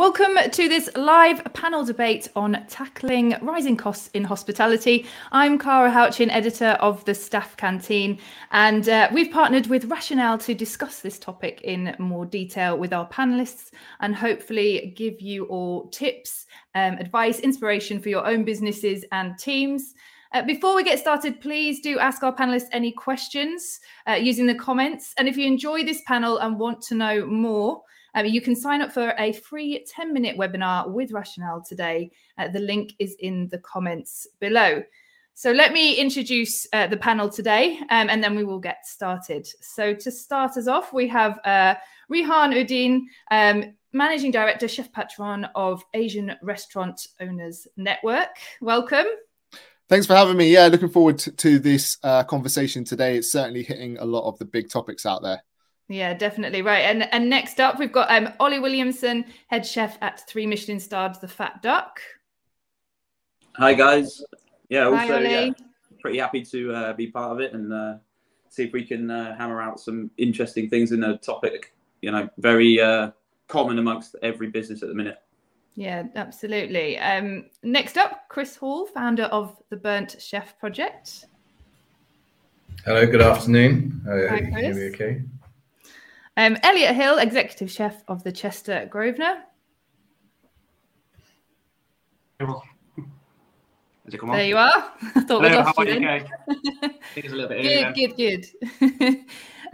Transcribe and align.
Welcome 0.00 0.38
to 0.52 0.66
this 0.66 0.88
live 0.96 1.44
panel 1.52 1.84
debate 1.84 2.30
on 2.34 2.64
tackling 2.70 3.36
rising 3.42 3.76
costs 3.76 4.08
in 4.14 4.24
hospitality. 4.24 5.04
I'm 5.30 5.58
Cara 5.58 5.90
Houchen, 5.90 6.30
editor 6.30 6.70
of 6.80 7.04
the 7.04 7.12
Staff 7.12 7.58
Canteen, 7.58 8.18
and 8.50 8.88
uh, 8.88 9.10
we've 9.12 9.30
partnered 9.30 9.66
with 9.66 9.84
Rational 9.90 10.38
to 10.38 10.54
discuss 10.54 11.00
this 11.00 11.18
topic 11.18 11.60
in 11.64 11.94
more 11.98 12.24
detail 12.24 12.78
with 12.78 12.94
our 12.94 13.06
panelists 13.10 13.72
and 14.00 14.16
hopefully 14.16 14.94
give 14.96 15.20
you 15.20 15.44
all 15.44 15.88
tips, 15.88 16.46
um, 16.74 16.94
advice, 16.94 17.40
inspiration 17.40 18.00
for 18.00 18.08
your 18.08 18.26
own 18.26 18.42
businesses 18.42 19.04
and 19.12 19.36
teams. 19.38 19.92
Uh, 20.32 20.40
before 20.40 20.74
we 20.74 20.82
get 20.82 20.98
started, 20.98 21.42
please 21.42 21.78
do 21.80 21.98
ask 21.98 22.22
our 22.22 22.34
panelists 22.34 22.68
any 22.72 22.90
questions 22.90 23.78
uh, 24.08 24.12
using 24.12 24.46
the 24.46 24.54
comments. 24.54 25.12
And 25.18 25.28
if 25.28 25.36
you 25.36 25.46
enjoy 25.46 25.84
this 25.84 26.00
panel 26.06 26.38
and 26.38 26.58
want 26.58 26.80
to 26.84 26.94
know 26.94 27.26
more, 27.26 27.82
um, 28.14 28.26
you 28.26 28.40
can 28.40 28.54
sign 28.56 28.82
up 28.82 28.92
for 28.92 29.14
a 29.18 29.32
free 29.32 29.84
10 29.88 30.12
minute 30.12 30.36
webinar 30.36 30.88
with 30.88 31.12
Rational 31.12 31.62
today. 31.62 32.10
Uh, 32.38 32.48
the 32.48 32.60
link 32.60 32.92
is 32.98 33.16
in 33.20 33.48
the 33.48 33.58
comments 33.58 34.26
below. 34.40 34.82
So 35.34 35.52
let 35.52 35.72
me 35.72 35.94
introduce 35.94 36.66
uh, 36.74 36.86
the 36.86 36.98
panel 36.98 37.30
today 37.30 37.78
um, 37.88 38.10
and 38.10 38.22
then 38.22 38.36
we 38.36 38.44
will 38.44 38.58
get 38.58 38.86
started. 38.86 39.48
So 39.62 39.94
to 39.94 40.10
start 40.10 40.56
us 40.58 40.66
off, 40.66 40.92
we 40.92 41.08
have 41.08 41.38
uh, 41.44 41.76
Rehan 42.10 42.52
Uddin, 42.52 43.04
um, 43.30 43.74
Managing 43.92 44.32
Director, 44.32 44.68
Chef 44.68 44.92
Patron 44.92 45.46
of 45.54 45.82
Asian 45.94 46.36
Restaurant 46.42 47.08
Owners 47.20 47.66
Network. 47.76 48.28
Welcome. 48.60 49.06
Thanks 49.88 50.06
for 50.06 50.14
having 50.14 50.36
me. 50.36 50.52
Yeah, 50.52 50.66
looking 50.66 50.90
forward 50.90 51.18
to, 51.20 51.32
to 51.32 51.58
this 51.58 51.96
uh, 52.02 52.22
conversation 52.24 52.84
today. 52.84 53.16
It's 53.16 53.32
certainly 53.32 53.62
hitting 53.62 53.98
a 53.98 54.04
lot 54.04 54.28
of 54.28 54.38
the 54.38 54.44
big 54.44 54.68
topics 54.68 55.06
out 55.06 55.22
there. 55.22 55.42
Yeah, 55.90 56.14
definitely 56.14 56.62
right. 56.62 56.82
And 56.82 57.12
and 57.12 57.28
next 57.28 57.58
up, 57.58 57.80
we've 57.80 57.90
got 57.90 58.08
um, 58.12 58.32
Ollie 58.38 58.60
Williamson, 58.60 59.24
head 59.48 59.66
chef 59.66 59.98
at 60.00 60.24
Three 60.28 60.46
Michelin 60.46 60.78
Stars, 60.78 61.18
The 61.18 61.26
Fat 61.26 61.62
Duck. 61.62 62.00
Hi 63.56 63.74
guys. 63.74 64.22
Yeah, 64.68 64.84
also 64.84 64.98
Hi, 64.98 65.20
yeah, 65.20 65.50
pretty 65.98 66.18
happy 66.18 66.44
to 66.44 66.72
uh, 66.72 66.92
be 66.92 67.08
part 67.08 67.32
of 67.32 67.40
it 67.40 67.54
and 67.54 67.72
uh, 67.72 67.94
see 68.50 68.62
if 68.62 68.72
we 68.72 68.84
can 68.84 69.10
uh, 69.10 69.36
hammer 69.36 69.60
out 69.60 69.80
some 69.80 70.12
interesting 70.16 70.70
things 70.70 70.92
in 70.92 71.02
a 71.02 71.18
topic. 71.18 71.74
You 72.02 72.12
know, 72.12 72.30
very 72.38 72.80
uh, 72.80 73.10
common 73.48 73.80
amongst 73.80 74.14
every 74.22 74.46
business 74.46 74.84
at 74.84 74.90
the 74.90 74.94
minute. 74.94 75.18
Yeah, 75.74 76.04
absolutely. 76.14 76.98
Um, 76.98 77.46
next 77.64 77.98
up, 77.98 78.28
Kris 78.28 78.54
Hall, 78.54 78.86
founder 78.86 79.24
of 79.24 79.60
the 79.70 79.76
Burnt 79.76 80.14
Chef 80.20 80.56
Project. 80.60 81.26
Hello, 82.84 83.04
good 83.06 83.22
afternoon. 83.22 84.02
Hi, 84.06 84.50
Kris. 84.52 84.94
okay? 84.94 85.22
Um, 86.40 86.56
Elliot 86.62 86.94
Hill, 86.94 87.18
executive 87.18 87.70
chef 87.70 88.02
of 88.08 88.24
the 88.24 88.32
Chester 88.32 88.88
Grosvenor. 88.90 89.42
There 94.38 94.44
you 94.44 94.56
are. 94.56 94.72
I 95.02 95.20
thought 95.20 95.44
Hello, 95.44 95.50
we 95.50 95.56
lost 95.56 95.78
you. 95.80 95.84
a 97.84 97.92
good, 97.92 98.16
good, 98.16 98.46
good, 98.80 99.16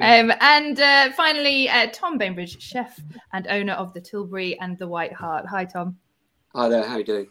um, 0.00 0.32
and 0.40 0.80
uh, 0.80 1.12
finally, 1.12 1.68
uh, 1.68 1.86
Tom 1.92 2.18
Bainbridge, 2.18 2.60
chef 2.60 3.00
and 3.32 3.46
owner 3.46 3.74
of 3.74 3.94
the 3.94 4.00
Tilbury 4.00 4.58
and 4.58 4.76
the 4.76 4.88
White 4.88 5.12
Hart. 5.12 5.46
Hi, 5.46 5.66
Tom. 5.66 5.96
Hi 6.52 6.68
there. 6.68 6.82
How 6.82 6.94
are 6.94 6.98
you 6.98 7.04
doing? 7.04 7.28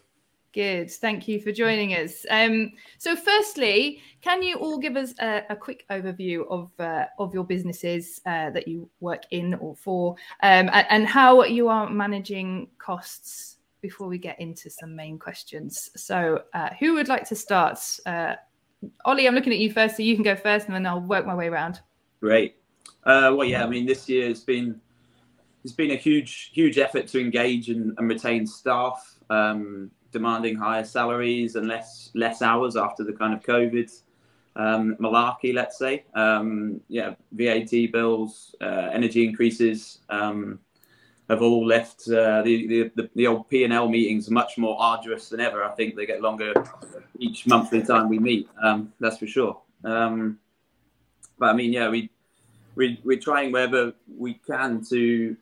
Good. 0.56 0.90
Thank 0.90 1.28
you 1.28 1.42
for 1.42 1.52
joining 1.52 1.96
us. 1.96 2.26
Um, 2.30 2.72
so, 2.98 3.14
firstly, 3.14 4.02
can 4.22 4.42
you 4.42 4.56
all 4.56 4.78
give 4.78 4.96
us 4.96 5.14
a, 5.20 5.44
a 5.50 5.56
quick 5.56 5.86
overview 5.92 6.50
of 6.50 6.72
uh, 6.80 7.08
of 7.20 7.34
your 7.34 7.44
businesses 7.44 8.22
uh, 8.26 8.52
that 8.52 8.66
you 8.66 8.90
work 9.02 9.24
in 9.32 9.56
or 9.56 9.76
for, 9.76 10.16
um, 10.44 10.70
and, 10.72 10.88
and, 10.90 11.08
how 11.08 11.44
you 11.44 11.68
are 11.68 11.90
managing 11.90 12.70
costs 12.78 13.58
before 13.82 14.08
we 14.08 14.18
get 14.18 14.40
into 14.40 14.70
some 14.70 14.96
main 14.96 15.20
questions? 15.20 15.90
So, 15.98 16.44
uh, 16.54 16.70
who 16.80 16.94
would 16.94 17.10
like 17.10 17.28
to 17.28 17.36
start? 17.36 17.78
Uh, 18.06 18.36
Ollie, 19.04 19.28
I'm 19.28 19.36
looking 19.36 19.52
at 19.52 19.60
you 19.60 19.74
first, 19.74 19.98
so 19.98 20.04
you 20.04 20.16
can 20.16 20.24
go 20.24 20.38
first, 20.38 20.68
and 20.68 20.76
then 20.76 20.86
I'll 20.86 21.02
work 21.02 21.26
my 21.26 21.36
way 21.36 21.48
around. 21.48 21.82
Great. 22.22 22.56
Uh, 23.04 23.36
well, 23.36 23.44
yeah. 23.44 23.66
I 23.66 23.68
mean, 23.68 23.86
this 23.86 24.08
year 24.08 24.30
has 24.30 24.40
been 24.40 24.80
it's 25.66 25.74
been 25.74 25.92
a 25.92 25.98
huge 25.98 26.52
huge 26.54 26.78
effort 26.78 27.08
to 27.08 27.20
engage 27.20 27.68
and, 27.68 27.94
and 27.98 28.08
retain 28.08 28.48
staff. 28.48 29.18
Um, 29.30 29.92
demanding 30.16 30.56
higher 30.56 30.86
salaries 30.86 31.56
and 31.58 31.68
less 31.68 32.10
less 32.24 32.42
hours 32.42 32.74
after 32.86 33.04
the 33.04 33.16
kind 33.22 33.34
of 33.34 33.42
COVID 33.44 33.90
um, 34.56 34.96
malarkey, 35.04 35.54
let's 35.54 35.78
say. 35.78 36.06
Um, 36.14 36.80
yeah, 36.88 37.16
VAT 37.34 37.74
bills, 37.92 38.56
uh, 38.62 38.88
energy 39.00 39.28
increases 39.28 40.00
um, 40.10 40.60
have 41.30 41.42
all 41.42 41.66
left 41.66 42.08
uh, 42.08 42.42
the, 42.44 42.92
the, 42.96 43.10
the 43.16 43.28
old 43.28 43.50
P 43.50 43.66
and 43.66 43.74
L 43.74 43.90
meetings 43.90 44.30
much 44.30 44.58
more 44.58 44.78
arduous 44.80 45.28
than 45.30 45.42
ever. 45.42 45.64
I 45.64 45.72
think 45.72 45.96
they 45.96 46.06
get 46.06 46.22
longer 46.22 46.54
each 47.20 47.46
monthly 47.46 47.84
time 47.84 48.08
we 48.08 48.20
meet. 48.20 48.48
Um, 48.64 48.94
that's 49.02 49.18
for 49.18 49.28
sure. 49.28 49.60
Um, 49.84 50.40
but 51.38 51.50
I 51.50 51.54
mean, 51.54 51.74
yeah, 51.74 51.90
we 51.90 52.10
we 52.76 53.02
we're 53.04 53.20
trying 53.20 53.52
wherever 53.52 53.94
we 54.08 54.36
can 54.36 54.84
to. 54.92 55.36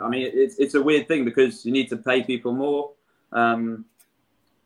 I 0.00 0.08
mean, 0.08 0.30
it's 0.32 0.56
it's 0.58 0.74
a 0.74 0.82
weird 0.82 1.08
thing 1.08 1.24
because 1.24 1.64
you 1.64 1.72
need 1.72 1.88
to 1.88 1.96
pay 1.96 2.22
people 2.22 2.52
more. 2.52 2.92
Um, 3.32 3.86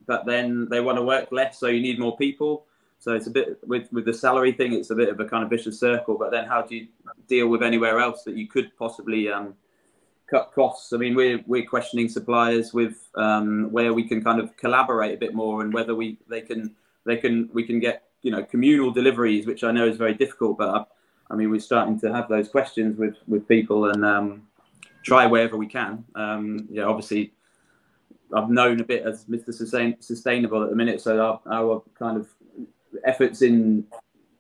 but 0.07 0.27
then 0.27 0.69
they 0.71 0.81
want 0.81 0.99
to 0.99 1.03
work 1.03 1.31
less, 1.33 1.59
so 1.59 1.67
you 1.67 1.81
need 1.81 1.99
more 1.99 2.17
people. 2.17 2.67
So 2.99 3.15
it's 3.15 3.27
a 3.27 3.31
bit 3.31 3.59
with 3.67 3.93
with 3.93 4.05
the 4.05 4.15
salary 4.15 4.53
thing. 4.53 4.73
It's 4.75 4.91
a 4.91 4.95
bit 4.95 5.09
of 5.09 5.19
a 5.19 5.25
kind 5.25 5.43
of 5.43 5.51
vicious 5.51 5.79
circle. 5.81 6.17
But 6.17 6.31
then 6.31 6.47
how 6.47 6.63
do 6.63 6.77
you 6.77 6.89
deal 7.27 7.49
with 7.49 7.63
anywhere 7.63 7.99
else 7.99 8.23
that 8.25 8.37
you 8.37 8.47
could 8.47 8.77
possibly 8.79 9.29
um, 9.29 9.55
cut 10.31 10.53
costs? 10.55 10.93
I 10.93 10.99
mean, 10.99 11.17
we're 11.17 11.43
we're 11.47 11.67
questioning 11.67 12.09
suppliers 12.09 12.73
with 12.73 13.09
um, 13.17 13.73
where 13.73 13.93
we 13.93 14.07
can 14.07 14.23
kind 14.23 14.41
of 14.41 14.57
collaborate 14.57 15.15
a 15.15 15.19
bit 15.19 15.35
more 15.35 15.63
and 15.63 15.75
whether 15.75 15.97
we 15.97 16.19
they 16.29 16.43
can 16.43 16.77
they 17.05 17.17
can 17.17 17.51
we 17.53 17.65
can 17.65 17.81
get 17.81 18.05
you 18.23 18.31
know 18.31 18.45
communal 18.45 18.93
deliveries, 18.93 19.47
which 19.47 19.65
I 19.65 19.73
know 19.73 19.87
is 19.89 19.97
very 19.97 20.15
difficult. 20.15 20.59
But 20.59 20.69
I, 20.69 20.85
I 21.33 21.35
mean, 21.35 21.51
we're 21.51 21.61
starting 21.61 21.99
to 22.01 22.13
have 22.13 22.29
those 22.29 22.49
questions 22.49 22.97
with 22.99 23.17
with 23.27 23.49
people 23.49 23.87
and 23.87 24.05
um, 24.05 24.43
try 25.03 25.27
wherever 25.27 25.57
we 25.57 25.67
can. 25.67 26.05
Um, 26.15 26.69
yeah, 26.71 26.85
obviously 26.85 27.33
I've 28.35 28.51
known 28.51 28.81
a 28.81 28.85
bit 28.85 29.05
as 29.05 29.25
Mr. 29.27 29.53
Sustain, 29.53 29.97
Sustainable 30.01 30.63
at 30.63 30.71
the 30.71 30.77
minute, 30.77 31.01
so 31.01 31.21
our, 31.21 31.41
our 31.53 31.83
kind 31.99 32.17
of 32.17 32.29
efforts 33.05 33.43
in 33.43 33.85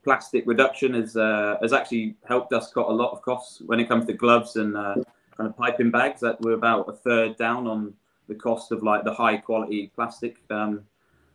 plastic 0.05 0.45
reduction 0.47 0.95
has 0.95 1.17
uh, 1.17 1.57
has 1.63 1.73
actually 1.73 2.17
helped 2.27 2.53
us 2.53 2.73
cut 2.73 2.89
a 2.89 2.93
lot 2.93 3.13
of 3.13 3.23
costs 3.23 3.63
when 3.67 3.81
it 3.81 3.89
comes 3.89 4.07
to 4.07 4.13
gloves 4.13 4.57
and 4.57 4.77
uh, 4.77 4.97
kind 5.37 5.49
of 5.49 5.57
piping 5.57 5.91
bags. 5.91 6.21
That 6.21 6.41
we're 6.41 6.55
about 6.55 6.89
a 6.89 6.93
third 6.93 7.37
down 7.37 7.67
on 7.67 7.95
the 8.29 8.35
cost 8.35 8.73
of 8.73 8.83
like 8.83 9.05
the 9.05 9.13
high 9.13 9.37
quality 9.37 9.91
plastic. 9.95 10.39
Um, 10.51 10.85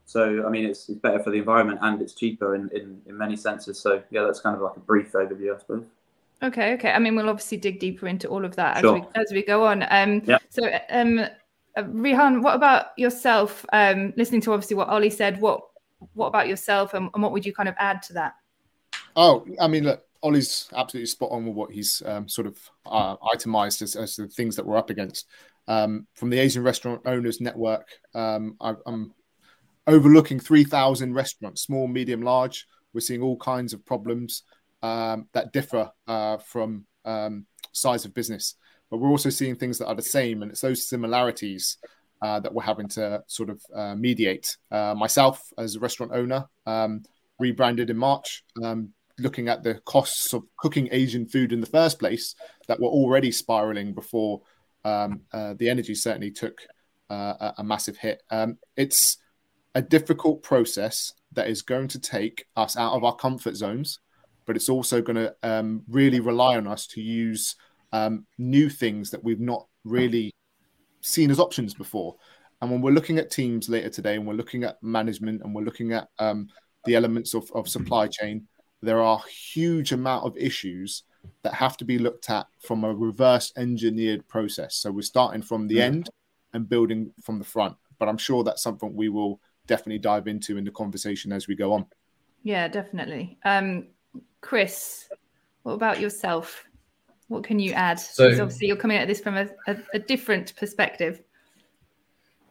so 0.06 0.46
I 0.46 0.50
mean, 0.50 0.66
it's, 0.66 0.88
it's 0.90 1.00
better 1.00 1.22
for 1.22 1.32
the 1.32 1.38
environment 1.38 1.80
and 1.82 2.02
it's 2.02 2.14
cheaper 2.14 2.56
in, 2.56 2.70
in, 2.70 3.02
in 3.08 3.18
many 3.18 3.36
senses. 3.36 3.80
So 3.80 4.02
yeah, 4.10 4.24
that's 4.24 4.40
kind 4.40 4.56
of 4.56 4.62
like 4.62 4.78
a 4.78 4.80
brief 4.80 5.12
overview, 5.12 5.54
I 5.54 5.60
suppose. 5.60 5.86
Okay, 6.42 6.74
okay. 6.74 6.92
I 6.92 7.00
mean, 7.00 7.16
we'll 7.16 7.30
obviously 7.30 7.58
dig 7.58 7.80
deeper 7.80 8.08
into 8.08 8.28
all 8.28 8.46
of 8.46 8.56
that 8.56 8.80
sure. 8.80 8.98
as 8.98 9.02
we 9.02 9.22
as 9.22 9.32
we 9.32 9.44
go 9.44 9.66
on. 9.66 9.86
Um, 9.90 10.22
yeah. 10.26 10.38
So 10.50 10.70
um, 10.90 11.26
uh, 11.78 11.84
Rehan, 11.84 12.42
what 12.42 12.56
about 12.56 12.88
yourself? 12.98 13.66
Um, 13.72 14.14
listening 14.18 14.42
to 14.42 14.54
obviously 14.54 14.76
what 14.76 14.90
Ollie 14.90 15.10
said, 15.10 15.40
what 15.40 15.62
what 16.14 16.28
about 16.28 16.48
yourself, 16.48 16.94
and, 16.94 17.10
and, 17.14 17.24
what 17.24 17.32
would 17.32 17.46
you 17.46 17.54
kind 17.54 17.70
of 17.70 17.76
add 17.80 18.02
to 18.04 18.14
that? 18.14 18.34
Oh, 19.16 19.46
I 19.60 19.68
mean, 19.68 19.84
look, 19.84 20.04
Ollie's 20.22 20.70
absolutely 20.76 21.08
spot 21.08 21.32
on 21.32 21.46
with 21.46 21.56
what 21.56 21.72
he's 21.72 22.04
um, 22.06 22.28
sort 22.28 22.48
of 22.48 22.58
uh, 22.86 23.16
itemized 23.34 23.82
as, 23.82 23.96
as, 23.96 24.16
the 24.16 24.28
things 24.28 24.56
that 24.56 24.66
we're 24.66 24.78
up 24.78 24.90
against. 24.90 25.28
Um, 25.68 26.08
from 26.14 26.30
the 26.30 26.40
Asian 26.40 26.64
Restaurant 26.64 27.02
Owners 27.06 27.42
Network, 27.42 27.88
um, 28.14 28.58
I, 28.62 28.76
am 28.86 29.14
overlooking 29.88 30.40
3,000 30.40 31.14
restaurants, 31.14 31.64
small, 31.64 31.88
medium, 31.88 32.22
large. 32.22 32.68
We're 32.94 33.02
seeing 33.02 33.22
all 33.22 33.38
kinds 33.38 33.74
of 33.74 33.86
problems 33.86 34.44
um, 34.84 35.28
that 35.34 35.52
differ 35.52 35.90
uh, 36.08 36.38
from 36.38 36.86
um, 37.06 37.48
size 37.72 38.06
of 38.06 38.14
business 38.14 38.56
but 38.90 38.98
we're 38.98 39.10
also 39.10 39.30
seeing 39.30 39.56
things 39.56 39.78
that 39.78 39.88
are 39.88 39.96
the 39.96 40.02
same, 40.02 40.42
and 40.42 40.52
it's 40.52 40.62
those 40.62 40.88
similarities 40.88 41.78
uh, 42.22 42.40
that 42.40 42.54
we're 42.54 42.64
having 42.64 42.88
to 42.88 43.24
sort 43.28 43.50
of 43.50 43.62
uh, 43.76 43.96
mediate. 43.96 44.58
Uh, 44.72 44.96
myself, 44.98 45.42
as 45.58 45.76
a 45.76 45.80
restaurant 45.80 46.12
owner, 46.14 46.46
um, 46.66 47.04
rebranded 47.40 47.90
in 47.90 47.98
March, 47.98 48.44
um, 48.64 48.90
looking 49.20 49.50
at 49.50 49.64
the 49.64 49.76
costs 49.86 50.34
of 50.34 50.44
cooking 50.58 50.90
Asian 50.92 51.28
food 51.28 51.52
in 51.52 51.62
the 51.62 51.68
first 51.68 52.00
place 52.00 52.36
that 52.68 52.80
were 52.80 52.88
already 52.88 53.32
spiraling 53.32 53.94
before 53.94 54.42
um, 54.86 55.22
uh, 55.34 55.54
the 55.58 55.70
energy 55.70 55.96
certainly 55.96 56.32
took 56.32 56.60
uh, 57.10 57.34
a, 57.40 57.54
a, 57.60 57.64
massive 57.64 57.98
hit. 57.98 58.24
Um, 58.30 58.58
it's 58.76 59.18
a 59.76 59.82
difficult 59.82 60.44
process 60.44 61.14
that 61.34 61.48
is 61.48 61.62
going 61.62 61.88
to 61.90 62.00
take 62.00 62.46
us 62.56 62.78
out 62.78 62.94
of 62.94 63.04
our 63.04 63.16
comfort 63.16 63.56
zones, 63.56 64.00
but 64.46 64.56
it's 64.56 64.70
also 64.70 65.02
going 65.02 65.18
to 65.18 65.36
um, 65.44 65.84
really 65.90 66.20
rely 66.20 66.58
on 66.58 66.68
us 66.68 66.88
to 66.88 67.02
use 67.02 67.56
um, 67.92 68.26
new 68.38 68.70
things 68.70 69.12
that 69.12 69.24
we've 69.24 69.40
not 69.40 69.68
really 69.84 70.34
seen 71.02 71.32
as 71.32 71.40
options 71.40 71.74
before. 71.74 72.16
And 72.62 72.72
when 72.72 72.82
we're 72.82 72.92
looking 72.92 73.18
at 73.18 73.30
teams 73.30 73.70
later 73.70 73.90
today, 73.90 74.16
and 74.16 74.26
we're 74.26 74.34
looking 74.34 74.64
at 74.64 74.82
management, 74.82 75.42
and 75.44 75.54
we're 75.54 75.64
looking 75.64 75.94
at 75.94 76.10
um, 76.20 76.48
the 76.86 76.96
elements 76.96 77.34
of, 77.34 77.52
of 77.54 77.70
supply 77.70 78.08
chain, 78.08 78.48
there 78.82 79.02
are 79.02 79.22
huge 79.54 79.92
amount 79.92 80.26
of 80.26 80.38
issues 80.38 81.04
that 81.44 81.54
have 81.54 81.78
to 81.78 81.86
be 81.86 82.00
looked 82.00 82.30
at 82.30 82.48
from 82.60 82.84
a 82.84 82.94
reverse 82.94 83.52
engineered 83.58 84.28
process. 84.28 84.76
So 84.76 84.92
we're 84.92 85.02
starting 85.02 85.42
from 85.42 85.68
the 85.68 85.82
end 85.82 86.10
and 86.54 86.68
building 86.68 87.12
from 87.24 87.40
the 87.40 87.46
front. 87.46 87.76
But 88.00 88.08
I'm 88.08 88.18
sure 88.18 88.44
that's 88.44 88.64
something 88.64 88.96
we 88.96 89.10
will 89.10 89.40
definitely 89.66 90.00
dive 90.00 90.28
into 90.28 90.58
in 90.58 90.64
the 90.64 90.72
conversation 90.72 91.32
as 91.32 91.48
we 91.48 91.56
go 91.56 91.74
on. 91.74 91.86
Yeah, 92.44 92.68
definitely. 92.68 93.38
Um, 93.44 93.88
Kris, 94.42 95.10
what 95.64 95.74
about 95.74 96.00
yourself? 96.00 96.64
What 97.28 97.44
can 97.44 97.60
you 97.60 97.74
add? 97.74 98.00
So, 98.00 98.26
because 98.26 98.40
obviously, 98.40 98.68
you're 98.68 98.78
coming 98.78 98.98
at 98.98 99.08
this 99.08 99.20
from 99.20 99.38
a, 99.38 99.50
a, 99.68 99.78
a 99.94 100.00
different 100.00 100.56
perspective. 100.56 101.22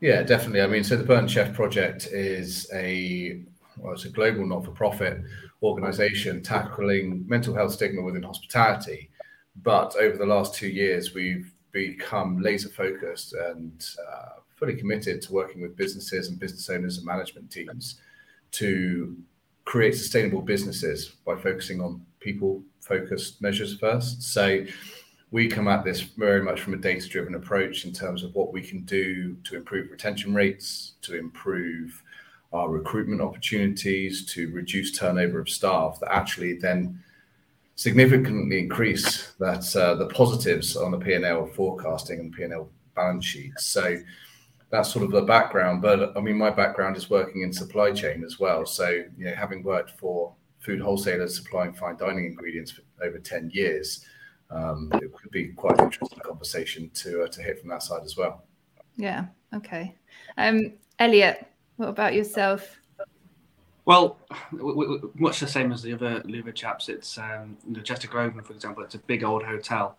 Yeah, 0.00 0.22
definitely. 0.22 0.60
I 0.60 0.66
mean, 0.66 0.84
so 0.84 0.96
the 0.96 1.04
Burnt 1.04 1.30
Chef 1.30 1.54
Project 1.54 2.08
is 2.08 2.70
a 2.74 3.40
well, 3.78 3.92
it's 3.92 4.04
a 4.04 4.10
global 4.10 4.46
not-for-profit 4.46 5.20
organization 5.62 6.42
tackling 6.42 7.24
mental 7.26 7.54
health 7.54 7.72
stigma 7.72 8.02
within 8.02 8.22
hospitality. 8.22 9.10
But 9.62 9.96
over 9.96 10.16
the 10.16 10.26
last 10.26 10.54
two 10.54 10.68
years, 10.68 11.14
we've 11.14 11.52
become 11.72 12.40
laser 12.40 12.68
focused 12.68 13.34
and 13.34 13.86
uh, 14.10 14.40
fully 14.56 14.76
committed 14.76 15.22
to 15.22 15.32
working 15.32 15.62
with 15.62 15.76
businesses 15.76 16.28
and 16.28 16.38
business 16.38 16.68
owners 16.70 16.98
and 16.98 17.06
management 17.06 17.50
teams 17.50 18.00
to 18.52 19.16
create 19.64 19.92
sustainable 19.92 20.40
businesses 20.40 21.16
by 21.26 21.36
focusing 21.36 21.80
on 21.80 22.00
people 22.26 22.60
focused 22.80 23.40
measures 23.40 23.78
first. 23.78 24.20
So 24.20 24.64
we 25.30 25.46
come 25.46 25.68
at 25.68 25.84
this 25.84 26.00
very 26.00 26.42
much 26.42 26.60
from 26.60 26.74
a 26.74 26.76
data 26.76 27.08
driven 27.08 27.36
approach 27.36 27.84
in 27.84 27.92
terms 27.92 28.24
of 28.24 28.34
what 28.34 28.52
we 28.52 28.62
can 28.62 28.82
do 28.84 29.36
to 29.44 29.56
improve 29.56 29.92
retention 29.92 30.34
rates, 30.34 30.94
to 31.02 31.16
improve 31.16 32.02
our 32.52 32.68
recruitment 32.68 33.20
opportunities, 33.20 34.26
to 34.26 34.50
reduce 34.50 34.98
turnover 34.98 35.38
of 35.38 35.48
staff 35.48 36.00
that 36.00 36.12
actually 36.12 36.54
then 36.54 37.00
significantly 37.76 38.58
increase 38.58 39.32
that 39.38 39.64
uh, 39.76 39.94
the 39.94 40.06
positives 40.06 40.76
on 40.76 40.90
the 40.90 40.98
P&L 40.98 41.46
forecasting 41.54 42.18
and 42.18 42.32
P&L 42.32 42.68
balance 42.96 43.24
sheets. 43.24 43.66
So 43.66 43.98
that's 44.70 44.92
sort 44.92 45.04
of 45.04 45.12
the 45.12 45.22
background. 45.22 45.80
But 45.80 46.16
I 46.16 46.20
mean, 46.20 46.36
my 46.36 46.50
background 46.50 46.96
is 46.96 47.08
working 47.08 47.42
in 47.42 47.52
supply 47.52 47.92
chain 47.92 48.24
as 48.24 48.40
well. 48.40 48.66
So 48.66 48.88
you 49.16 49.26
know, 49.26 49.34
having 49.34 49.62
worked 49.62 49.92
for 50.00 50.34
food 50.66 50.80
wholesalers 50.80 51.36
supplying 51.36 51.72
fine 51.72 51.96
dining 51.96 52.26
ingredients 52.26 52.72
for 52.72 52.82
over 53.02 53.18
ten 53.18 53.48
years, 53.54 54.04
um, 54.50 54.90
it 54.94 55.12
could 55.12 55.30
be 55.30 55.48
quite 55.48 55.78
an 55.78 55.84
interesting 55.84 56.18
conversation 56.18 56.90
to 56.90 57.22
uh, 57.22 57.28
to 57.28 57.40
hit 57.40 57.60
from 57.60 57.70
that 57.70 57.82
side 57.82 58.02
as 58.04 58.16
well. 58.16 58.42
Yeah. 58.96 59.26
Okay. 59.54 59.94
Um, 60.36 60.72
Elliot, 60.98 61.46
what 61.76 61.88
about 61.88 62.14
yourself? 62.14 62.80
Well, 63.84 64.18
much 65.14 65.38
the 65.38 65.46
same 65.46 65.70
as 65.70 65.82
the 65.82 65.92
other 65.92 66.20
the 66.24 66.40
other 66.40 66.52
chaps. 66.52 66.88
It's 66.88 67.16
um, 67.16 67.56
the 67.70 67.80
Chester 67.80 68.08
Grosvenor, 68.08 68.42
for 68.42 68.52
example. 68.52 68.82
It's 68.82 68.96
a 68.96 68.98
big 68.98 69.22
old 69.22 69.44
hotel. 69.44 69.96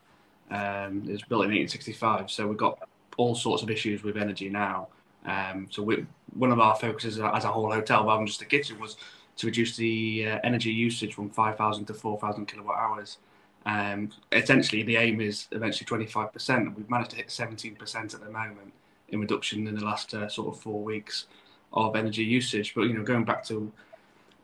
Um, 0.52 1.04
it 1.08 1.12
was 1.12 1.24
built 1.24 1.46
in 1.46 1.52
1865, 1.52 2.30
so 2.30 2.48
we've 2.48 2.58
got 2.58 2.88
all 3.18 3.36
sorts 3.36 3.64
of 3.64 3.70
issues 3.70 4.04
with 4.04 4.18
energy 4.18 4.50
now. 4.50 4.88
Um, 5.26 5.68
so 5.70 5.84
we, 5.84 6.06
one 6.34 6.52
of 6.52 6.60
our 6.60 6.76
focuses 6.76 7.20
as 7.20 7.44
a 7.44 7.48
whole 7.50 7.70
hotel, 7.72 8.06
rather 8.06 8.20
than 8.20 8.28
just 8.28 8.40
the 8.40 8.46
kitchen, 8.46 8.80
was 8.80 8.96
to 9.38 9.48
reduce 9.48 9.78
the 9.78 10.28
uh, 10.28 10.40
energy 10.44 10.72
usage 10.72 11.14
from 11.14 11.30
5,000 11.30 11.86
to 11.86 11.94
4,000 11.94 12.46
kilowatt 12.46 12.78
hours. 12.78 13.18
Um, 13.66 14.10
essentially, 14.32 14.84
the 14.84 14.98
aim 14.98 15.22
is 15.22 15.48
eventually 15.52 15.86
25%, 15.86 16.58
and 16.58 16.76
we've 16.76 16.90
managed 16.90 17.12
to 17.12 17.18
hit 17.18 17.28
17% 17.28 18.14
at 18.14 18.20
the 18.20 18.30
moment 18.30 18.74
in 19.10 19.20
reduction 19.20 19.68
in 19.68 19.76
the 19.76 19.84
last 19.84 20.14
uh, 20.14 20.28
sort 20.28 20.54
of 20.54 20.62
four 20.62 20.84
weeks 20.84 21.26
of 21.74 21.96
energy 21.96 22.24
usage. 22.24 22.74
But 22.74 22.84
you 22.84 22.94
know, 22.94 23.04
going 23.04 23.26
back 23.26 23.44
to 23.46 23.72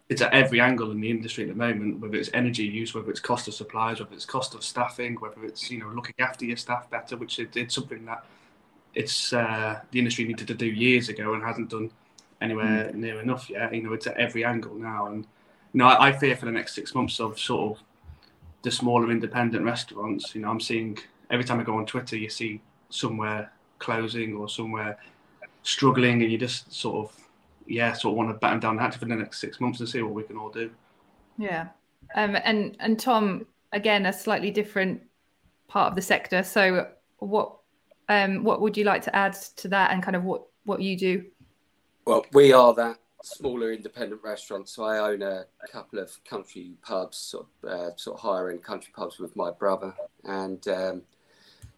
it's 0.09 0.21
at 0.21 0.33
every 0.33 0.59
angle 0.59 0.91
in 0.91 0.99
the 0.99 1.09
industry 1.09 1.45
at 1.45 1.49
the 1.49 1.55
moment, 1.55 1.99
whether 1.99 2.17
it's 2.17 2.29
energy 2.33 2.65
use, 2.65 2.93
whether 2.93 3.09
it's 3.09 3.19
cost 3.19 3.47
of 3.47 3.53
supplies, 3.53 3.99
whether 3.99 4.13
it's 4.13 4.25
cost 4.25 4.53
of 4.53 4.63
staffing, 4.63 5.15
whether 5.15 5.43
it's 5.45 5.71
you 5.71 5.79
know 5.79 5.87
looking 5.87 6.15
after 6.19 6.45
your 6.45 6.57
staff 6.57 6.89
better, 6.89 7.15
which 7.17 7.39
it, 7.39 7.55
it's 7.55 7.75
something 7.75 8.05
that 8.05 8.25
it's 8.93 9.33
uh, 9.33 9.79
the 9.91 9.99
industry 9.99 10.25
needed 10.25 10.47
to 10.47 10.53
do 10.53 10.67
years 10.67 11.09
ago 11.09 11.33
and 11.33 11.43
hasn't 11.43 11.69
done 11.69 11.89
anywhere 12.43 12.91
mm. 12.91 12.95
near 12.95 13.21
enough 13.21 13.49
yet. 13.49 13.73
You 13.73 13.81
know, 13.81 13.93
it's 13.93 14.05
at 14.05 14.17
every 14.17 14.45
angle 14.45 14.75
now, 14.75 15.07
and 15.07 15.25
you 15.73 15.79
know, 15.79 15.87
I, 15.87 16.09
I, 16.09 16.11
fear 16.11 16.35
for 16.35 16.45
the 16.45 16.51
next 16.51 16.75
six 16.75 16.93
months 16.93 17.19
of 17.19 17.39
sort 17.39 17.71
of 17.71 17.83
the 18.61 18.71
smaller 18.71 19.09
independent 19.09 19.65
restaurants. 19.65 20.35
You 20.35 20.41
know, 20.41 20.49
I'm 20.49 20.59
seeing 20.59 20.97
every 21.31 21.45
time 21.45 21.59
I 21.59 21.63
go 21.63 21.77
on 21.77 21.85
Twitter, 21.85 22.17
you 22.17 22.29
see 22.29 22.61
somewhere 22.89 23.51
closing 23.79 24.35
or 24.35 24.47
somewhere 24.49 24.97
struggling, 25.63 26.21
and 26.21 26.31
you 26.31 26.37
just 26.37 26.71
sort 26.71 27.05
of 27.05 27.23
yeah, 27.65 27.93
sort 27.93 28.13
of 28.13 28.17
want 28.17 28.29
to 28.29 28.33
batten 28.33 28.59
down 28.59 28.75
the 28.75 28.81
hatch 28.81 28.97
for 28.97 29.05
the 29.05 29.15
next 29.15 29.39
six 29.39 29.59
months 29.59 29.79
and 29.79 29.87
see 29.87 30.01
what 30.01 30.13
we 30.13 30.23
can 30.23 30.37
all 30.37 30.49
do. 30.49 30.69
Yeah, 31.37 31.67
um, 32.15 32.37
and 32.43 32.75
and 32.79 32.99
Tom, 32.99 33.45
again, 33.71 34.05
a 34.05 34.13
slightly 34.13 34.51
different 34.51 35.01
part 35.67 35.89
of 35.89 35.95
the 35.95 36.01
sector. 36.01 36.43
So, 36.43 36.89
what 37.19 37.57
um, 38.09 38.43
what 38.43 38.61
would 38.61 38.77
you 38.77 38.83
like 38.83 39.01
to 39.03 39.15
add 39.15 39.33
to 39.57 39.67
that, 39.69 39.91
and 39.91 40.03
kind 40.03 40.15
of 40.15 40.23
what 40.23 40.43
what 40.65 40.81
you 40.81 40.97
do? 40.97 41.25
Well, 42.05 42.25
we 42.33 42.51
are 42.51 42.73
that 42.73 42.97
smaller 43.23 43.71
independent 43.71 44.21
restaurant. 44.23 44.67
So 44.67 44.83
I 44.83 44.99
own 44.99 45.21
a 45.21 45.45
couple 45.71 45.99
of 45.99 46.11
country 46.25 46.73
pubs, 46.81 47.17
sort 47.17 47.47
of, 47.63 47.69
uh, 47.69 47.95
sort 47.95 48.17
of 48.17 48.21
higher 48.21 48.49
end 48.49 48.63
country 48.63 48.91
pubs 48.95 49.19
with 49.19 49.35
my 49.35 49.51
brother, 49.51 49.93
and 50.25 50.67
um, 50.67 51.01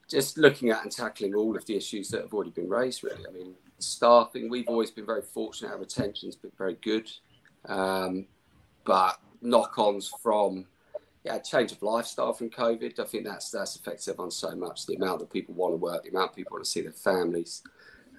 just 0.09 0.37
looking 0.37 0.71
at 0.71 0.81
and 0.81 0.91
tackling 0.91 1.35
all 1.35 1.55
of 1.55 1.65
the 1.65 1.75
issues 1.75 2.09
that 2.09 2.21
have 2.21 2.33
already 2.33 2.51
been 2.51 2.69
raised. 2.69 3.03
Really, 3.03 3.25
I 3.27 3.31
mean, 3.31 3.53
staffing. 3.77 4.49
We've 4.49 4.67
always 4.67 4.91
been 4.91 5.05
very 5.05 5.21
fortunate. 5.21 5.71
Our 5.71 5.79
retention's 5.79 6.35
been 6.35 6.51
very 6.57 6.77
good, 6.81 7.09
um, 7.65 8.25
but 8.83 9.19
knock-ons 9.41 10.11
from 10.23 10.65
yeah, 11.23 11.39
change 11.39 11.71
of 11.71 11.81
lifestyle 11.81 12.33
from 12.33 12.49
COVID. 12.49 12.99
I 12.99 13.03
think 13.03 13.25
that's 13.25 13.51
that's 13.51 13.75
affected 13.75 14.09
everyone 14.09 14.31
so 14.31 14.55
much. 14.55 14.85
The 14.87 14.95
amount 14.95 15.19
that 15.19 15.29
people 15.31 15.53
want 15.53 15.73
to 15.73 15.77
work, 15.77 16.03
the 16.03 16.09
amount 16.09 16.35
people 16.35 16.55
want 16.55 16.65
to 16.65 16.69
see 16.69 16.81
their 16.81 16.91
families. 16.91 17.61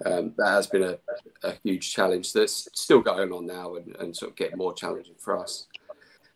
Um, 0.05 0.33
that 0.37 0.49
has 0.49 0.67
been 0.67 0.83
a, 0.83 0.97
a, 1.43 1.53
huge 1.63 1.91
challenge 1.91 2.31
that's 2.31 2.69
still 2.73 3.01
going 3.01 3.31
on 3.31 3.47
now 3.47 3.75
and, 3.75 3.95
and 3.95 4.15
sort 4.15 4.31
of 4.31 4.37
getting 4.37 4.57
more 4.57 4.73
challenging 4.73 5.15
for 5.17 5.39
us. 5.39 5.65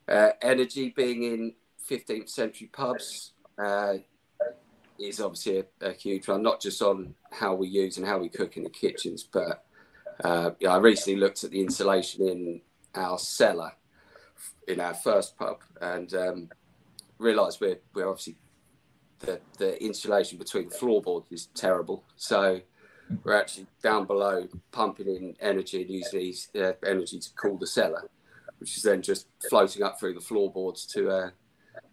Uh, 0.07 0.29
energy 0.41 0.93
being 0.95 1.23
in 1.23 1.53
15th 1.89 2.29
century 2.29 2.69
pubs 2.73 3.33
uh, 3.63 3.93
is 4.99 5.21
obviously 5.21 5.59
a, 5.59 5.89
a, 5.89 5.93
huge 5.93 6.27
one, 6.27 6.41
not 6.41 6.59
just 6.59 6.81
on 6.81 7.13
how 7.31 7.53
we 7.53 7.67
use 7.67 7.97
and 7.97 8.05
how 8.05 8.17
we 8.17 8.29
cook 8.29 8.57
in 8.57 8.63
the 8.63 8.69
kitchens, 8.69 9.23
but 9.23 9.63
uh, 10.23 10.51
yeah, 10.59 10.73
I 10.73 10.77
recently 10.77 11.19
looked 11.19 11.43
at 11.43 11.51
the 11.51 11.61
insulation 11.61 12.27
in 12.27 12.61
our 12.95 13.19
cellar 13.19 13.73
in 14.67 14.79
our 14.79 14.93
first 14.93 15.37
pub 15.37 15.59
and 15.81 16.13
um, 16.13 16.49
realised 17.17 17.59
we're 17.61 17.79
we're 17.93 18.07
obviously 18.07 18.37
the 19.19 19.39
the 19.57 19.81
insulation 19.83 20.37
between 20.37 20.69
the 20.69 20.75
floorboards 20.75 21.27
is 21.31 21.47
terrible. 21.47 22.03
So 22.15 22.61
we're 23.23 23.39
actually 23.39 23.67
down 23.83 24.05
below 24.05 24.47
pumping 24.71 25.07
in 25.07 25.35
energy 25.39 25.81
and 25.81 25.89
using 25.89 26.19
these, 26.19 26.49
uh, 26.55 26.73
energy 26.85 27.19
to 27.19 27.29
cool 27.35 27.57
the 27.57 27.67
cellar, 27.67 28.09
which 28.59 28.77
is 28.77 28.83
then 28.83 29.01
just 29.01 29.27
floating 29.49 29.83
up 29.83 29.99
through 29.99 30.13
the 30.13 30.21
floorboards 30.21 30.85
to 30.85 31.09
uh, 31.09 31.29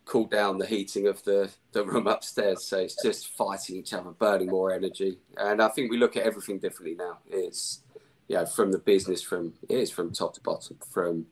cool 0.05 0.27
down 0.27 0.59
the 0.59 0.67
heating 0.67 1.07
of 1.07 1.23
the, 1.25 1.51
the 1.73 1.85
room 1.85 2.07
upstairs. 2.07 2.65
So 2.65 2.79
it's 2.79 3.01
just 3.03 3.29
fighting 3.37 3.77
each 3.77 3.93
other, 3.93 4.11
burning 4.11 4.49
more 4.49 4.73
energy. 4.73 5.19
And 5.37 5.63
I 5.63 5.69
think 5.69 5.91
we 5.91 5.99
look 5.99 6.17
at 6.17 6.25
everything 6.25 6.59
differently 6.59 6.97
now. 6.97 7.19
It's 7.29 7.83
you 8.29 8.37
know, 8.37 8.47
from 8.47 8.73
the 8.73 8.79
business, 8.79 9.23
from 9.23 9.55
it 9.69 9.79
is 9.79 9.91
from 9.91 10.13
top 10.13 10.35
to 10.35 10.41
bottom, 10.43 10.79
from 10.93 11.27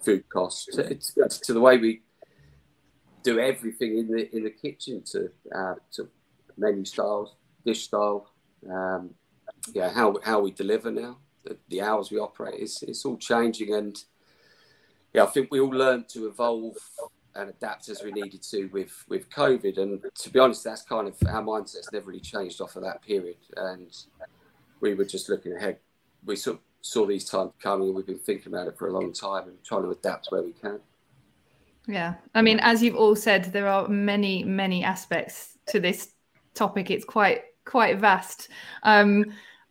food 0.00 0.28
costs 0.28 0.66
to, 0.66 0.94
to 1.28 1.52
the 1.52 1.60
way 1.60 1.76
we 1.76 2.02
do 3.24 3.40
everything 3.40 3.98
in 3.98 4.08
the 4.08 4.34
in 4.34 4.44
the 4.44 4.50
kitchen 4.50 5.02
to 5.04 5.30
uh, 5.54 5.74
to 5.92 6.08
menu 6.56 6.84
styles, 6.84 7.34
dish 7.64 7.84
style, 7.84 8.30
um, 8.70 9.10
yeah, 9.72 9.90
how 9.90 10.16
how 10.22 10.40
we 10.40 10.50
deliver 10.50 10.90
now, 10.90 11.18
the, 11.44 11.56
the 11.68 11.80
hours 11.82 12.10
we 12.10 12.18
operate. 12.18 12.60
It's 12.60 12.82
it's 12.82 13.04
all 13.04 13.16
changing, 13.16 13.74
and 13.74 13.96
yeah, 15.12 15.24
I 15.24 15.26
think 15.26 15.50
we 15.50 15.60
all 15.60 15.70
learned 15.70 16.08
to 16.10 16.26
evolve 16.26 16.76
and 17.34 17.50
adapt 17.50 17.88
as 17.88 18.02
we 18.02 18.12
needed 18.12 18.42
to 18.42 18.66
with 18.66 19.04
with 19.08 19.30
COVID. 19.30 19.78
And 19.78 20.02
to 20.22 20.30
be 20.30 20.38
honest, 20.38 20.64
that's 20.64 20.82
kind 20.82 21.08
of 21.08 21.14
our 21.28 21.42
mindset's 21.42 21.92
never 21.92 22.06
really 22.06 22.20
changed 22.20 22.60
off 22.60 22.76
of 22.76 22.82
that 22.82 23.02
period. 23.02 23.38
And 23.56 23.94
we 24.80 24.94
were 24.94 25.04
just 25.04 25.28
looking 25.28 25.54
ahead. 25.54 25.78
We 26.24 26.36
sort 26.36 26.56
of 26.56 26.62
saw 26.80 27.06
these 27.06 27.24
times 27.24 27.52
coming, 27.62 27.88
and 27.88 27.96
we've 27.96 28.06
been 28.06 28.18
thinking 28.18 28.52
about 28.52 28.68
it 28.68 28.78
for 28.78 28.88
a 28.88 28.92
long 28.92 29.12
time 29.12 29.48
and 29.48 29.62
trying 29.64 29.82
to 29.82 29.90
adapt 29.90 30.28
where 30.30 30.42
we 30.42 30.52
can. 30.52 30.80
Yeah. 31.88 32.14
I 32.34 32.42
mean, 32.42 32.60
as 32.60 32.82
you've 32.82 32.96
all 32.96 33.16
said, 33.16 33.46
there 33.46 33.66
are 33.66 33.88
many, 33.88 34.44
many 34.44 34.84
aspects 34.84 35.56
to 35.68 35.80
this 35.80 36.12
topic. 36.54 36.90
It's 36.90 37.04
quite, 37.04 37.44
quite 37.68 37.98
vast. 37.98 38.48
Um, 38.82 39.26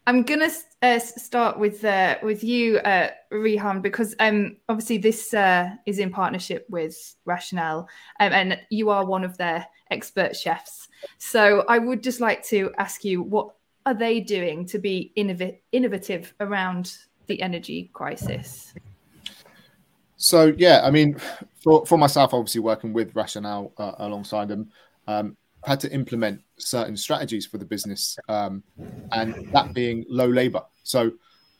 I'm 0.05 0.23
gonna 0.23 0.49
uh, 0.81 0.99
start 0.99 1.59
with 1.59 1.83
uh, 1.83 2.17
with 2.23 2.43
you, 2.43 2.77
uh, 2.77 3.09
Rehan, 3.31 3.81
because 3.81 4.15
um, 4.19 4.55
obviously 4.69 4.97
this 4.99 5.33
uh, 5.33 5.71
is 5.85 5.99
in 5.99 6.11
partnership 6.11 6.65
with 6.69 6.95
Rational, 7.25 7.89
um, 8.19 8.31
and 8.31 8.59
you 8.69 8.89
are 8.89 9.03
one 9.03 9.25
of 9.25 9.35
their 9.37 9.67
expert 9.91 10.35
chefs. 10.35 10.87
So 11.17 11.65
I 11.67 11.77
would 11.79 12.03
just 12.03 12.21
like 12.21 12.43
to 12.45 12.71
ask 12.77 13.03
you, 13.03 13.21
what 13.21 13.55
are 13.85 13.93
they 13.93 14.21
doing 14.21 14.65
to 14.67 14.79
be 14.79 15.11
innov- 15.17 15.57
innovative 15.71 16.33
around 16.39 16.97
the 17.25 17.41
energy 17.41 17.89
crisis? 17.93 18.73
So 20.15 20.53
yeah, 20.57 20.81
I 20.83 20.91
mean, 20.91 21.17
for, 21.63 21.85
for 21.85 21.97
myself, 21.97 22.33
obviously 22.33 22.61
working 22.61 22.93
with 22.93 23.15
Rational 23.15 23.73
uh, 23.77 23.93
alongside 23.99 24.47
them, 24.47 24.71
um, 25.07 25.37
had 25.67 25.81
to 25.81 25.91
implement 25.91 26.41
certain 26.57 26.95
strategies 26.95 27.45
for 27.45 27.57
the 27.57 27.65
business, 27.65 28.17
um, 28.29 28.63
and 29.11 29.35
that 29.51 29.73
being 29.73 30.05
low 30.07 30.27
labor. 30.27 30.63
So, 30.83 31.11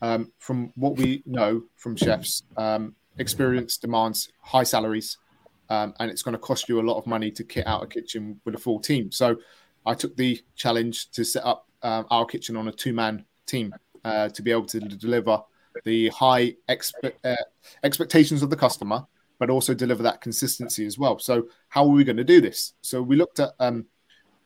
um, 0.02 0.32
from 0.40 0.72
what 0.76 0.96
we 0.96 1.24
know 1.26 1.64
from 1.76 1.98
chefs, 1.98 2.44
um, 2.56 2.96
experience 3.18 3.78
demands 3.78 4.30
high 4.42 4.64
salaries, 4.64 5.18
um, 5.70 5.94
and 6.00 6.10
it's 6.10 6.22
going 6.22 6.34
to 6.34 6.40
cost 6.40 6.70
you 6.70 6.80
a 6.80 6.86
lot 6.90 6.98
of 6.98 7.06
money 7.06 7.30
to 7.32 7.44
kit 7.44 7.68
out 7.68 7.84
a 7.84 7.88
kitchen 7.88 8.40
with 8.46 8.56
a 8.56 8.58
full 8.58 8.80
team. 8.80 9.12
So, 9.12 9.36
I 9.86 9.94
took 9.94 10.16
the 10.16 10.42
challenge 10.56 11.12
to 11.12 11.26
set 11.26 11.46
up 11.46 11.68
um, 11.84 12.06
our 12.10 12.26
kitchen 12.26 12.56
on 12.56 12.70
a 12.70 12.72
two-man 12.72 13.26
team 13.46 13.76
uh, 14.06 14.30
to 14.30 14.42
be 14.42 14.52
able 14.52 14.66
to 14.68 14.80
deliver 14.80 15.42
the 15.84 16.08
high 16.10 16.56
expe- 16.70 17.14
uh, 17.26 17.36
expectations 17.84 18.42
of 18.42 18.50
the 18.50 18.56
customer, 18.56 19.06
but 19.38 19.50
also 19.50 19.74
deliver 19.74 20.02
that 20.04 20.22
consistency 20.22 20.86
as 20.86 20.98
well. 20.98 21.20
So, 21.20 21.50
how 21.68 21.84
are 21.84 21.90
we 21.90 22.06
going 22.06 22.18
to 22.18 22.24
do 22.24 22.40
this? 22.40 22.74
So, 22.82 23.02
we 23.02 23.18
looked 23.18 23.42
at 23.42 23.52
um, 23.60 23.86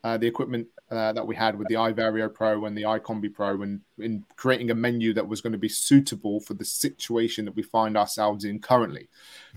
uh, 0.04 0.18
the 0.18 0.28
equipment 0.28 0.68
uh, 0.90 1.14
that 1.14 1.26
we 1.26 1.36
had 1.36 1.58
with 1.58 1.68
the 1.68 1.76
iVario 1.76 2.34
Pro 2.34 2.66
and 2.66 2.78
the 2.78 2.84
iCombi 2.84 3.34
Pro, 3.34 3.62
and 3.62 3.82
in 4.00 4.26
creating 4.36 4.72
a 4.72 4.76
menu 4.76 5.14
that 5.14 5.28
was 5.28 5.42
going 5.42 5.54
to 5.54 5.60
be 5.60 5.70
suitable 5.70 6.40
for 6.40 6.54
the 6.54 6.66
situation 6.66 7.46
that 7.46 7.56
we 7.56 7.64
find 7.64 7.96
ourselves 7.96 8.44
in 8.44 8.60
currently. 8.60 9.08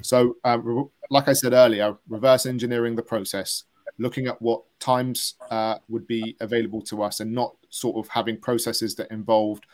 So, 0.03 0.37
um, 0.45 0.91
like 1.11 1.29
I 1.29 1.33
said 1.33 1.53
earlier, 1.53 1.97
reverse 2.09 2.47
engineering 2.47 2.97
the 2.97 3.03
process, 3.03 3.65
looking 3.99 4.27
at 4.27 4.41
what 4.43 4.63
times 4.81 5.35
uh, 5.51 5.79
would 5.89 6.07
be 6.07 6.37
available 6.41 6.83
to 6.83 7.03
us, 7.03 7.21
and 7.21 7.33
not 7.33 7.57
sort 7.71 7.97
of 7.97 8.09
having 8.13 8.39
processes 8.39 8.95
that 8.97 9.11
involved 9.11 9.65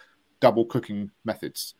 double 0.40 0.64
cooking 0.64 1.10
methods. 1.24 1.74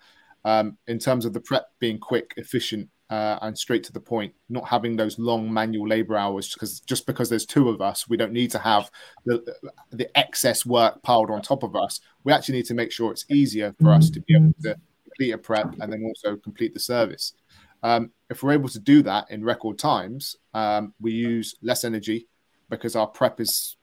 Um, 0.44 0.78
in 0.87 0.99
terms 0.99 1.25
of 1.25 1.32
the 1.32 1.40
prep 1.40 1.70
being 1.78 1.99
quick, 1.99 2.32
efficient, 2.37 2.88
uh, 3.10 3.38
and 3.42 3.58
straight 3.58 3.82
to 3.84 3.92
the 3.92 4.00
point, 4.00 4.32
not 4.48 4.68
having 4.68 4.96
those 4.96 5.18
long 5.18 5.52
manual 5.52 5.86
labor 5.86 6.16
hours 6.16 6.52
because 6.52 6.78
just 6.80 7.06
because 7.06 7.28
there's 7.28 7.44
two 7.44 7.68
of 7.68 7.80
us, 7.80 8.08
we 8.08 8.16
don't 8.16 8.32
need 8.32 8.52
to 8.52 8.58
have 8.58 8.90
the, 9.26 9.44
the 9.90 10.16
excess 10.16 10.64
work 10.64 11.02
piled 11.02 11.30
on 11.30 11.42
top 11.42 11.64
of 11.64 11.74
us. 11.74 12.00
We 12.22 12.32
actually 12.32 12.58
need 12.58 12.66
to 12.66 12.74
make 12.74 12.92
sure 12.92 13.10
it's 13.10 13.26
easier 13.28 13.74
for 13.82 13.90
us 13.90 14.10
to 14.10 14.20
be 14.20 14.36
able 14.36 14.54
to 14.62 14.76
complete 15.04 15.32
a 15.32 15.38
prep 15.38 15.74
and 15.80 15.92
then 15.92 16.04
also 16.04 16.36
complete 16.36 16.72
the 16.72 16.80
service. 16.80 17.34
Um, 17.82 18.12
if 18.28 18.42
we're 18.42 18.52
able 18.52 18.68
to 18.68 18.78
do 18.78 19.02
that 19.02 19.28
in 19.30 19.44
record 19.44 19.78
times, 19.78 20.36
um, 20.54 20.94
we 21.00 21.12
use 21.12 21.56
less 21.62 21.84
energy 21.84 22.28
because 22.68 22.94
our 22.94 23.08
prep 23.08 23.40
is 23.40 23.76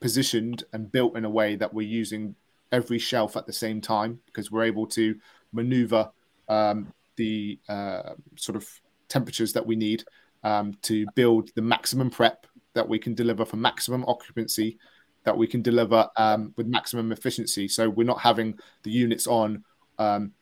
positioned 0.00 0.64
and 0.72 0.90
built 0.90 1.18
in 1.18 1.26
a 1.26 1.30
way 1.30 1.54
that 1.56 1.74
we're 1.74 1.86
using 1.86 2.34
every 2.72 2.98
shelf 2.98 3.36
at 3.36 3.46
the 3.46 3.52
same 3.52 3.82
time 3.82 4.20
because 4.26 4.50
we're 4.50 4.64
able 4.64 4.86
to 4.86 5.16
maneuver 5.52 6.10
um, 6.48 6.92
the 7.16 7.58
uh, 7.68 8.14
sort 8.36 8.56
of 8.56 8.66
temperatures 9.08 9.52
that 9.52 9.66
we 9.66 9.76
need 9.76 10.04
um, 10.44 10.74
to 10.82 11.06
build 11.14 11.50
the 11.54 11.62
maximum 11.62 12.10
prep 12.10 12.46
that 12.74 12.88
we 12.88 12.98
can 12.98 13.14
deliver 13.14 13.44
for 13.44 13.56
maximum 13.56 14.04
occupancy 14.06 14.78
that 15.24 15.36
we 15.36 15.46
can 15.46 15.60
deliver 15.60 16.08
um, 16.16 16.54
with 16.56 16.66
maximum 16.66 17.12
efficiency. 17.12 17.68
So 17.68 17.90
we're 17.90 18.04
not 18.04 18.20
having 18.20 18.58
the 18.84 18.90
units 18.90 19.26
on 19.26 19.64
um, 19.98 20.32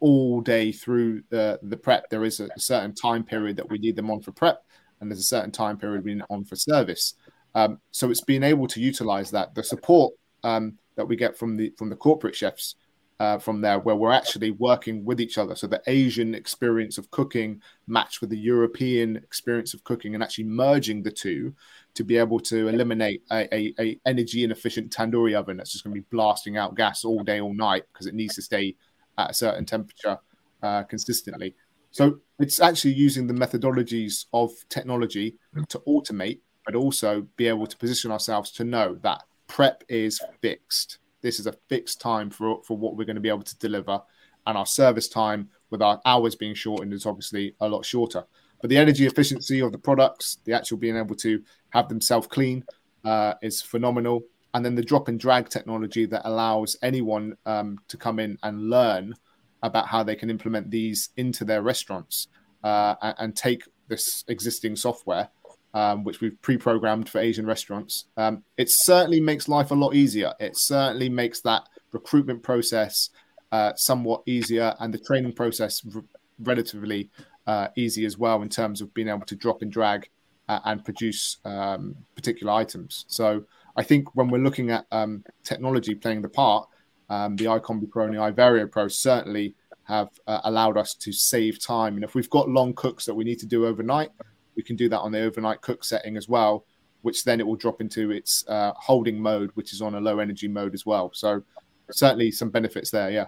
all 0.00 0.40
day 0.40 0.72
through 0.72 1.22
the, 1.28 1.58
the 1.62 1.76
prep. 1.76 2.08
There 2.08 2.24
is 2.24 2.40
a, 2.40 2.48
certain 2.56 2.94
time 2.94 3.24
period 3.24 3.56
that 3.56 3.68
we 3.68 3.78
need 3.78 3.96
them 3.96 4.10
on 4.10 4.20
for 4.20 4.32
prep 4.32 4.64
and 5.00 5.10
there's 5.10 5.20
a 5.20 5.24
certain 5.24 5.50
time 5.50 5.76
period 5.76 6.04
we 6.04 6.14
need 6.14 6.24
on 6.30 6.44
for 6.44 6.56
service. 6.56 7.14
Um, 7.54 7.78
so 7.90 8.10
it's 8.10 8.22
being 8.22 8.42
able 8.42 8.66
to 8.68 8.80
utilize 8.80 9.30
that 9.32 9.54
the 9.54 9.62
support 9.62 10.14
um, 10.44 10.78
that 10.96 11.06
we 11.06 11.16
get 11.16 11.36
from 11.36 11.56
the 11.56 11.72
from 11.76 11.90
the 11.90 11.96
corporate 11.96 12.34
chefs 12.34 12.76
uh, 13.22 13.38
from 13.38 13.60
there, 13.60 13.78
where 13.78 13.94
we're 13.94 14.10
actually 14.10 14.50
working 14.50 15.04
with 15.04 15.20
each 15.20 15.38
other. 15.38 15.54
So 15.54 15.68
the 15.68 15.80
Asian 15.86 16.34
experience 16.34 16.98
of 16.98 17.08
cooking 17.12 17.62
matched 17.86 18.20
with 18.20 18.30
the 18.30 18.36
European 18.52 19.14
experience 19.16 19.74
of 19.74 19.84
cooking, 19.84 20.14
and 20.14 20.24
actually 20.24 20.48
merging 20.64 21.04
the 21.04 21.12
two 21.12 21.54
to 21.94 22.02
be 22.02 22.16
able 22.16 22.40
to 22.40 22.66
eliminate 22.66 23.22
a, 23.30 23.46
a, 23.54 23.74
a 23.78 24.00
energy 24.06 24.42
inefficient 24.42 24.90
tandoori 24.90 25.34
oven 25.36 25.56
that's 25.56 25.70
just 25.70 25.84
going 25.84 25.94
to 25.94 26.00
be 26.00 26.06
blasting 26.10 26.56
out 26.56 26.74
gas 26.74 27.04
all 27.04 27.22
day, 27.22 27.40
all 27.40 27.54
night 27.54 27.84
because 27.92 28.06
it 28.06 28.14
needs 28.14 28.34
to 28.34 28.42
stay 28.42 28.74
at 29.16 29.30
a 29.30 29.34
certain 29.34 29.64
temperature 29.64 30.18
uh, 30.64 30.82
consistently. 30.82 31.54
So 31.92 32.18
it's 32.40 32.58
actually 32.58 32.94
using 32.94 33.28
the 33.28 33.34
methodologies 33.34 34.24
of 34.32 34.50
technology 34.68 35.36
to 35.68 35.78
automate, 35.86 36.40
but 36.66 36.74
also 36.74 37.28
be 37.36 37.46
able 37.46 37.68
to 37.68 37.76
position 37.76 38.10
ourselves 38.10 38.50
to 38.52 38.64
know 38.64 38.98
that 39.02 39.22
prep 39.46 39.84
is 39.88 40.20
fixed. 40.40 40.98
This 41.22 41.40
is 41.40 41.46
a 41.46 41.54
fixed 41.68 42.00
time 42.00 42.30
for, 42.30 42.62
for 42.64 42.76
what 42.76 42.96
we're 42.96 43.04
going 43.04 43.16
to 43.16 43.22
be 43.22 43.28
able 43.28 43.42
to 43.42 43.58
deliver. 43.58 44.00
And 44.46 44.58
our 44.58 44.66
service 44.66 45.08
time, 45.08 45.48
with 45.70 45.80
our 45.80 46.00
hours 46.04 46.34
being 46.34 46.54
shortened, 46.54 46.92
is 46.92 47.06
obviously 47.06 47.54
a 47.60 47.68
lot 47.68 47.84
shorter. 47.84 48.24
But 48.60 48.70
the 48.70 48.76
energy 48.76 49.06
efficiency 49.06 49.60
of 49.60 49.72
the 49.72 49.78
products, 49.78 50.38
the 50.44 50.52
actual 50.52 50.78
being 50.78 50.96
able 50.96 51.16
to 51.16 51.42
have 51.70 51.88
them 51.88 52.00
self 52.00 52.28
clean, 52.28 52.64
uh, 53.04 53.34
is 53.42 53.62
phenomenal. 53.62 54.22
And 54.54 54.64
then 54.64 54.74
the 54.74 54.82
drop 54.82 55.08
and 55.08 55.18
drag 55.18 55.48
technology 55.48 56.06
that 56.06 56.28
allows 56.28 56.76
anyone 56.82 57.36
um, 57.46 57.78
to 57.88 57.96
come 57.96 58.18
in 58.18 58.38
and 58.42 58.68
learn 58.68 59.14
about 59.62 59.86
how 59.86 60.02
they 60.02 60.16
can 60.16 60.28
implement 60.28 60.70
these 60.70 61.10
into 61.16 61.44
their 61.44 61.62
restaurants 61.62 62.28
uh, 62.64 62.94
and, 63.00 63.14
and, 63.18 63.36
take 63.36 63.62
this 63.88 64.24
existing 64.28 64.76
software 64.76 65.28
um, 65.74 66.04
which 66.04 66.20
we've 66.20 66.40
pre-programmed 66.42 67.08
for 67.08 67.20
Asian 67.20 67.46
restaurants. 67.46 68.06
Um, 68.16 68.44
it 68.56 68.70
certainly 68.70 69.20
makes 69.20 69.48
life 69.48 69.70
a 69.70 69.74
lot 69.74 69.94
easier. 69.94 70.32
It 70.38 70.56
certainly 70.56 71.08
makes 71.08 71.40
that 71.42 71.68
recruitment 71.92 72.42
process 72.42 73.10
uh, 73.52 73.72
somewhat 73.76 74.22
easier, 74.26 74.74
and 74.80 74.92
the 74.92 74.98
training 74.98 75.32
process 75.32 75.82
r- 75.94 76.04
relatively 76.38 77.10
uh, 77.46 77.68
easy 77.76 78.04
as 78.04 78.16
well 78.18 78.42
in 78.42 78.48
terms 78.48 78.80
of 78.80 78.92
being 78.94 79.08
able 79.08 79.26
to 79.26 79.36
drop 79.36 79.62
and 79.62 79.70
drag 79.70 80.08
uh, 80.48 80.60
and 80.64 80.84
produce 80.84 81.38
um, 81.44 81.94
particular 82.14 82.52
items. 82.52 83.04
So 83.08 83.44
I 83.76 83.82
think 83.82 84.14
when 84.14 84.28
we're 84.28 84.42
looking 84.42 84.70
at 84.70 84.86
um, 84.90 85.24
technology 85.44 85.94
playing 85.94 86.22
the 86.22 86.28
part, 86.28 86.68
um, 87.10 87.36
the 87.36 87.46
iCombi 87.46 87.90
Pro 87.90 88.06
and 88.06 88.14
the 88.14 88.20
iVario 88.20 88.70
Pro 88.70 88.88
certainly 88.88 89.54
have 89.84 90.08
uh, 90.26 90.40
allowed 90.44 90.78
us 90.78 90.94
to 90.94 91.12
save 91.12 91.62
time. 91.62 91.96
And 91.96 92.04
if 92.04 92.14
we've 92.14 92.30
got 92.30 92.48
long 92.48 92.72
cooks 92.74 93.04
that 93.06 93.14
we 93.14 93.24
need 93.24 93.38
to 93.40 93.46
do 93.46 93.66
overnight, 93.66 94.10
we 94.56 94.62
can 94.62 94.76
do 94.76 94.88
that 94.88 95.00
on 95.00 95.12
the 95.12 95.20
overnight 95.20 95.60
cook 95.60 95.84
setting 95.84 96.16
as 96.16 96.28
well, 96.28 96.64
which 97.02 97.24
then 97.24 97.40
it 97.40 97.46
will 97.46 97.56
drop 97.56 97.80
into 97.80 98.10
its 98.10 98.46
uh, 98.48 98.72
holding 98.76 99.20
mode, 99.20 99.50
which 99.54 99.72
is 99.72 99.82
on 99.82 99.94
a 99.94 100.00
low 100.00 100.18
energy 100.18 100.48
mode 100.48 100.74
as 100.74 100.86
well. 100.86 101.10
So 101.14 101.42
certainly 101.90 102.30
some 102.30 102.50
benefits 102.50 102.90
there. 102.90 103.10
Yeah. 103.10 103.26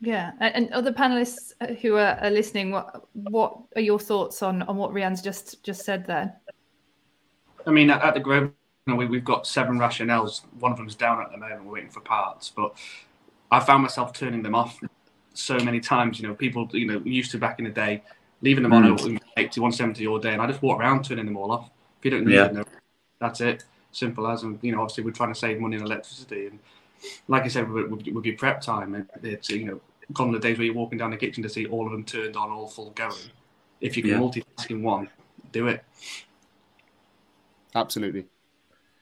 Yeah, 0.00 0.32
and 0.40 0.70
other 0.72 0.92
panelists 0.92 1.52
uh, 1.62 1.68
who 1.68 1.94
are, 1.94 2.18
are 2.20 2.30
listening, 2.30 2.70
what 2.70 3.08
what 3.14 3.58
are 3.76 3.80
your 3.80 3.98
thoughts 3.98 4.42
on 4.42 4.60
on 4.64 4.76
what 4.76 4.92
Rehan's 4.92 5.22
just 5.22 5.62
just 5.62 5.86
said 5.86 6.06
there? 6.06 6.36
I 7.66 7.70
mean, 7.70 7.90
at, 7.90 8.12
the 8.12 8.20
Grove, 8.20 8.52
you 8.86 8.92
know, 8.92 8.94
we, 8.94 9.06
we've 9.06 9.24
got 9.24 9.46
seven 9.46 9.78
Rationals. 9.78 10.42
One 10.60 10.70
of 10.70 10.76
them's 10.76 10.94
down 10.94 11.22
at 11.22 11.32
the 11.32 11.38
moment. 11.38 11.64
We're 11.64 11.72
waiting 11.72 11.90
for 11.90 12.00
parts, 12.00 12.52
but 12.54 12.76
I 13.50 13.58
found 13.58 13.82
myself 13.82 14.12
turning 14.12 14.42
them 14.42 14.54
off 14.54 14.78
so 15.32 15.58
many 15.60 15.80
times. 15.80 16.20
You 16.20 16.28
know, 16.28 16.34
people, 16.34 16.68
you 16.72 16.86
know, 16.86 17.00
used 17.04 17.30
to 17.30 17.38
back 17.38 17.58
in 17.58 17.64
the 17.64 17.70
day, 17.70 18.02
leaving 18.42 18.62
them 18.62 18.72
on 18.72 18.84
mm. 18.84 19.20
80, 19.36 19.60
170 19.60 20.06
all 20.06 20.18
day, 20.18 20.32
and 20.32 20.42
I 20.42 20.46
just 20.46 20.62
walk 20.62 20.80
around 20.80 21.04
turning 21.04 21.26
them 21.26 21.36
all 21.36 21.52
off. 21.52 21.70
If 21.98 22.04
you 22.04 22.10
don't 22.10 22.26
need 22.26 22.34
yeah. 22.34 22.48
them, 22.48 22.64
that's 23.18 23.40
it. 23.40 23.64
Simple 23.92 24.26
as, 24.28 24.42
and 24.42 24.58
you 24.62 24.72
know, 24.72 24.82
obviously 24.82 25.04
we're 25.04 25.12
trying 25.12 25.32
to 25.32 25.38
save 25.38 25.58
money 25.58 25.76
on 25.76 25.84
electricity, 25.84 26.46
and 26.46 26.58
like 27.28 27.44
I 27.44 27.48
said, 27.48 27.70
with, 27.70 27.88
with, 27.88 28.06
with 28.06 28.24
your 28.24 28.36
prep 28.36 28.60
time, 28.60 28.94
and 28.94 29.08
it's 29.22 29.48
you 29.48 29.64
know, 29.64 29.80
come 30.14 30.32
the 30.32 30.38
days 30.38 30.58
where 30.58 30.66
you're 30.66 30.74
walking 30.74 30.98
down 30.98 31.10
the 31.10 31.16
kitchen 31.16 31.42
to 31.42 31.48
see 31.48 31.66
all 31.66 31.86
of 31.86 31.92
them 31.92 32.04
turned 32.04 32.36
on, 32.36 32.50
all 32.50 32.68
full 32.68 32.90
going. 32.90 33.14
If 33.80 33.96
you 33.96 34.02
can 34.02 34.12
yeah. 34.12 34.18
multitask 34.18 34.70
in 34.70 34.82
one, 34.82 35.08
do 35.52 35.68
it. 35.68 35.84
Absolutely. 37.74 38.26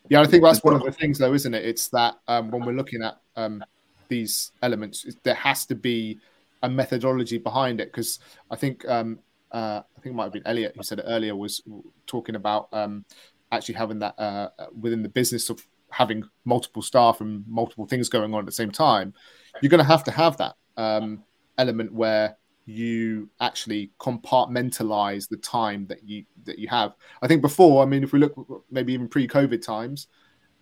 Yeah, 0.09 0.21
I 0.21 0.27
think 0.27 0.43
that's 0.43 0.63
one 0.63 0.75
of 0.75 0.83
the 0.83 0.93
things, 0.93 1.19
though, 1.19 1.33
isn't 1.33 1.55
it? 1.55 1.65
It's 1.65 1.89
that 1.89 2.17
um, 2.29 2.51
when 2.51 2.65
we're 2.65 2.73
looking 2.73 3.03
at 3.03 3.21
um, 3.37 3.65
these 4.09 4.53
elements, 4.63 5.07
there 5.23 5.35
has 5.35 5.65
to 5.67 5.75
be 5.75 6.19
a 6.65 6.69
methodology 6.69 7.37
behind 7.37 7.81
it 7.81 7.93
because 7.93 8.19
I 8.51 8.57
think 8.57 8.89
um, 8.89 9.19
uh, 9.53 9.83
I 9.97 10.01
think 10.01 10.15
it 10.15 10.17
might 10.17 10.25
have 10.25 10.33
been 10.33 10.47
Elliot 10.47 10.73
who 10.75 10.83
said 10.83 10.99
it 10.99 11.05
earlier 11.07 11.37
was 11.37 11.63
talking 12.07 12.37
about 12.37 12.69
um, 12.73 13.05
actually 13.53 13.75
having 13.75 13.99
that 14.01 14.19
uh, 14.19 14.49
within 14.81 15.03
the 15.03 15.09
business 15.11 15.51
of 15.51 15.65
having 15.91 16.25
multiple 16.45 16.83
staff 16.83 17.21
and 17.21 17.45
multiple 17.47 17.87
things 17.87 18.09
going 18.09 18.33
on 18.33 18.41
at 18.41 18.47
the 18.47 18.53
same 18.53 18.71
time. 18.71 19.13
You're 19.61 19.71
going 19.71 19.79
to 19.79 19.85
have 19.85 20.05
to 20.05 20.11
have 20.11 20.39
that 20.39 20.55
um, 20.79 21.23
element 21.59 21.93
where 21.93 22.37
you 22.65 23.29
actually 23.41 23.93
compartmentalize 24.01 25.29
the 25.29 25.37
time 25.37 25.87
that 25.89 26.03
you 26.03 26.25
that 26.45 26.59
you 26.59 26.67
have. 26.69 26.95
I 27.21 27.29
think 27.29 27.43
before, 27.43 27.83
I 27.83 27.87
mean, 27.87 28.03
if 28.03 28.13
we 28.15 28.19
look 28.19 28.65
maybe 28.71 28.95
even 28.95 29.07
pre-COVID 29.07 29.63
times, 29.63 30.09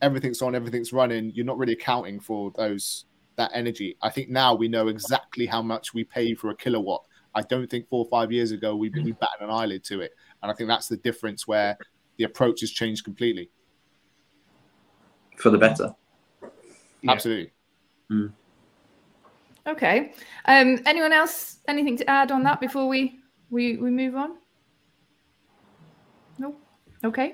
everything's 0.01 0.43
on, 0.43 0.57
everything's 0.57 0.93
running. 0.93 1.31
You're 1.33 1.47
not 1.47 1.59
really 1.59 1.75
accounting 1.75 2.19
for 2.19 2.51
those 2.57 3.05
that 3.37 3.51
energy. 3.55 3.97
I 4.03 4.11
think 4.11 4.29
now 4.29 4.55
we 4.55 4.69
know 4.69 4.89
exactly 4.89 5.47
how 5.47 5.63
much 5.63 5.95
we 5.95 6.05
pay 6.05 6.35
for 6.35 6.51
a 6.51 6.57
kilowatt. 6.57 7.05
I 7.35 7.43
don't 7.43 7.69
think 7.69 7.89
four 7.89 8.05
or 8.05 8.09
five 8.11 8.31
years 8.31 8.53
ago 8.53 8.77
we, 8.77 8.91
we 8.91 9.13
batted 9.13 9.41
an 9.41 9.51
eyelid 9.51 9.85
to 9.85 10.01
it. 10.01 10.13
And 10.43 10.51
I 10.51 10.55
think 10.55 10.69
that's 10.69 10.89
the 10.89 10.99
difference 10.99 11.47
where 11.47 11.79
the 12.19 12.25
approach 12.25 12.61
has 12.61 12.71
changed 12.71 13.05
completely. 13.05 13.51
For 15.39 15.51
the 15.51 15.59
better. 15.59 15.95
Absolutely. 17.09 17.53
Mm. 18.11 18.33
Okay. 19.67 20.13
Um, 20.45 20.81
anyone 20.85 21.13
else, 21.13 21.59
anything 21.69 21.97
to 21.99 22.11
add 22.11 22.31
on 22.31 22.43
that 22.43 22.61
before 22.61 22.87
we, 22.87 23.21
we, 23.51 23.77
we 23.79 23.91
move 23.91 24.15
on? 24.15 24.37
No. 26.39 26.57
Okay. 27.05 27.33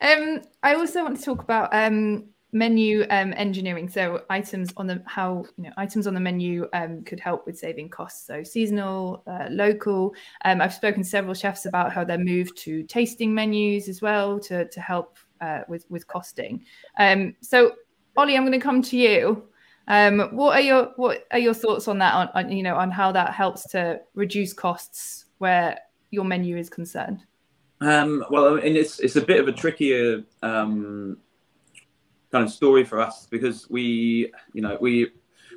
Um, 0.00 0.42
I 0.62 0.74
also 0.74 1.02
want 1.02 1.18
to 1.18 1.24
talk 1.24 1.42
about 1.42 1.70
um, 1.72 2.26
menu 2.52 3.04
um, 3.10 3.34
engineering. 3.36 3.88
So 3.88 4.24
items 4.30 4.72
on 4.76 4.86
the 4.86 5.02
how 5.06 5.44
you 5.56 5.64
know 5.64 5.72
items 5.76 6.06
on 6.06 6.14
the 6.14 6.20
menu 6.20 6.68
um, 6.72 7.02
could 7.02 7.20
help 7.20 7.46
with 7.46 7.58
saving 7.58 7.90
costs. 7.90 8.26
So 8.26 8.42
seasonal, 8.42 9.22
uh, 9.26 9.48
local. 9.50 10.14
Um, 10.44 10.60
I've 10.60 10.74
spoken 10.74 11.02
to 11.02 11.08
several 11.08 11.34
chefs 11.34 11.66
about 11.66 11.92
how 11.92 12.04
they're 12.04 12.18
moved 12.18 12.56
to 12.58 12.82
tasting 12.84 13.34
menus 13.34 13.88
as 13.88 14.00
well 14.00 14.38
to 14.40 14.66
to 14.68 14.80
help 14.80 15.18
uh, 15.40 15.60
with 15.68 15.84
with 15.90 16.06
costing. 16.06 16.64
Um, 16.98 17.34
so 17.40 17.72
Ollie, 18.16 18.36
I'm 18.36 18.42
going 18.42 18.58
to 18.58 18.64
come 18.64 18.82
to 18.82 18.96
you. 18.96 19.44
Um, 19.86 20.28
what 20.32 20.54
are 20.54 20.60
your 20.60 20.92
what 20.96 21.26
are 21.30 21.38
your 21.38 21.54
thoughts 21.54 21.88
on 21.88 21.98
that? 21.98 22.14
On, 22.14 22.28
on 22.34 22.52
you 22.52 22.62
know 22.62 22.76
on 22.76 22.90
how 22.90 23.12
that 23.12 23.34
helps 23.34 23.68
to 23.70 24.00
reduce 24.14 24.52
costs 24.52 25.26
where 25.38 25.78
your 26.10 26.24
menu 26.24 26.56
is 26.56 26.68
concerned. 26.68 27.24
Um, 27.80 28.24
well, 28.30 28.56
and 28.56 28.76
it's 28.76 28.98
it's 29.00 29.16
a 29.16 29.20
bit 29.20 29.40
of 29.40 29.48
a 29.48 29.52
trickier 29.52 30.24
um, 30.42 31.18
kind 32.30 32.44
of 32.44 32.50
story 32.50 32.84
for 32.84 33.00
us 33.00 33.26
because 33.26 33.68
we, 33.70 34.32
you 34.52 34.62
know, 34.62 34.76
we 34.80 35.10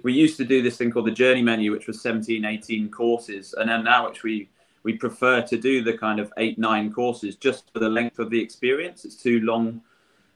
we 0.04 0.14
used 0.14 0.38
to 0.38 0.46
do 0.46 0.62
this 0.62 0.78
thing 0.78 0.92
called 0.92 1.08
the 1.08 1.12
journey 1.12 1.44
menu, 1.44 1.72
which 1.72 1.88
was 1.88 2.02
17, 2.02 2.44
18 2.44 2.90
courses, 2.90 3.54
and 3.54 3.70
then 3.70 3.84
now 3.84 4.08
which 4.08 4.24
we 4.24 4.50
we 4.84 4.94
prefer 4.98 5.42
to 5.44 5.58
do 5.58 5.84
the 5.84 5.96
kind 5.96 6.20
of 6.20 6.34
eight, 6.38 6.58
nine 6.58 6.92
courses 6.92 7.36
just 7.36 7.72
for 7.72 7.80
the 7.80 7.90
length 7.90 8.18
of 8.18 8.30
the 8.32 8.42
experience. 8.42 9.06
It's 9.06 9.16
too 9.16 9.40
long. 9.42 9.82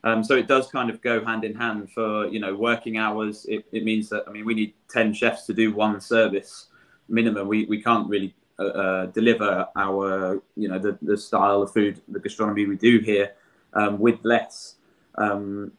Um, 0.03 0.23
so 0.23 0.35
it 0.35 0.47
does 0.47 0.69
kind 0.69 0.91
of 0.91 1.01
go 1.01 1.25
hand 1.25 1.43
in 1.43 1.55
hand 1.55 1.91
for 1.91 2.27
you 2.27 2.39
know 2.39 2.53
working 2.53 2.97
hours. 2.97 3.45
It, 3.49 3.65
it 3.71 3.83
means 3.83 4.09
that 4.09 4.23
I 4.27 4.31
mean 4.31 4.45
we 4.45 4.53
need 4.53 4.73
ten 4.89 5.13
chefs 5.13 5.45
to 5.47 5.53
do 5.53 5.73
one 5.73 5.99
service 5.99 6.67
minimum. 7.09 7.47
We 7.47 7.65
we 7.65 7.81
can't 7.81 8.07
really 8.07 8.35
uh, 8.59 8.65
uh 8.65 9.05
deliver 9.07 9.67
our 9.75 10.41
you 10.55 10.67
know 10.67 10.77
the, 10.77 10.97
the 11.01 11.17
style 11.17 11.63
of 11.63 11.73
food, 11.73 12.01
the 12.07 12.19
gastronomy 12.19 12.67
we 12.67 12.77
do 12.77 12.99
here 12.99 13.33
um, 13.73 13.97
with 13.99 14.19
less. 14.23 14.75
Um, 15.17 15.71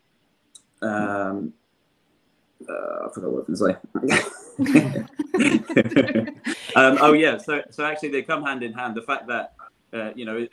um, 0.83 1.53
uh, 2.69 3.07
I 3.07 3.09
forgot 3.13 3.33
what 3.33 3.45
I 3.49 3.53
was 3.53 3.61
going 3.61 3.77
to 3.77 5.01
say. 5.39 6.33
um, 6.77 6.99
oh 7.01 7.13
yeah, 7.13 7.37
so 7.37 7.63
so 7.71 7.85
actually 7.85 8.09
they 8.09 8.23
come 8.23 8.43
hand 8.43 8.63
in 8.63 8.73
hand. 8.73 8.95
The 8.97 9.03
fact 9.03 9.27
that 9.29 9.55
uh, 9.93 10.11
you 10.15 10.25
know 10.25 10.47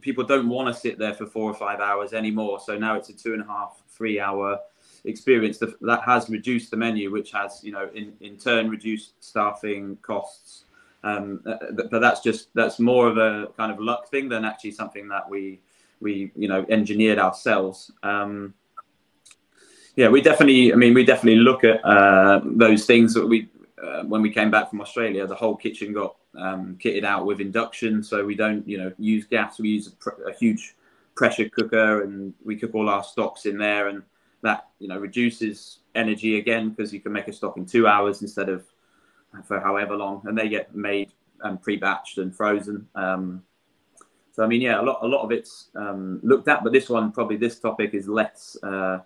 people 0.00 0.24
don't 0.24 0.48
want 0.48 0.74
to 0.74 0.80
sit 0.80 0.98
there 0.98 1.14
for 1.14 1.26
four 1.26 1.50
or 1.50 1.54
five 1.54 1.80
hours 1.80 2.12
anymore, 2.12 2.60
so 2.60 2.78
now 2.78 2.94
it's 2.94 3.08
a 3.08 3.12
two 3.12 3.32
and 3.32 3.42
a 3.42 3.46
half, 3.46 3.82
three 3.88 4.20
hour 4.20 4.58
experience 5.04 5.58
that 5.58 6.02
has 6.04 6.28
reduced 6.28 6.70
the 6.70 6.76
menu, 6.76 7.10
which 7.10 7.32
has 7.32 7.60
you 7.62 7.72
know 7.72 7.90
in 7.94 8.12
in 8.20 8.36
turn 8.36 8.70
reduced 8.70 9.22
staffing 9.22 9.96
costs. 10.02 10.64
Um, 11.02 11.40
uh, 11.46 11.56
but 11.90 12.00
that's 12.00 12.20
just 12.20 12.48
that's 12.54 12.78
more 12.78 13.08
of 13.08 13.16
a 13.16 13.48
kind 13.56 13.72
of 13.72 13.80
luck 13.80 14.08
thing 14.10 14.28
than 14.28 14.44
actually 14.44 14.72
something 14.72 15.08
that 15.08 15.28
we 15.28 15.60
we 16.00 16.30
you 16.36 16.48
know 16.48 16.64
engineered 16.68 17.18
ourselves. 17.18 17.90
Um, 18.02 18.54
yeah, 20.00 20.08
we 20.08 20.22
definitely. 20.22 20.72
I 20.72 20.76
mean, 20.76 20.94
we 20.94 21.04
definitely 21.04 21.40
look 21.40 21.62
at 21.62 21.84
uh, 21.84 22.40
those 22.42 22.86
things 22.86 23.12
that 23.12 23.26
we 23.26 23.50
uh, 23.82 24.02
when 24.04 24.22
we 24.22 24.30
came 24.30 24.50
back 24.50 24.70
from 24.70 24.80
Australia. 24.80 25.26
The 25.26 25.34
whole 25.34 25.54
kitchen 25.54 25.92
got 25.92 26.16
um, 26.38 26.78
kitted 26.82 27.04
out 27.04 27.26
with 27.26 27.38
induction, 27.38 28.02
so 28.02 28.24
we 28.24 28.34
don't, 28.34 28.66
you 28.66 28.78
know, 28.78 28.90
use 28.98 29.26
gas. 29.26 29.58
We 29.58 29.68
use 29.68 29.88
a, 29.88 29.90
pr- 29.90 30.22
a, 30.26 30.32
huge 30.32 30.74
pressure 31.16 31.50
cooker, 31.50 32.02
and 32.02 32.32
we 32.42 32.56
cook 32.56 32.74
all 32.74 32.88
our 32.88 33.04
stocks 33.04 33.44
in 33.44 33.58
there, 33.58 33.88
and 33.88 34.02
that 34.40 34.68
you 34.78 34.88
know 34.88 34.98
reduces 34.98 35.80
energy 35.94 36.38
again 36.38 36.70
because 36.70 36.94
you 36.94 37.00
can 37.00 37.12
make 37.12 37.28
a 37.28 37.32
stock 37.34 37.58
in 37.58 37.66
two 37.66 37.86
hours 37.86 38.22
instead 38.22 38.48
of 38.48 38.64
for 39.44 39.60
however 39.60 39.96
long, 39.98 40.22
and 40.24 40.38
they 40.38 40.48
get 40.48 40.74
made 40.74 41.12
and 41.42 41.60
pre-batched 41.60 42.16
and 42.16 42.34
frozen. 42.34 42.88
Um, 42.94 43.42
so 44.32 44.42
I 44.42 44.46
mean, 44.46 44.62
yeah, 44.62 44.80
a 44.80 44.82
lot 44.82 45.00
a 45.02 45.06
lot 45.06 45.24
of 45.24 45.30
it's 45.30 45.68
um, 45.74 46.20
looked 46.22 46.48
at, 46.48 46.64
but 46.64 46.72
this 46.72 46.88
one 46.88 47.12
probably 47.12 47.36
this 47.36 47.58
topic 47.58 47.92
is 47.92 48.08
less. 48.08 48.56
Uh, 48.62 49.00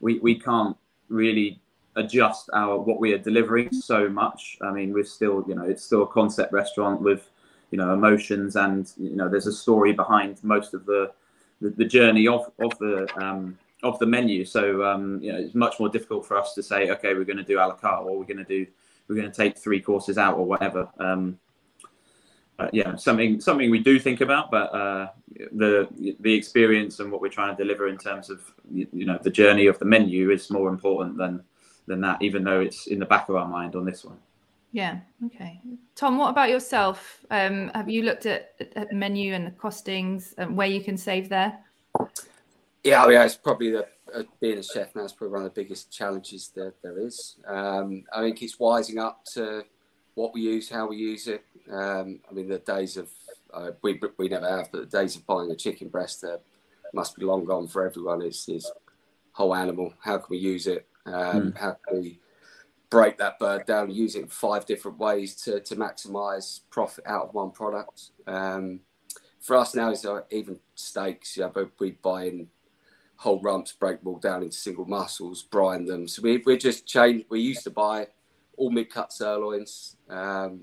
we 0.00 0.18
we 0.18 0.38
can't 0.38 0.76
really 1.08 1.60
adjust 1.96 2.50
our 2.52 2.78
what 2.78 3.00
we 3.00 3.12
are 3.12 3.18
delivering 3.18 3.72
so 3.72 4.08
much. 4.08 4.58
I 4.60 4.70
mean, 4.70 4.92
we're 4.92 5.04
still 5.04 5.44
you 5.48 5.54
know 5.54 5.64
it's 5.64 5.84
still 5.84 6.02
a 6.02 6.06
concept 6.06 6.52
restaurant 6.52 7.00
with 7.00 7.30
you 7.70 7.78
know 7.78 7.92
emotions 7.92 8.56
and 8.56 8.92
you 8.96 9.16
know 9.16 9.28
there's 9.28 9.46
a 9.46 9.52
story 9.52 9.92
behind 9.92 10.42
most 10.44 10.74
of 10.74 10.86
the 10.86 11.12
the, 11.60 11.70
the 11.70 11.84
journey 11.84 12.28
of 12.28 12.50
of 12.58 12.78
the 12.78 13.08
um, 13.22 13.58
of 13.82 13.98
the 13.98 14.06
menu. 14.06 14.44
So 14.44 14.84
um, 14.84 15.20
you 15.22 15.32
know 15.32 15.38
it's 15.38 15.54
much 15.54 15.80
more 15.80 15.88
difficult 15.88 16.26
for 16.26 16.36
us 16.36 16.54
to 16.54 16.62
say 16.62 16.90
okay 16.90 17.14
we're 17.14 17.24
going 17.24 17.38
to 17.38 17.42
do 17.42 17.58
a 17.58 17.66
la 17.66 17.74
carte 17.74 18.06
or 18.06 18.18
we're 18.18 18.24
going 18.24 18.38
to 18.38 18.44
do 18.44 18.66
we're 19.08 19.16
going 19.16 19.30
to 19.30 19.36
take 19.36 19.56
three 19.56 19.80
courses 19.80 20.18
out 20.18 20.36
or 20.36 20.44
whatever. 20.44 20.88
Um, 20.98 21.38
uh, 22.58 22.68
yeah, 22.72 22.96
something 22.96 23.40
something 23.40 23.70
we 23.70 23.78
do 23.78 23.98
think 23.98 24.20
about, 24.20 24.50
but 24.50 24.74
uh, 24.74 25.08
the 25.52 25.88
the 26.20 26.32
experience 26.32 27.00
and 27.00 27.12
what 27.12 27.20
we're 27.20 27.28
trying 27.28 27.54
to 27.54 27.62
deliver 27.62 27.88
in 27.88 27.98
terms 27.98 28.30
of 28.30 28.40
you 28.72 29.04
know 29.04 29.18
the 29.22 29.30
journey 29.30 29.66
of 29.66 29.78
the 29.78 29.84
menu 29.84 30.30
is 30.30 30.50
more 30.50 30.68
important 30.68 31.18
than 31.18 31.42
than 31.86 32.00
that, 32.00 32.20
even 32.22 32.44
though 32.44 32.60
it's 32.60 32.86
in 32.86 32.98
the 32.98 33.06
back 33.06 33.28
of 33.28 33.36
our 33.36 33.46
mind 33.46 33.76
on 33.76 33.84
this 33.84 34.04
one. 34.04 34.18
Yeah. 34.72 34.98
Okay. 35.26 35.60
Tom, 35.94 36.18
what 36.18 36.30
about 36.30 36.50
yourself? 36.50 37.24
Um, 37.30 37.70
have 37.74 37.88
you 37.88 38.02
looked 38.02 38.26
at, 38.26 38.52
at 38.74 38.90
the 38.90 38.94
menu 38.94 39.32
and 39.32 39.46
the 39.46 39.50
costings 39.52 40.34
and 40.36 40.56
where 40.56 40.66
you 40.66 40.82
can 40.82 40.96
save 40.96 41.28
there? 41.28 41.58
Yeah, 42.84 43.04
I 43.04 43.08
mean, 43.08 43.20
it's 43.20 43.36
probably 43.36 43.70
the 43.70 43.86
uh, 44.14 44.22
being 44.40 44.58
a 44.58 44.62
chef 44.62 44.94
now 44.94 45.04
is 45.04 45.12
probably 45.12 45.32
one 45.32 45.46
of 45.46 45.54
the 45.54 45.62
biggest 45.62 45.90
challenges 45.90 46.48
that 46.54 46.74
there 46.82 46.98
is. 46.98 47.36
Um, 47.46 48.04
I 48.12 48.20
think 48.20 48.42
it's 48.42 48.56
wising 48.56 48.98
up 48.98 49.24
to 49.34 49.64
what 50.14 50.32
we 50.32 50.42
use, 50.42 50.68
how 50.68 50.88
we 50.88 50.96
use 50.96 51.26
it. 51.26 51.44
Um, 51.70 52.20
I 52.30 52.34
mean, 52.34 52.48
the 52.48 52.58
days 52.58 52.96
of 52.96 53.08
uh, 53.52 53.70
we 53.82 54.00
we 54.18 54.28
never 54.28 54.48
have, 54.48 54.70
but 54.72 54.90
the 54.90 54.98
days 54.98 55.16
of 55.16 55.26
buying 55.26 55.50
a 55.50 55.56
chicken 55.56 55.88
breast 55.88 56.24
uh, 56.24 56.38
must 56.92 57.16
be 57.16 57.24
long 57.24 57.44
gone 57.44 57.68
for 57.68 57.86
everyone. 57.86 58.22
It's 58.22 58.44
this 58.44 58.70
whole 59.32 59.54
animal. 59.54 59.94
How 60.00 60.18
can 60.18 60.26
we 60.30 60.38
use 60.38 60.66
it? 60.66 60.86
Um, 61.04 61.52
mm. 61.52 61.56
How 61.56 61.76
can 61.86 62.02
we 62.02 62.20
break 62.90 63.18
that 63.18 63.38
bird 63.38 63.66
down, 63.66 63.90
use 63.90 64.14
it 64.14 64.22
in 64.22 64.28
five 64.28 64.66
different 64.66 64.98
ways 64.98 65.34
to 65.42 65.60
to 65.60 65.76
maximise 65.76 66.60
profit 66.70 67.04
out 67.06 67.28
of 67.28 67.34
one 67.34 67.50
product? 67.50 68.10
Um, 68.26 68.80
for 69.40 69.56
us 69.56 69.74
now, 69.74 69.90
is 69.90 70.04
uh, 70.04 70.22
even 70.30 70.58
steaks. 70.74 71.36
Yeah, 71.36 71.48
but 71.52 71.70
we 71.78 71.92
buy 71.92 72.24
in 72.24 72.48
whole 73.16 73.40
rumps, 73.40 73.72
break 73.72 74.00
them 74.00 74.08
all 74.08 74.18
down 74.18 74.42
into 74.42 74.56
single 74.56 74.84
muscles, 74.84 75.42
brine 75.42 75.86
them. 75.86 76.08
So 76.08 76.22
we 76.22 76.38
we 76.38 76.56
just 76.56 76.86
changed. 76.86 77.26
We 77.28 77.40
used 77.40 77.64
to 77.64 77.70
buy 77.70 78.08
all 78.56 78.70
mid 78.70 78.90
cut 78.90 79.12
sirloins, 79.12 79.96
um, 80.08 80.62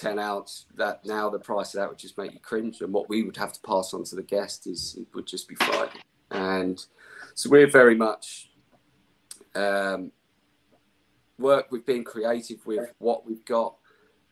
10 0.00 0.18
ounce. 0.18 0.66
That 0.76 1.04
now 1.04 1.28
the 1.30 1.38
price 1.38 1.74
of 1.74 1.80
that 1.80 1.88
would 1.88 1.98
just 1.98 2.16
make 2.16 2.32
you 2.32 2.40
cringe. 2.40 2.80
And 2.80 2.92
what 2.92 3.08
we 3.08 3.22
would 3.22 3.36
have 3.36 3.52
to 3.52 3.60
pass 3.60 3.92
on 3.94 4.04
to 4.04 4.16
the 4.16 4.22
guest 4.22 4.66
is 4.66 4.96
it 4.98 5.06
would 5.14 5.26
just 5.26 5.48
be 5.48 5.54
fried. 5.54 5.90
And 6.30 6.84
so 7.34 7.50
we're 7.50 7.70
very 7.70 7.94
much 7.94 8.50
um, 9.54 10.12
work 11.38 11.70
with 11.70 11.84
being 11.84 12.04
creative 12.04 12.64
with 12.66 12.92
what 12.98 13.26
we've 13.26 13.44
got, 13.44 13.76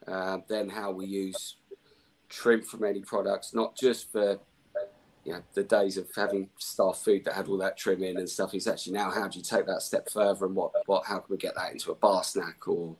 uh, 0.06 0.38
then 0.48 0.68
how 0.68 0.92
we 0.92 1.06
use 1.06 1.56
trim 2.28 2.62
from 2.62 2.84
any 2.84 3.00
products, 3.00 3.54
not 3.54 3.76
just 3.76 4.10
for 4.12 4.38
you 5.24 5.34
know, 5.34 5.42
the 5.52 5.64
days 5.64 5.98
of 5.98 6.08
having 6.16 6.48
staff 6.58 7.02
food 7.04 7.24
that 7.24 7.34
had 7.34 7.48
all 7.48 7.58
that 7.58 7.76
trim 7.76 8.02
in 8.02 8.16
and 8.16 8.28
stuff 8.28 8.54
is 8.54 8.66
actually 8.66 8.94
now 8.94 9.10
how 9.10 9.28
do 9.28 9.38
you 9.38 9.44
take 9.44 9.66
that 9.66 9.82
step 9.82 10.08
further 10.10 10.46
and 10.46 10.54
what, 10.54 10.70
what 10.86 11.04
how 11.04 11.18
can 11.18 11.26
we 11.28 11.36
get 11.36 11.54
that 11.54 11.70
into 11.70 11.90
a 11.90 11.94
bar 11.94 12.24
snack 12.24 12.66
or 12.66 12.96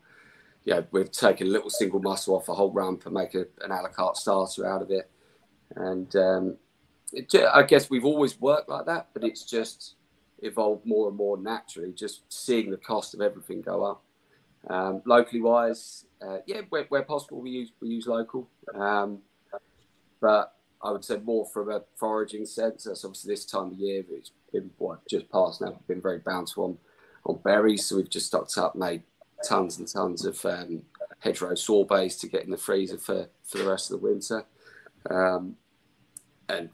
know, 0.70 0.84
we've 0.90 1.10
taken 1.10 1.46
a 1.46 1.50
little 1.50 1.70
single 1.70 2.00
muscle 2.00 2.36
off 2.36 2.48
a 2.48 2.54
whole 2.54 2.72
rump 2.72 3.06
and 3.06 3.14
make 3.14 3.34
a, 3.34 3.46
an 3.62 3.70
a 3.70 3.82
la 3.82 3.88
carte 3.88 4.16
starter 4.16 4.66
out 4.66 4.82
of 4.82 4.90
it. 4.90 5.10
And 5.76 6.14
um, 6.16 6.56
it, 7.12 7.34
I 7.34 7.62
guess 7.62 7.90
we've 7.90 8.04
always 8.04 8.40
worked 8.40 8.68
like 8.68 8.86
that, 8.86 9.08
but 9.14 9.24
it's 9.24 9.44
just 9.44 9.94
evolved 10.40 10.86
more 10.86 11.08
and 11.08 11.16
more 11.16 11.36
naturally, 11.36 11.92
just 11.92 12.22
seeing 12.28 12.70
the 12.70 12.76
cost 12.76 13.14
of 13.14 13.20
everything 13.20 13.60
go 13.60 13.84
up. 13.84 14.02
Um, 14.68 15.02
locally 15.06 15.40
wise, 15.40 16.04
uh, 16.20 16.38
yeah, 16.46 16.62
where, 16.68 16.84
where, 16.88 17.02
possible, 17.02 17.40
we 17.40 17.50
use 17.50 17.72
we 17.80 17.88
use 17.88 18.06
local. 18.06 18.48
Um, 18.74 19.20
but 20.20 20.54
I 20.82 20.90
would 20.90 21.04
say 21.04 21.18
more 21.18 21.46
from 21.46 21.70
a 21.70 21.82
foraging 21.96 22.44
sense. 22.44 22.84
That's 22.84 23.04
obviously 23.04 23.32
this 23.32 23.44
time 23.46 23.68
of 23.68 23.74
year. 23.74 24.04
It's 24.10 24.32
been 24.52 24.70
what 24.78 25.06
just 25.08 25.30
past 25.30 25.60
now. 25.60 25.70
We've 25.70 25.86
been 25.86 26.02
very 26.02 26.18
bountiful 26.18 26.64
on 26.64 26.78
on 27.24 27.40
berries, 27.42 27.86
so 27.86 27.96
we've 27.96 28.10
just 28.10 28.26
stocked 28.26 28.56
up, 28.58 28.74
made 28.74 29.02
tons 29.46 29.78
and 29.78 29.88
tons 29.88 30.24
of 30.24 30.44
um, 30.44 30.82
hedgerow 31.20 31.54
sorbets 31.54 32.16
to 32.16 32.28
get 32.28 32.44
in 32.44 32.50
the 32.50 32.56
freezer 32.56 32.98
for 32.98 33.28
for 33.44 33.58
the 33.58 33.68
rest 33.68 33.90
of 33.90 34.00
the 34.00 34.06
winter, 34.06 34.44
um, 35.10 35.56
and 36.48 36.70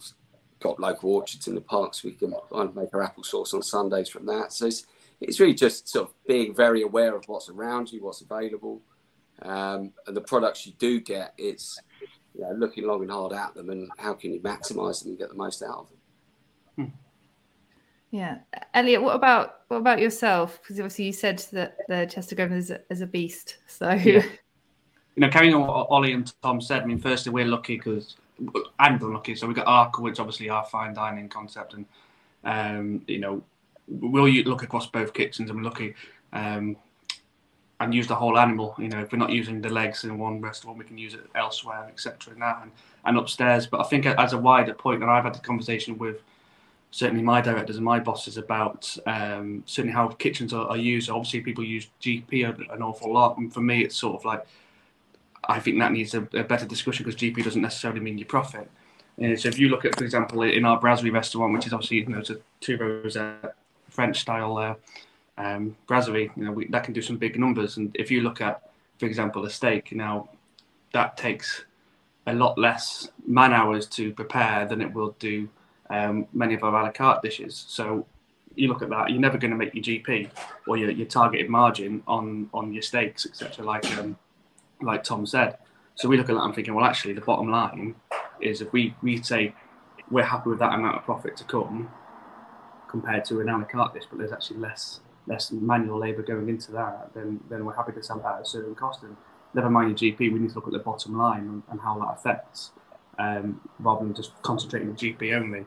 got 0.61 0.81
local 0.81 1.15
orchards 1.15 1.47
in 1.47 1.55
the 1.55 1.61
parks. 1.61 2.05
We 2.05 2.13
can 2.13 2.33
kind 2.53 2.69
of 2.69 2.77
make 2.77 2.95
our 2.95 3.03
apple 3.03 3.25
sauce 3.25 3.55
on 3.55 3.63
Sundays 3.63 4.09
from 4.09 4.27
that. 4.27 4.53
So 4.53 4.67
it's 4.67 4.87
it's 5.21 5.41
really 5.41 5.55
just 5.55 5.89
sort 5.89 6.09
of 6.09 6.15
being 6.27 6.55
very 6.55 6.83
aware 6.83 7.15
of 7.15 7.25
what's 7.29 7.49
around 7.49 7.93
you, 7.93 8.03
what's 8.03 8.21
available, 8.21 8.83
um, 9.43 9.93
and 10.07 10.17
the 10.17 10.21
products 10.21 10.67
you 10.67 10.73
do 10.79 11.01
get. 11.01 11.35
It's 11.39 11.79
you 12.35 12.43
know, 12.43 12.53
looking 12.53 12.87
long 12.87 13.03
and 13.03 13.11
hard 13.11 13.33
at 13.33 13.55
them 13.55 13.71
and 13.71 13.91
how 13.97 14.15
can 14.15 14.33
you 14.33 14.41
maximise 14.41 15.03
them 15.03 15.11
and 15.11 15.19
get 15.19 15.29
the 15.29 15.35
most 15.35 15.63
out 15.63 15.79
of 15.79 15.89
them. 15.89 15.99
Yeah, 18.15 18.39
Elliot, 18.75 19.03
what 19.03 19.17
about 19.17 19.63
what 19.67 19.79
about 19.79 19.99
yourself? 19.99 20.61
Because 20.63 20.79
obviously 20.79 21.07
you 21.07 21.13
said 21.13 21.45
that 21.51 21.79
the 21.89 22.07
Chester 22.07 22.37
Grosvenor 22.37 22.59
is 22.59 22.71
a, 22.71 22.81
is 22.89 23.01
a 23.01 23.09
beast. 23.09 23.57
So, 23.67 23.91
yeah. 23.91 24.23
you 25.17 25.21
know, 25.21 25.29
carrying 25.29 25.53
on 25.53 25.67
what 25.67 25.89
Ollie 25.91 26.13
and 26.13 26.33
Tom 26.41 26.61
said. 26.61 26.83
I 26.83 26.85
mean, 26.85 27.01
firstly, 27.01 27.33
we're 27.33 27.45
lucky 27.45 27.77
because 27.77 28.15
and 28.79 29.03
unlucky. 29.03 29.35
So 29.35 29.49
we 29.49 29.55
got 29.55 29.67
Arkle, 29.67 30.03
which 30.03 30.21
obviously 30.21 30.49
our 30.49 30.65
fine 30.65 30.95
dining 30.95 31.29
concept, 31.29 31.75
and 31.75 31.87
um, 32.45 33.03
you 33.09 33.19
know, 33.19 33.43
we'll 33.89 34.29
look 34.45 34.63
across 34.63 34.87
both 34.87 35.13
kitchens 35.13 35.51
and 35.51 35.59
we're 35.59 35.65
looking 35.65 35.93
um, 36.33 36.77
and 37.81 37.93
use 37.93 38.07
the 38.07 38.15
whole 38.15 38.39
animal. 38.39 38.77
You 38.79 38.91
know, 38.91 39.01
if 39.01 39.11
we're 39.11 39.19
not 39.19 39.31
using 39.31 39.61
the 39.61 39.71
legs 39.71 40.05
in 40.05 40.19
one 40.19 40.41
restaurant, 40.41 40.79
we 40.79 40.85
can 40.85 40.99
use 40.99 41.15
it 41.15 41.27
elsewhere, 41.35 41.89
etc. 41.89 42.33
And 42.33 42.43
that 42.43 42.61
and, 42.63 42.71
and 43.07 43.19
upstairs. 43.19 43.67
But 43.67 43.81
I 43.81 43.89
think 43.89 44.07
as 44.07 44.35
a 44.35 44.39
wider 44.39 44.73
point, 44.73 45.03
and 45.03 45.11
I've 45.11 45.25
had 45.25 45.35
a 45.35 45.41
conversation 45.41 45.99
with 45.99 46.23
certainly 46.95 47.25
my 47.25 47.41
directors 47.41 47.75
and 47.75 47.85
my 47.85 47.99
bosses 47.99 48.37
about 48.37 48.97
um, 49.07 49.65
certainly 49.67 49.93
how 49.93 50.07
kitchens 50.07 50.55
are, 50.55 50.69
are, 50.69 50.77
used. 50.77 51.11
Obviously, 51.11 51.41
people 51.41 51.65
use 51.65 51.89
GP 52.01 52.73
an 52.73 52.83
awful 52.83 53.13
lot, 53.13 53.37
and 53.37 53.53
for 53.53 53.61
me, 53.61 53.83
it's 53.83 53.97
sort 53.97 54.15
of 54.15 54.25
like 54.25 54.47
I 55.49 55.59
think 55.59 55.81
that 55.81 55.91
needs 55.91 56.15
a, 56.15 56.21
a 56.35 56.45
better 56.45 56.65
discussion 56.67 57.05
because 57.05 57.21
GP 57.21 57.43
doesn't 57.43 57.61
necessarily 57.61 57.99
mean 57.99 58.17
your 58.17 58.29
profit. 58.29 58.71
Uh, 59.21 59.35
so 59.35 59.49
if 59.49 59.59
you 59.59 59.71
look 59.71 59.85
at, 59.85 59.97
for 59.99 60.05
example, 60.05 60.43
in 60.43 60.65
our 60.65 60.79
Brasserie 60.79 61.11
restaurant, 61.11 61.53
which 61.53 61.67
is 61.67 61.73
obviously 61.73 61.97
you 61.97 62.07
know 62.07 62.19
it's 62.19 62.31
a 62.31 62.37
two 62.61 62.77
rows 62.77 63.17
French 63.91 64.21
style 64.21 64.57
uh, 64.57 64.75
um, 65.37 65.77
brasserie, 65.89 66.31
you 66.37 66.45
know 66.45 66.53
we, 66.53 66.69
that 66.69 66.85
can 66.85 66.95
do 66.95 67.03
some 67.03 67.17
big 67.17 67.37
numbers. 67.41 67.77
And 67.77 67.91
if 67.97 68.09
you 68.09 68.21
look 68.21 68.41
at, 68.41 68.71
for 69.01 69.07
example, 69.07 69.45
a 69.45 69.51
steak, 69.51 69.91
now 69.91 70.29
that 70.93 71.17
takes 71.17 71.65
a 72.29 72.35
lot 72.35 72.57
less 72.57 73.09
man 73.27 73.53
hours 73.53 73.89
to 73.89 74.13
prepare 74.13 74.65
than 74.65 74.81
it 74.81 74.93
will 74.93 75.17
do 75.19 75.49
um, 75.91 76.27
many 76.33 76.55
of 76.55 76.65
our 76.65 76.75
a 76.81 76.85
la 76.85 76.91
carte 76.91 77.23
dishes. 77.23 77.65
So 77.69 78.07
you 78.55 78.69
look 78.69 78.83
at 78.83 78.91
that, 78.91 79.11
you're 79.11 79.21
never 79.21 79.39
going 79.39 79.51
to 79.51 79.57
make 79.57 79.75
your 79.75 79.85
GP 79.85 80.31
or 80.67 80.77
your, 80.77 80.91
your 80.91 81.07
targeted 81.07 81.49
margin 81.49 82.03
on 82.07 82.49
on 82.55 82.73
your 82.73 82.83
steaks, 82.83 83.27
etc. 83.27 83.65
Like 83.65 83.85
um, 83.99 84.19
like 84.81 85.05
Tom 85.05 85.27
said. 85.27 85.59
So 85.97 86.09
we 86.09 86.17
look 86.17 86.29
at 86.29 86.35
that 86.35 86.43
and 86.43 86.55
thinking, 86.55 86.75
well, 86.75 86.85
actually, 86.85 87.15
the 87.15 87.21
bottom 87.21 87.51
line 87.51 87.95
is 88.41 88.61
if 88.61 88.73
we 88.73 88.95
we 89.03 89.23
say 89.23 89.55
we're 90.11 90.25
happy 90.25 90.51
with 90.51 90.59
that 90.59 90.75
amount 90.75 90.97
of 90.97 91.05
profit 91.05 91.37
to 91.39 91.45
come 91.45 91.91
compared 92.89 93.25
to 93.25 93.41
an 93.41 93.49
a 93.49 93.59
la 93.59 93.65
carte 93.65 93.95
dish, 93.95 94.05
but 94.09 94.19
there's 94.19 94.33
actually 94.33 94.59
less 94.59 95.01
less 95.27 95.51
manual 95.53 95.99
labour 95.99 96.23
going 96.23 96.49
into 96.49 96.73
that, 96.73 97.11
then 97.15 97.41
then 97.49 97.65
we're 97.65 97.75
happy 97.75 97.93
to 97.93 98.03
sell 98.03 98.19
that 98.19 98.37
at 98.37 98.43
a 98.43 98.45
certain 98.45 98.75
cost. 98.75 99.03
And 99.03 99.17
never 99.55 99.71
mind 99.71 100.01
your 100.01 100.13
GP, 100.13 100.19
we 100.33 100.39
need 100.39 100.51
to 100.51 100.55
look 100.55 100.67
at 100.67 100.73
the 100.73 100.79
bottom 100.79 101.17
line 101.17 101.41
and, 101.41 101.63
and 101.71 101.81
how 101.81 101.99
that 102.01 102.19
affects, 102.19 102.73
um, 103.19 103.61
rather 103.79 104.05
than 104.05 104.15
just 104.15 104.31
concentrating 104.43 104.91
on 104.91 104.97
GP 104.97 105.35
only. 105.35 105.65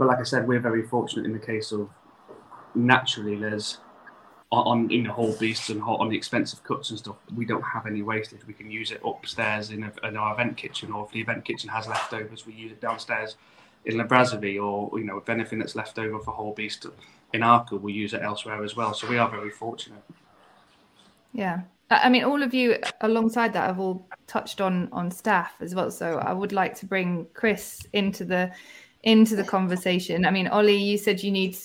But 0.00 0.08
like 0.08 0.18
I 0.20 0.22
said, 0.22 0.48
we're 0.48 0.60
very 0.60 0.82
fortunate 0.82 1.26
in 1.26 1.34
the 1.34 1.38
case 1.38 1.72
of 1.72 1.90
naturally 2.74 3.36
there's 3.36 3.80
on 4.50 4.90
in 4.90 5.02
the 5.04 5.12
whole 5.12 5.36
beasts 5.36 5.68
and 5.68 5.82
on 5.82 6.08
the 6.08 6.16
expensive 6.16 6.64
cuts 6.64 6.88
and 6.88 6.98
stuff, 6.98 7.16
we 7.36 7.44
don't 7.44 7.60
have 7.60 7.86
any 7.86 8.00
wastage. 8.00 8.46
We 8.46 8.54
can 8.54 8.70
use 8.70 8.92
it 8.92 9.02
upstairs 9.04 9.68
in, 9.68 9.82
a, 9.82 10.08
in 10.08 10.16
our 10.16 10.32
event 10.32 10.56
kitchen, 10.56 10.90
or 10.90 11.04
if 11.04 11.12
the 11.12 11.20
event 11.20 11.44
kitchen 11.44 11.68
has 11.68 11.86
leftovers, 11.86 12.46
we 12.46 12.54
use 12.54 12.72
it 12.72 12.80
downstairs 12.80 13.36
in 13.84 13.98
brasserie, 14.06 14.58
or 14.58 14.90
you 14.98 15.04
know, 15.04 15.18
if 15.18 15.28
anything 15.28 15.58
that's 15.58 15.76
left 15.76 15.98
over 15.98 16.18
for 16.18 16.30
whole 16.30 16.54
beast 16.54 16.86
in 17.34 17.42
Arkle, 17.42 17.78
we 17.78 17.92
use 17.92 18.14
it 18.14 18.22
elsewhere 18.22 18.64
as 18.64 18.74
well. 18.74 18.94
So 18.94 19.06
we 19.06 19.18
are 19.18 19.28
very 19.28 19.50
fortunate. 19.50 20.02
Yeah, 21.34 21.60
I 21.90 22.08
mean, 22.08 22.24
all 22.24 22.42
of 22.42 22.54
you 22.54 22.78
alongside 23.02 23.52
that 23.52 23.66
have 23.66 23.78
all 23.78 24.08
touched 24.26 24.62
on 24.62 24.88
on 24.92 25.10
staff 25.10 25.52
as 25.60 25.74
well. 25.74 25.90
So 25.90 26.16
I 26.16 26.32
would 26.32 26.52
like 26.52 26.74
to 26.76 26.86
bring 26.86 27.26
Kris 27.34 27.86
into 27.92 28.24
the 28.24 28.50
into 29.02 29.36
the 29.36 29.44
conversation. 29.44 30.24
I 30.24 30.30
mean, 30.30 30.48
Ollie, 30.48 30.76
you 30.76 30.98
said 30.98 31.22
you 31.22 31.30
need 31.30 31.56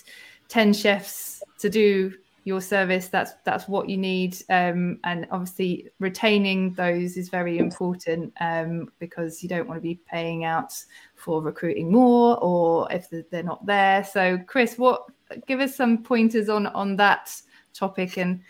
ten 0.48 0.74
chefs 0.74 1.43
to 1.60 1.69
do 1.69 2.13
your 2.45 2.62
service. 2.62 3.10
That's 3.10 3.34
that's 3.43 3.67
what 3.67 3.89
you 3.89 3.98
need. 3.98 4.38
Um, 4.50 5.00
and 5.04 5.28
obviously 5.32 5.89
retaining 6.00 6.74
those 6.74 7.17
is 7.17 7.28
very 7.30 7.58
important 7.58 8.32
um, 8.39 8.88
because 9.00 9.43
you 9.43 9.50
don't 9.50 9.67
want 9.67 9.78
to 9.78 9.82
be 9.82 10.00
paying 10.06 10.45
out 10.45 10.74
for 11.15 11.41
recruiting 11.41 11.91
more 11.91 12.38
or 12.41 12.91
if 12.91 13.10
they're 13.10 13.43
not 13.43 13.65
there. 13.65 14.04
So 14.04 14.38
Kris 14.38 14.78
what 14.78 15.08
give 15.48 15.60
us 15.60 15.76
some 15.76 16.04
pointers 16.04 16.48
on 16.48 16.67
on 16.67 16.95
that 16.98 17.36
topic 17.74 18.17
and 18.17 18.41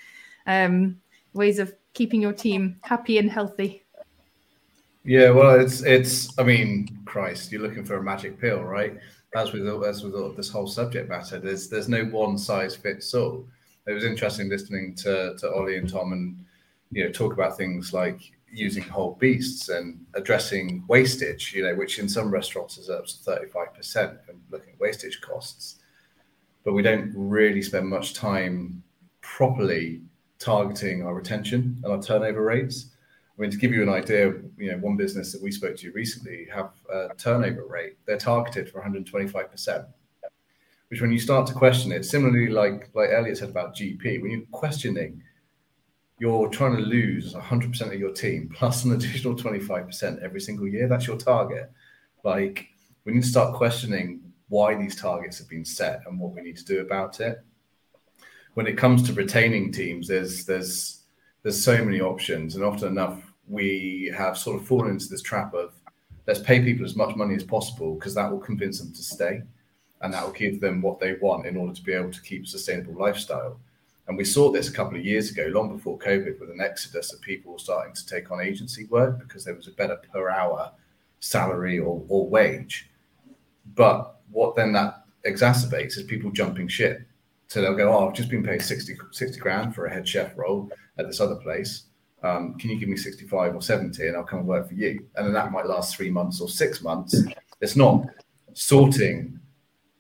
um, 0.46 1.00
ways 1.34 1.58
of 1.58 1.74
keeping 1.94 2.22
your 2.22 2.34
team 2.34 2.78
happy 2.82 3.18
and 3.18 3.32
healthy 3.32 3.85
yeah 5.06 5.30
well 5.30 5.60
it's 5.60 5.82
it's 5.84 6.38
i 6.40 6.44
mean 6.44 6.88
christ 7.06 7.52
you're 7.52 7.62
looking 7.62 7.86
for 7.86 7.98
a 7.98 8.04
magic 8.04 8.40
pill 8.40 8.64
right 8.64 8.98
as 9.36 9.52
with 9.52 9.68
as 9.84 10.04
with 10.04 10.36
this 10.36 10.50
whole 10.50 10.68
subject 10.68 11.10
matter 11.10 11.40
there's 11.40 11.70
there's 11.70 11.90
no 11.90 12.06
one 12.06 12.38
size 12.38 12.76
fits 12.76 13.14
all 13.14 13.46
it 13.88 13.94
was 13.94 14.04
interesting 14.04 14.50
listening 14.50 14.96
to 14.96 15.36
to 15.38 15.52
Ollie 15.52 15.78
and 15.78 15.90
Tom 15.90 16.14
and 16.14 16.44
you 16.92 17.04
know 17.04 17.12
talk 17.12 17.34
about 17.34 17.58
things 17.58 17.94
like 17.94 18.20
using 18.52 18.84
whole 18.84 19.18
beasts 19.20 19.70
and 19.70 20.00
addressing 20.14 20.84
wastage, 20.88 21.54
you 21.54 21.64
know, 21.64 21.76
which 21.76 22.00
in 22.00 22.08
some 22.08 22.32
restaurants 22.32 22.78
is 22.78 22.90
up 22.90 23.06
to 23.06 23.14
35% 23.18 24.18
and 24.30 24.40
looking 24.50 24.74
at 24.74 24.80
wastage 24.80 25.20
costs. 25.20 25.78
But 26.64 26.74
we 26.74 26.82
don't 26.82 27.12
really 27.16 27.62
spend 27.62 27.88
much 27.88 28.14
time 28.14 28.82
properly 29.22 30.02
targeting 30.40 31.06
our 31.06 31.14
retention 31.14 31.80
and 31.84 31.92
our 31.92 32.02
turnover 32.02 32.44
rates. 32.44 32.92
I 33.38 33.42
mean, 33.42 33.52
to 33.52 33.58
give 33.58 33.74
you 33.74 33.84
an 33.84 33.90
idea, 33.90 34.34
you 34.58 34.72
know, 34.72 34.78
one 34.78 34.96
business 34.96 35.32
that 35.34 35.42
we 35.42 35.52
spoke 35.52 35.76
to 35.78 35.92
recently 35.92 36.48
have 36.54 36.72
a 36.92 37.10
turnover 37.16 37.66
rate, 37.66 37.98
they're 38.06 38.18
targeted 38.18 38.70
for 38.70 38.82
125% 38.82 39.86
which 40.90 41.02
when 41.02 41.12
you 41.12 41.20
start 41.20 41.48
to 41.48 41.54
question 41.54 41.92
it, 41.92 42.06
similarly 42.06 42.48
like 42.48 42.90
like 42.94 43.10
Elliot 43.12 43.38
said 43.38 43.50
about 43.50 43.76
GP, 43.76 44.22
when 44.22 44.32
you're 44.32 44.42
questioning, 44.52 45.22
you're 46.20 46.48
trying 46.50 46.76
to 46.76 46.82
lose 46.82 47.34
100% 47.34 47.82
of 47.82 48.00
your 48.00 48.14
team 48.14 48.50
plus 48.54 48.86
an 48.86 48.94
additional 48.94 49.36
25% 49.36 50.24
every 50.24 50.40
single 50.40 50.68
year. 50.68 50.88
That's 50.88 51.08
your 51.08 51.18
target. 51.18 51.72
Like 52.24 52.68
we 53.04 53.14
need 53.14 53.24
to 53.24 53.28
start 53.28 53.56
questioning 53.56 54.22
why 54.48 54.76
these 54.76 54.96
targets 54.96 55.38
have 55.40 55.50
been 55.50 55.66
set 55.66 56.02
and 56.06 56.20
what 56.20 56.34
we 56.34 56.42
need 56.42 56.58
to 56.58 56.66
do 56.66 56.82
about 56.82 57.20
it. 57.20 57.44
When 58.54 58.68
it 58.68 58.78
comes 58.78 59.04
to 59.04 59.14
retaining 59.14 59.72
teams, 59.72 60.08
there's 60.08 60.46
there's 60.46 61.02
there's 61.46 61.64
so 61.64 61.86
many 61.86 62.02
options, 62.02 62.56
and 62.56 62.64
often 62.64 62.88
enough 62.88 63.22
we 63.48 64.12
have 64.18 64.36
sort 64.36 64.60
of 64.60 64.68
fallen 64.68 64.90
into 64.90 65.08
this 65.08 65.22
trap 65.22 65.54
of 65.54 65.74
let's 66.26 66.40
pay 66.40 66.60
people 66.60 66.84
as 66.84 66.96
much 66.96 67.16
money 67.16 67.36
as 67.36 67.44
possible 67.44 67.94
because 67.94 68.16
that 68.16 68.32
will 68.32 68.40
convince 68.40 68.80
them 68.80 68.92
to 68.92 69.04
stay 69.04 69.44
and 70.02 70.12
that 70.12 70.26
will 70.26 70.34
give 70.34 70.60
them 70.60 70.82
what 70.82 71.00
they 71.00 71.14
want 71.22 71.46
in 71.46 71.56
order 71.56 71.72
to 71.72 71.84
be 71.84 71.94
able 71.94 72.12
to 72.12 72.22
keep 72.24 72.46
a 72.46 72.48
sustainable 72.48 73.00
lifestyle. 73.00 73.60
And 74.08 74.18
we 74.18 74.26
saw 74.26 74.52
this 74.52 74.70
a 74.70 74.74
couple 74.74 74.98
of 74.98 75.06
years 75.06 75.30
ago, 75.30 75.52
long 75.54 75.72
before 75.72 76.00
COVID, 76.00 76.40
with 76.40 76.50
an 76.50 76.62
exodus 76.62 77.14
of 77.14 77.22
people 77.22 77.60
starting 77.60 77.94
to 77.94 78.08
take 78.08 78.32
on 78.32 78.42
agency 78.42 78.86
work 78.86 79.20
because 79.20 79.46
there 79.46 79.54
was 79.54 79.68
a 79.68 79.72
better 79.74 79.98
per 80.12 80.32
hour 80.32 80.72
salary 81.20 81.78
or, 81.78 82.04
or 82.08 82.28
wage. 82.28 82.90
But 83.76 84.16
what 84.32 84.56
then 84.56 84.74
that 84.74 85.04
exacerbates 85.28 85.96
is 85.96 86.04
people 86.04 86.32
jumping 86.32 86.70
ship. 86.70 87.04
So 87.50 87.62
they'll 87.62 87.76
go, 87.76 87.96
Oh, 87.96 88.08
I've 88.08 88.16
just 88.16 88.32
been 88.32 88.44
paid 88.44 88.64
60, 88.64 88.98
60 89.12 89.40
grand 89.40 89.76
for 89.76 89.86
a 89.86 89.94
head 89.94 90.08
chef 90.08 90.36
role 90.36 90.72
at 90.98 91.08
this 91.08 91.20
other 91.20 91.36
place. 91.36 91.84
Um, 92.24 92.56
can 92.58 92.70
you 92.70 92.80
give 92.80 92.90
me 92.90 92.98
65 92.98 93.56
or 93.56 93.62
70 93.62 94.08
and 94.08 94.18
I'll 94.18 94.24
come 94.24 94.40
and 94.40 94.48
work 94.48 94.68
for 94.68 94.74
you? 94.74 95.06
And 95.16 95.26
then 95.26 95.34
that 95.34 95.52
might 95.52 95.68
last 95.68 95.96
three 95.96 96.10
months 96.10 96.42
or 96.42 96.50
six 96.50 96.82
months. 96.82 97.16
It's 97.62 97.76
not 97.76 98.06
sorting 98.54 99.40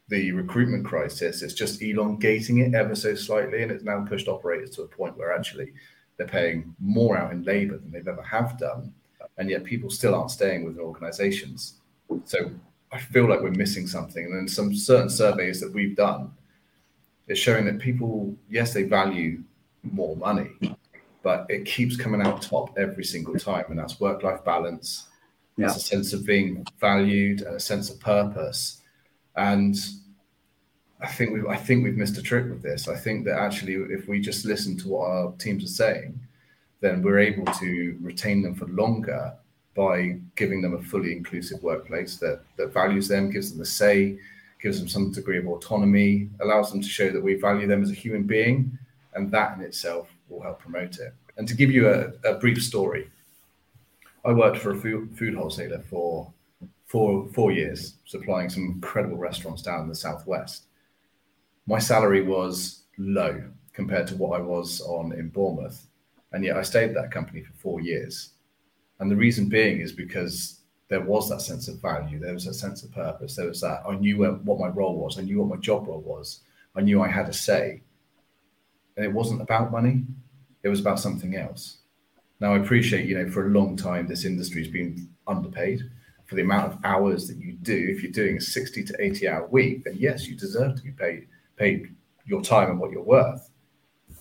the 0.07 0.31
recruitment 0.31 0.85
crisis. 0.85 1.41
It's 1.41 1.53
just 1.53 1.81
elongating 1.81 2.59
it 2.59 2.73
ever 2.73 2.95
so 2.95 3.15
slightly, 3.15 3.63
and 3.63 3.71
it's 3.71 3.83
now 3.83 4.05
pushed 4.05 4.27
operators 4.27 4.69
to 4.71 4.83
a 4.83 4.87
point 4.87 5.17
where 5.17 5.33
actually 5.33 5.73
they're 6.17 6.27
paying 6.27 6.75
more 6.79 7.17
out 7.17 7.31
in 7.31 7.43
labour 7.43 7.77
than 7.77 7.91
they've 7.91 8.07
ever 8.07 8.21
have 8.21 8.57
done, 8.57 8.93
and 9.37 9.49
yet 9.49 9.63
people 9.63 9.89
still 9.89 10.15
aren't 10.15 10.31
staying 10.31 10.63
within 10.63 10.81
organisations. 10.81 11.81
So 12.25 12.51
I 12.91 12.99
feel 12.99 13.27
like 13.27 13.41
we're 13.41 13.51
missing 13.51 13.87
something. 13.87 14.25
And 14.25 14.35
then 14.35 14.47
some 14.47 14.75
certain 14.75 15.09
surveys 15.09 15.59
that 15.61 15.73
we've 15.73 15.95
done 15.95 16.31
is 17.27 17.39
showing 17.39 17.65
that 17.65 17.79
people, 17.79 18.35
yes, 18.49 18.73
they 18.73 18.83
value 18.83 19.41
more 19.83 20.15
money, 20.15 20.51
but 21.25 21.45
it 21.49 21.65
keeps 21.65 21.97
coming 21.97 22.21
out 22.21 22.41
top 22.41 22.77
every 22.77 23.03
single 23.03 23.35
time, 23.35 23.65
and 23.69 23.77
that's 23.79 23.99
work-life 23.99 24.45
balance. 24.45 25.07
Yeah. 25.57 25.67
That's 25.67 25.77
a 25.77 25.87
sense 25.87 26.13
of 26.13 26.25
being 26.25 26.65
valued 26.79 27.41
and 27.41 27.55
a 27.55 27.59
sense 27.59 27.89
of 27.89 27.99
purpose 27.99 28.81
and 29.35 29.75
I 31.01 31.07
think 31.07 31.33
we 31.33 31.47
I 31.47 31.57
think 31.57 31.83
we've 31.83 31.97
missed 31.97 32.17
a 32.17 32.23
trick 32.23 32.45
with 32.49 32.61
this. 32.61 32.87
I 32.87 32.95
think 32.95 33.25
that 33.25 33.37
actually, 33.37 33.73
if 33.73 34.07
we 34.07 34.19
just 34.19 34.45
listen 34.45 34.77
to 34.77 34.87
what 34.87 35.09
our 35.09 35.31
teams 35.33 35.63
are 35.63 35.67
saying, 35.67 36.19
then 36.79 37.01
we're 37.01 37.19
able 37.19 37.45
to 37.45 37.97
retain 38.01 38.41
them 38.41 38.55
for 38.55 38.65
longer 38.67 39.33
by 39.75 40.19
giving 40.35 40.61
them 40.61 40.73
a 40.73 40.81
fully 40.81 41.11
inclusive 41.11 41.61
workplace 41.61 42.17
that 42.17 42.41
that 42.57 42.73
values 42.73 43.07
them, 43.07 43.29
gives 43.29 43.51
them 43.51 43.61
a 43.61 43.65
say, 43.65 44.17
gives 44.61 44.79
them 44.79 44.87
some 44.87 45.11
degree 45.11 45.37
of 45.37 45.47
autonomy, 45.47 46.29
allows 46.39 46.71
them 46.71 46.81
to 46.81 46.87
show 46.87 47.09
that 47.11 47.21
we 47.21 47.35
value 47.35 47.67
them 47.67 47.83
as 47.83 47.91
a 47.91 47.93
human 47.93 48.23
being, 48.23 48.77
and 49.13 49.29
that 49.31 49.57
in 49.57 49.63
itself 49.63 50.07
will 50.29 50.41
help 50.41 50.59
promote 50.59 50.97
it. 50.99 51.13
And 51.37 51.47
to 51.47 51.55
give 51.55 51.71
you 51.71 51.89
a, 51.89 52.11
a 52.23 52.35
brief 52.35 52.63
story, 52.63 53.09
I 54.23 54.31
worked 54.31 54.57
for 54.57 54.71
a 54.71 54.75
food, 54.75 55.17
food 55.17 55.35
wholesaler 55.35 55.79
for 55.89 56.33
four 56.85 57.27
four 57.33 57.51
years 57.51 57.95
supplying 58.05 58.49
some 58.49 58.63
incredible 58.63 59.17
restaurants 59.17 59.61
down 59.61 59.81
in 59.81 59.89
the 59.89 59.95
southwest. 59.95 60.65
My 61.67 61.79
salary 61.79 62.21
was 62.21 62.83
low 62.97 63.43
compared 63.73 64.07
to 64.07 64.15
what 64.15 64.39
I 64.39 64.41
was 64.41 64.81
on 64.81 65.13
in 65.13 65.29
Bournemouth, 65.29 65.85
and 66.31 66.43
yet 66.43 66.57
I 66.57 66.61
stayed 66.61 66.89
at 66.89 66.95
that 66.95 67.11
company 67.11 67.41
for 67.41 67.53
four 67.53 67.81
years. 67.81 68.31
And 68.99 69.11
the 69.11 69.15
reason 69.15 69.49
being 69.49 69.81
is 69.81 69.91
because 69.91 70.61
there 70.87 71.01
was 71.01 71.29
that 71.29 71.41
sense 71.41 71.67
of 71.67 71.81
value. 71.81 72.19
There 72.19 72.33
was 72.33 72.47
a 72.47 72.53
sense 72.53 72.83
of 72.83 72.91
purpose. 72.91 73.35
There 73.35 73.47
was 73.47 73.61
that 73.61 73.81
I 73.87 73.95
knew 73.95 74.17
what 74.19 74.59
my 74.59 74.67
role 74.67 74.97
was. 74.97 75.17
I 75.17 75.23
knew 75.23 75.39
what 75.39 75.55
my 75.55 75.61
job 75.61 75.87
role 75.87 76.01
was. 76.01 76.41
I 76.75 76.81
knew 76.81 77.01
I 77.01 77.07
had 77.07 77.27
a 77.27 77.33
say. 77.33 77.81
And 78.95 79.05
it 79.05 79.11
wasn't 79.11 79.41
about 79.41 79.71
money. 79.71 80.03
It 80.63 80.69
was 80.69 80.79
about 80.79 80.99
something 80.99 81.35
else. 81.35 81.77
Now 82.39 82.53
I 82.53 82.57
appreciate, 82.59 83.07
you 83.07 83.17
know, 83.17 83.29
for 83.29 83.47
a 83.47 83.49
long 83.49 83.75
time 83.75 84.07
this 84.07 84.25
industry 84.25 84.63
has 84.63 84.71
been 84.71 85.09
underpaid 85.27 85.81
for 86.25 86.35
the 86.35 86.41
amount 86.41 86.73
of 86.73 86.79
hours 86.83 87.27
that 87.27 87.37
you 87.37 87.53
do. 87.53 87.87
If 87.89 88.03
you're 88.03 88.11
doing 88.11 88.37
a 88.37 88.41
60 88.41 88.83
to 88.83 88.95
80 88.99 89.27
hour 89.27 89.47
week, 89.47 89.83
then 89.83 89.95
yes, 89.97 90.27
you 90.27 90.35
deserve 90.35 90.75
to 90.75 90.83
be 90.83 90.91
paid 90.91 91.27
paid 91.57 91.95
your 92.25 92.41
time 92.41 92.69
and 92.69 92.79
what 92.79 92.91
you're 92.91 93.03
worth. 93.03 93.49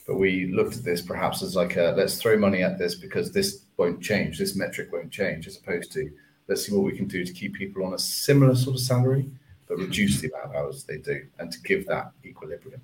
But 0.06 0.16
we 0.16 0.52
looked 0.52 0.76
at 0.76 0.84
this 0.84 1.00
perhaps 1.00 1.42
as 1.42 1.56
like 1.56 1.76
a 1.76 1.94
let's 1.96 2.20
throw 2.20 2.36
money 2.36 2.62
at 2.62 2.78
this 2.78 2.94
because 2.94 3.32
this 3.32 3.64
won't 3.76 4.02
change, 4.02 4.38
this 4.38 4.54
metric 4.54 4.90
won't 4.92 5.10
change, 5.10 5.46
as 5.46 5.56
opposed 5.56 5.92
to 5.92 6.10
let's 6.46 6.66
see 6.66 6.74
what 6.74 6.84
we 6.84 6.96
can 6.96 7.08
do 7.08 7.24
to 7.24 7.32
keep 7.32 7.54
people 7.54 7.84
on 7.84 7.94
a 7.94 7.98
similar 7.98 8.54
sort 8.54 8.76
of 8.76 8.82
salary, 8.82 9.30
but 9.66 9.78
reduce 9.78 10.20
the 10.20 10.28
amount 10.28 10.50
of 10.50 10.54
hours 10.54 10.84
they 10.84 10.98
do 10.98 11.26
and 11.38 11.50
to 11.50 11.60
give 11.62 11.86
that 11.86 12.12
equilibrium. 12.24 12.82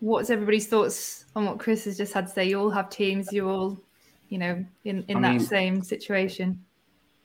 What's 0.00 0.30
everybody's 0.30 0.66
thoughts 0.66 1.26
on 1.36 1.46
what 1.46 1.58
Kris 1.58 1.84
has 1.84 1.96
just 1.96 2.12
had 2.12 2.26
to 2.26 2.32
say? 2.32 2.48
You 2.48 2.60
all 2.60 2.70
have 2.70 2.90
teams, 2.90 3.32
you're 3.32 3.48
all, 3.48 3.78
you 4.28 4.38
know, 4.38 4.64
in, 4.84 5.04
in 5.08 5.20
that 5.22 5.36
mean, 5.36 5.40
same 5.40 5.82
situation. 5.82 6.64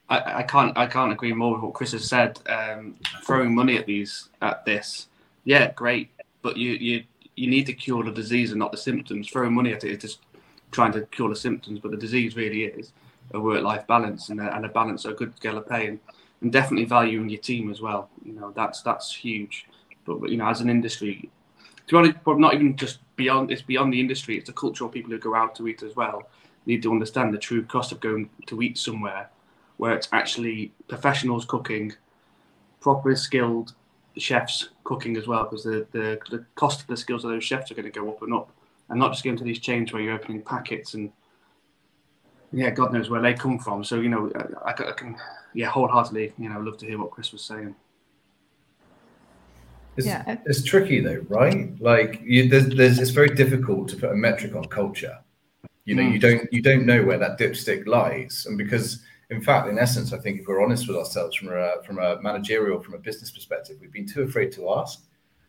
I, 0.10 0.39
I 0.39 0.43
can't 0.43 0.78
I 0.78 0.86
can't 0.86 1.12
agree 1.12 1.34
more 1.34 1.54
with 1.54 1.63
what 1.63 1.73
Kris 1.73 1.91
has 1.93 2.08
said. 2.08 2.39
Um, 2.47 2.95
throwing 3.23 3.54
money 3.54 3.78
at 3.78 3.86
these 3.86 4.30
at 4.41 4.63
this, 4.65 5.08
yeah, 5.43 5.71
great, 5.71 6.12
but 6.41 6.56
you 6.56 6.71
you 6.73 7.04
you 7.36 7.47
need 7.47 7.65
to 7.65 7.73
cure 7.73 8.04
the 8.04 8.12
disease 8.12 8.52
and 8.52 8.60
not 8.60 8.71
the 8.71 8.78
symptoms. 8.78 9.30
Throwing 9.30 9.54
money 9.54 9.73
at 9.73 9.84
it 9.84 9.91
is 9.91 9.97
just 9.97 10.19
trying 10.71 10.91
to 10.93 11.02
cure 11.08 11.30
the 11.30 11.36
symptoms, 11.36 11.80
but 11.80 11.91
the 11.91 11.97
disease 11.97 12.36
really 12.36 12.63
is 12.63 12.93
a 13.34 13.39
work-life 13.39 13.86
balance 13.88 14.30
and 14.30 14.39
a, 14.39 14.56
and 14.56 14.65
a 14.65 14.69
balance, 14.69 15.06
a 15.06 15.13
good 15.13 15.36
scale 15.36 15.58
of 15.58 15.67
pay, 15.67 15.88
and, 15.88 16.00
and 16.41 16.52
definitely 16.52 16.86
valuing 16.86 17.30
your 17.30 17.41
team 17.41 17.69
as 17.69 17.82
well. 17.82 18.10
You 18.23 18.34
know, 18.34 18.52
that's 18.56 18.82
that's 18.82 19.13
huge. 19.13 19.65
But 20.06 20.30
you 20.30 20.38
know, 20.38 20.47
as 20.47 20.62
an 20.62 20.69
industry, 20.69 21.30
to 21.88 21.93
be 21.93 21.97
honest, 21.97 22.17
not 22.39 22.54
even 22.54 22.76
just 22.76 23.00
beyond. 23.15 23.52
It's 23.52 23.62
beyond 23.62 23.93
the 23.93 24.00
industry. 24.00 24.38
It's 24.38 24.47
the 24.47 24.54
culture 24.54 24.86
of 24.86 24.91
people 24.91 25.12
who 25.12 25.19
go 25.19 25.36
out 25.36 25.56
to 25.56 25.67
eat 25.67 25.84
as 25.84 25.95
well. 25.95 26.30
Need 26.65 26.84
to 26.84 26.91
understand 26.91 27.34
the 27.34 27.38
true 27.38 27.63
cost 27.63 27.91
of 27.91 28.00
going 28.00 28.30
to 28.47 28.62
eat 28.62 28.78
somewhere 28.78 29.30
where 29.78 29.93
it's 29.93 30.10
actually 30.12 30.73
professionals 30.88 31.45
cooking, 31.45 31.93
proper 32.82 33.15
skilled 33.15 33.73
chefs 34.17 34.69
cooking 34.84 35.15
as 35.15 35.28
well, 35.28 35.43
because 35.43 35.63
the, 35.63 35.86
the, 35.91 36.19
the 36.30 36.43
cost 36.56 36.82
of 36.82 36.88
the 36.88 36.97
skills 36.97 37.23
of 37.23 37.30
those 37.30 37.43
chefs 37.43 37.71
are 37.71 37.76
going 37.76 37.86
to 37.86 37.91
go 37.91 38.10
up 38.10 38.21
and 38.21 38.34
up. 38.34 38.52
And 38.89 39.00
not 39.00 39.12
just 39.12 39.23
going 39.23 39.38
to 39.38 39.43
these 39.43 39.60
chains 39.60 39.93
where 39.93 40.02
you're 40.02 40.15
opening 40.15 40.41
packets 40.41 40.93
and 40.93 41.12
yeah, 42.52 42.69
God 42.69 42.93
knows 42.93 43.10
where 43.10 43.21
they 43.21 43.34
come 43.34 43.60
from. 43.60 43.84
So 43.84 44.00
you 44.00 44.10
know, 44.10 44.32
I, 44.65 44.71
I 44.71 44.91
can 44.91 45.17
yeah 45.54 45.67
wholeheartedly 45.67 46.34
you 46.38 46.50
know 46.50 46.60
love 46.60 46.78
to 46.78 46.86
hear 46.86 46.97
what 46.97 47.12
Kris 47.12 47.32
was 47.32 47.41
saying. 47.41 47.76
It's, 49.98 50.06
yeah. 50.06 50.38
it's 50.46 50.64
tricky 50.64 51.00
though, 51.00 51.26
right? 51.28 51.80
Like 51.82 52.22
you, 52.24 52.48
there's, 52.48 52.68
there's, 52.70 53.00
it's 53.00 53.12
very 53.12 53.30
difficult 53.30 53.90
to 53.90 53.96
put 53.96 54.12
a 54.12 54.16
metric 54.16 54.56
on 54.56 54.66
culture. 54.66 55.18
You 55.86 55.96
know, 55.96 56.04
mm. 56.04 56.14
you 56.14 56.20
don't 56.20 56.54
you 56.54 56.62
don't 56.62 56.86
know 56.86 57.04
where 57.04 57.18
that 57.18 57.40
dipstick 57.40 57.88
lies, 57.88 58.46
and 58.48 58.58
because 58.58 59.02
in 59.30 59.42
fact, 59.42 59.68
in 59.68 59.80
essence, 59.80 60.14
I 60.14 60.20
think 60.20 60.40
if 60.40 60.48
we're 60.48 60.64
honest 60.64 60.88
with 60.88 60.98
ourselves 60.98 61.36
from 61.36 61.50
a 61.50 61.82
from 61.86 62.00
a 62.00 62.22
managerial, 62.22 62.82
from 62.82 62.94
a 62.94 63.00
business 63.00 63.32
perspective, 63.32 63.78
we've 63.82 63.92
been 63.92 64.08
too 64.08 64.24
afraid 64.24 64.52
to 64.54 64.72
ask. 64.74 65.02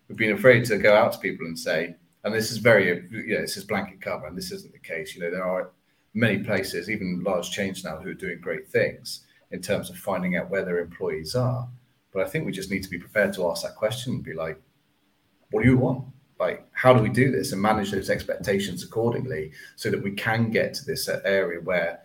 We've 0.09 0.17
been 0.17 0.33
afraid 0.33 0.65
to 0.67 0.79
go 0.79 0.95
out 0.95 1.13
to 1.13 1.19
people 1.19 1.47
and 1.47 1.59
say, 1.59 1.95
and 2.25 2.35
this 2.35 2.51
is 2.51 2.59
very, 2.59 3.07
you 3.11 3.35
know, 3.35 3.41
this 3.43 3.57
is 3.57 3.65
blanket 3.65 4.01
cover, 4.01 4.27
and 4.27 4.37
this 4.37 4.51
isn't 4.53 4.73
the 4.73 4.79
case. 4.79 5.15
You 5.15 5.23
know, 5.23 5.31
there 5.31 5.45
are 5.45 5.71
many 6.15 6.39
places, 6.39 6.89
even 6.89 7.23
large 7.23 7.51
chains 7.51 7.85
now, 7.85 7.99
who 7.99 8.11
are 8.11 8.15
doing 8.15 8.41
great 8.41 8.69
things 8.69 9.27
in 9.51 9.61
terms 9.61 9.91
of 9.91 9.97
finding 9.97 10.37
out 10.37 10.51
where 10.51 10.65
their 10.65 10.79
employees 10.79 11.35
are. 11.35 11.69
But 12.13 12.27
I 12.27 12.29
think 12.29 12.47
we 12.47 12.53
just 12.53 12.71
need 12.71 12.83
to 12.83 12.91
be 12.91 12.99
prepared 12.99 13.33
to 13.35 13.49
ask 13.51 13.63
that 13.63 13.77
question 13.77 14.15
and 14.15 14.25
be 14.25 14.35
like, 14.35 14.61
what 15.51 15.63
do 15.63 15.69
you 15.69 15.77
want? 15.77 16.05
Like, 16.39 16.67
how 16.73 16.93
do 16.93 17.03
we 17.03 17.09
do 17.09 17.31
this 17.33 17.53
and 17.53 17.61
manage 17.61 17.91
those 17.91 18.11
expectations 18.11 18.85
accordingly 18.85 19.53
so 19.77 19.91
that 19.91 20.03
we 20.03 20.13
can 20.13 20.51
get 20.51 20.73
to 20.75 20.85
this 20.85 21.09
area 21.25 21.61
where 21.61 22.01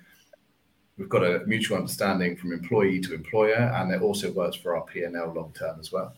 we've 0.98 1.10
got 1.10 1.24
a 1.24 1.44
mutual 1.46 1.78
understanding 1.78 2.36
from 2.36 2.52
employee 2.52 3.00
to 3.02 3.14
employer, 3.14 3.72
and 3.76 3.92
it 3.92 4.02
also 4.02 4.32
works 4.32 4.56
for 4.56 4.76
our 4.76 4.84
P 4.84 5.04
and 5.04 5.16
L 5.16 5.34
long 5.34 5.54
term 5.58 5.80
as 5.80 5.92
well. 5.92 6.14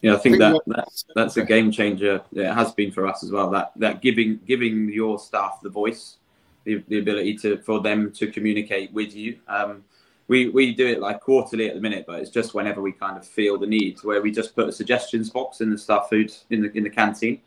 Yeah, 0.00 0.14
I 0.14 0.18
think 0.18 0.38
that 0.38 0.60
that's, 0.66 1.04
that's 1.14 1.36
a 1.38 1.44
game 1.44 1.70
changer. 1.70 2.20
It 2.32 2.52
has 2.52 2.72
been 2.72 2.92
for 2.92 3.06
us 3.06 3.24
as 3.24 3.30
well. 3.30 3.48
That 3.50 3.72
that 3.76 4.02
giving 4.02 4.38
giving 4.46 4.92
your 4.92 5.18
staff 5.18 5.60
the 5.62 5.70
voice, 5.70 6.18
the, 6.64 6.84
the 6.88 6.98
ability 6.98 7.38
to 7.38 7.56
for 7.58 7.80
them 7.80 8.12
to 8.12 8.26
communicate 8.30 8.92
with 8.92 9.14
you. 9.14 9.38
Um, 9.48 9.84
we 10.28 10.48
we 10.48 10.74
do 10.74 10.86
it 10.86 11.00
like 11.00 11.20
quarterly 11.20 11.68
at 11.68 11.74
the 11.74 11.80
minute, 11.80 12.04
but 12.06 12.20
it's 12.20 12.30
just 12.30 12.54
whenever 12.54 12.80
we 12.80 12.92
kind 12.92 13.16
of 13.16 13.26
feel 13.26 13.58
the 13.58 13.66
need, 13.66 13.98
where 14.02 14.22
we 14.22 14.30
just 14.30 14.54
put 14.54 14.68
a 14.68 14.72
suggestions 14.72 15.30
box 15.30 15.60
in 15.60 15.70
the 15.70 15.78
staff 15.78 16.08
food 16.08 16.32
in 16.50 16.62
the 16.62 16.76
in 16.76 16.84
the 16.84 16.90
canteen, 16.90 17.40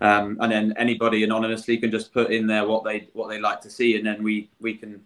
um, 0.00 0.38
and 0.40 0.52
then 0.52 0.74
anybody 0.76 1.24
anonymously 1.24 1.76
can 1.76 1.90
just 1.90 2.12
put 2.12 2.30
in 2.30 2.46
there 2.46 2.66
what 2.66 2.84
they 2.84 3.08
what 3.14 3.28
they 3.28 3.40
like 3.40 3.60
to 3.62 3.70
see, 3.70 3.96
and 3.96 4.06
then 4.06 4.22
we 4.22 4.50
we 4.60 4.74
can 4.74 5.00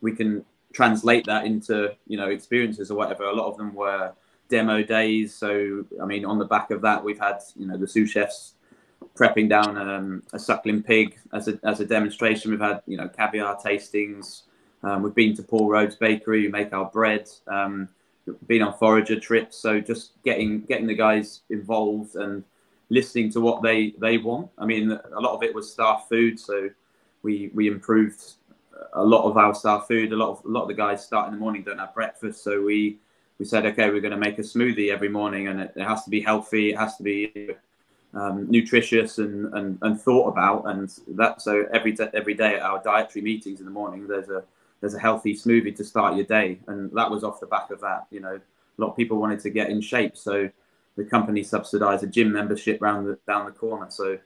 we 0.00 0.12
can 0.12 0.44
translate 0.72 1.26
that 1.26 1.44
into 1.44 1.94
you 2.06 2.16
know 2.16 2.28
experiences 2.28 2.90
or 2.90 2.96
whatever. 2.96 3.24
A 3.24 3.34
lot 3.34 3.48
of 3.48 3.56
them 3.56 3.74
were 3.74 4.12
demo 4.48 4.82
days. 4.82 5.34
So 5.34 5.84
I 6.02 6.06
mean, 6.06 6.24
on 6.24 6.38
the 6.38 6.44
back 6.44 6.70
of 6.70 6.80
that, 6.82 7.02
we've 7.02 7.18
had 7.18 7.38
you 7.56 7.66
know 7.66 7.76
the 7.76 7.86
sous 7.86 8.10
chefs 8.10 8.54
prepping 9.14 9.48
down 9.48 9.76
um, 9.76 10.22
a 10.32 10.38
suckling 10.38 10.82
pig 10.82 11.18
as 11.32 11.48
a 11.48 11.58
as 11.64 11.80
a 11.80 11.86
demonstration. 11.86 12.50
We've 12.50 12.60
had 12.60 12.82
you 12.86 12.96
know 12.96 13.08
caviar 13.08 13.56
tastings. 13.56 14.42
Um, 14.82 15.02
we've 15.02 15.14
been 15.14 15.36
to 15.36 15.42
Paul 15.42 15.68
Rhodes 15.68 15.96
Bakery, 15.96 16.44
who 16.44 16.50
make 16.50 16.72
our 16.72 16.86
bread. 16.86 17.28
Um, 17.46 17.88
been 18.46 18.62
on 18.62 18.76
forager 18.78 19.18
trips, 19.18 19.56
so 19.56 19.80
just 19.80 20.12
getting 20.24 20.60
getting 20.62 20.86
the 20.86 20.94
guys 20.94 21.40
involved 21.50 22.16
and 22.16 22.44
listening 22.88 23.30
to 23.32 23.40
what 23.40 23.62
they 23.62 23.94
they 23.98 24.18
want. 24.18 24.50
I 24.58 24.66
mean, 24.66 24.90
a 24.92 25.20
lot 25.20 25.34
of 25.34 25.42
it 25.42 25.54
was 25.54 25.72
staff 25.72 26.06
food, 26.08 26.38
so 26.38 26.70
we 27.22 27.50
we 27.54 27.66
improved 27.66 28.22
a 28.94 29.04
lot 29.04 29.24
of 29.24 29.36
our 29.36 29.54
staff 29.54 29.86
food. 29.88 30.12
A 30.12 30.16
lot 30.16 30.30
of 30.30 30.44
a 30.44 30.48
lot 30.48 30.62
of 30.62 30.68
the 30.68 30.74
guys 30.74 31.04
start 31.04 31.28
in 31.28 31.34
the 31.34 31.40
morning 31.40 31.62
don't 31.62 31.78
have 31.78 31.94
breakfast, 31.94 32.42
so 32.42 32.62
we 32.62 32.98
we 33.38 33.46
said, 33.46 33.64
okay, 33.66 33.88
we're 33.88 34.00
going 34.00 34.10
to 34.12 34.18
make 34.18 34.38
a 34.38 34.42
smoothie 34.42 34.92
every 34.92 35.08
morning, 35.08 35.48
and 35.48 35.60
it, 35.60 35.72
it 35.74 35.82
has 35.82 36.04
to 36.04 36.10
be 36.10 36.20
healthy. 36.20 36.70
It 36.70 36.78
has 36.78 36.96
to 36.98 37.02
be 37.02 37.50
um, 38.12 38.50
nutritious 38.50 39.18
and, 39.18 39.52
and 39.54 39.78
and 39.82 40.00
thought 40.00 40.28
about, 40.28 40.66
and 40.66 40.92
that. 41.08 41.42
So 41.42 41.66
every 41.72 41.96
t- 41.96 42.04
every 42.14 42.34
day 42.34 42.56
at 42.56 42.62
our 42.62 42.82
dietary 42.82 43.22
meetings 43.22 43.60
in 43.60 43.66
the 43.66 43.72
morning, 43.72 44.06
there's 44.06 44.28
a 44.28 44.44
there's 44.80 44.94
a 44.94 44.98
healthy 44.98 45.34
smoothie 45.34 45.76
to 45.76 45.84
start 45.84 46.16
your 46.16 46.24
day, 46.24 46.58
and 46.66 46.90
that 46.92 47.10
was 47.10 47.24
off 47.24 47.40
the 47.40 47.46
back 47.46 47.70
of 47.70 47.80
that. 47.80 48.06
You 48.10 48.20
know, 48.20 48.34
a 48.36 48.80
lot 48.80 48.90
of 48.90 48.96
people 48.96 49.18
wanted 49.18 49.40
to 49.40 49.50
get 49.50 49.70
in 49.70 49.80
shape, 49.80 50.16
so 50.16 50.50
the 50.96 51.04
company 51.04 51.42
subsidised 51.42 52.02
a 52.04 52.06
gym 52.06 52.32
membership 52.32 52.80
round 52.80 53.06
the 53.06 53.18
down 53.26 53.46
the 53.46 53.52
corner. 53.52 53.90
So 53.90 54.18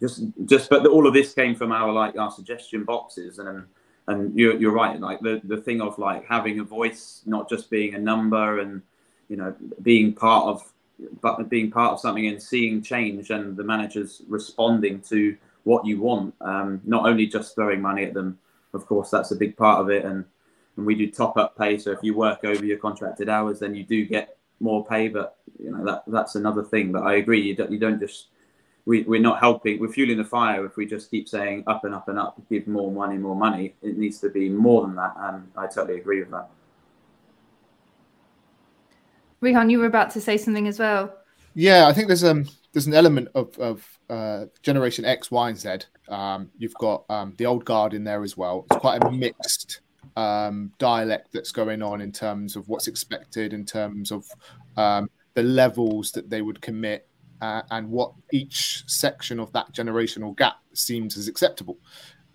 just 0.00 0.24
just 0.46 0.68
but 0.68 0.86
all 0.86 1.06
of 1.06 1.14
this 1.14 1.32
came 1.32 1.54
from 1.54 1.72
our 1.72 1.92
like 1.92 2.16
our 2.18 2.30
suggestion 2.30 2.84
boxes 2.84 3.38
and 3.38 3.64
and 4.08 4.36
you're, 4.36 4.58
you're 4.58 4.72
right 4.72 5.00
like 5.00 5.20
the, 5.20 5.40
the 5.44 5.56
thing 5.56 5.80
of 5.80 5.96
like 5.96 6.26
having 6.26 6.58
a 6.58 6.64
voice 6.64 7.22
not 7.24 7.48
just 7.48 7.70
being 7.70 7.94
a 7.94 7.98
number 7.98 8.58
and 8.58 8.82
you 9.28 9.36
know 9.36 9.54
being 9.82 10.12
part 10.12 10.46
of 10.46 10.72
but 11.20 11.48
being 11.48 11.70
part 11.70 11.92
of 11.92 12.00
something 12.00 12.26
and 12.26 12.42
seeing 12.42 12.82
change 12.82 13.30
and 13.30 13.56
the 13.56 13.62
managers 13.62 14.22
responding 14.28 15.00
to 15.00 15.36
what 15.64 15.86
you 15.86 16.00
want 16.00 16.34
um, 16.40 16.80
not 16.84 17.06
only 17.06 17.26
just 17.26 17.54
throwing 17.54 17.80
money 17.80 18.04
at 18.04 18.12
them 18.12 18.36
of 18.74 18.86
course 18.86 19.10
that's 19.10 19.30
a 19.30 19.36
big 19.36 19.56
part 19.56 19.80
of 19.80 19.90
it 19.90 20.04
and 20.04 20.24
and 20.76 20.86
we 20.86 20.94
do 20.94 21.10
top 21.10 21.36
up 21.36 21.56
pay 21.56 21.78
so 21.78 21.90
if 21.90 21.98
you 22.02 22.14
work 22.14 22.44
over 22.44 22.64
your 22.64 22.78
contracted 22.78 23.28
hours 23.28 23.58
then 23.58 23.74
you 23.74 23.84
do 23.84 24.04
get 24.06 24.38
more 24.60 24.84
pay 24.86 25.08
but 25.08 25.36
you 25.58 25.70
know 25.70 25.84
that 25.84 26.02
that's 26.06 26.34
another 26.34 26.62
thing 26.62 26.92
but 26.92 27.02
i 27.02 27.14
agree 27.14 27.40
you 27.40 27.54
don't 27.54 27.70
you 27.70 27.78
don't 27.78 28.00
just 28.00 28.28
we, 28.84 29.02
we're 29.02 29.20
not 29.20 29.38
helping. 29.38 29.80
We're 29.80 29.92
fueling 29.92 30.18
the 30.18 30.24
fire 30.24 30.64
if 30.66 30.76
we 30.76 30.86
just 30.86 31.10
keep 31.10 31.28
saying 31.28 31.64
up 31.66 31.84
and 31.84 31.94
up 31.94 32.08
and 32.08 32.18
up, 32.18 32.40
give 32.48 32.66
more 32.66 32.90
money, 32.90 33.16
more 33.16 33.36
money. 33.36 33.74
It 33.82 33.96
needs 33.96 34.18
to 34.20 34.28
be 34.28 34.48
more 34.48 34.82
than 34.82 34.96
that. 34.96 35.14
And 35.16 35.48
I 35.56 35.66
totally 35.66 35.98
agree 35.98 36.20
with 36.20 36.30
that. 36.30 36.48
Rehan, 39.40 39.70
you 39.70 39.78
were 39.78 39.86
about 39.86 40.10
to 40.12 40.20
say 40.20 40.36
something 40.36 40.68
as 40.68 40.78
well. 40.78 41.14
Yeah, 41.54 41.86
I 41.86 41.92
think 41.92 42.06
there's 42.06 42.24
um 42.24 42.46
there's 42.72 42.86
an 42.86 42.94
element 42.94 43.28
of 43.34 43.58
of 43.58 43.98
uh, 44.08 44.46
Generation 44.62 45.04
X, 45.04 45.30
Y, 45.30 45.48
and 45.48 45.58
Z. 45.58 45.70
Um, 46.08 46.50
you've 46.58 46.74
got 46.74 47.04
um, 47.08 47.34
the 47.38 47.46
old 47.46 47.64
guard 47.64 47.94
in 47.94 48.04
there 48.04 48.22
as 48.22 48.36
well. 48.36 48.66
It's 48.70 48.80
quite 48.80 49.02
a 49.02 49.10
mixed 49.10 49.80
um, 50.16 50.72
dialect 50.78 51.28
that's 51.32 51.52
going 51.52 51.82
on 51.82 52.00
in 52.00 52.12
terms 52.12 52.56
of 52.56 52.68
what's 52.68 52.88
expected, 52.88 53.52
in 53.52 53.64
terms 53.64 54.10
of 54.10 54.26
um, 54.76 55.10
the 55.34 55.42
levels 55.42 56.12
that 56.12 56.30
they 56.30 56.42
would 56.42 56.60
commit 56.60 57.08
uh, 57.40 57.62
and 57.70 57.90
what 57.90 58.12
each 58.32 58.84
section 58.86 59.40
of 59.40 59.52
that 59.52 59.72
generational 59.72 60.36
gap 60.36 60.56
seems 60.72 61.16
as 61.16 61.28
acceptable 61.28 61.76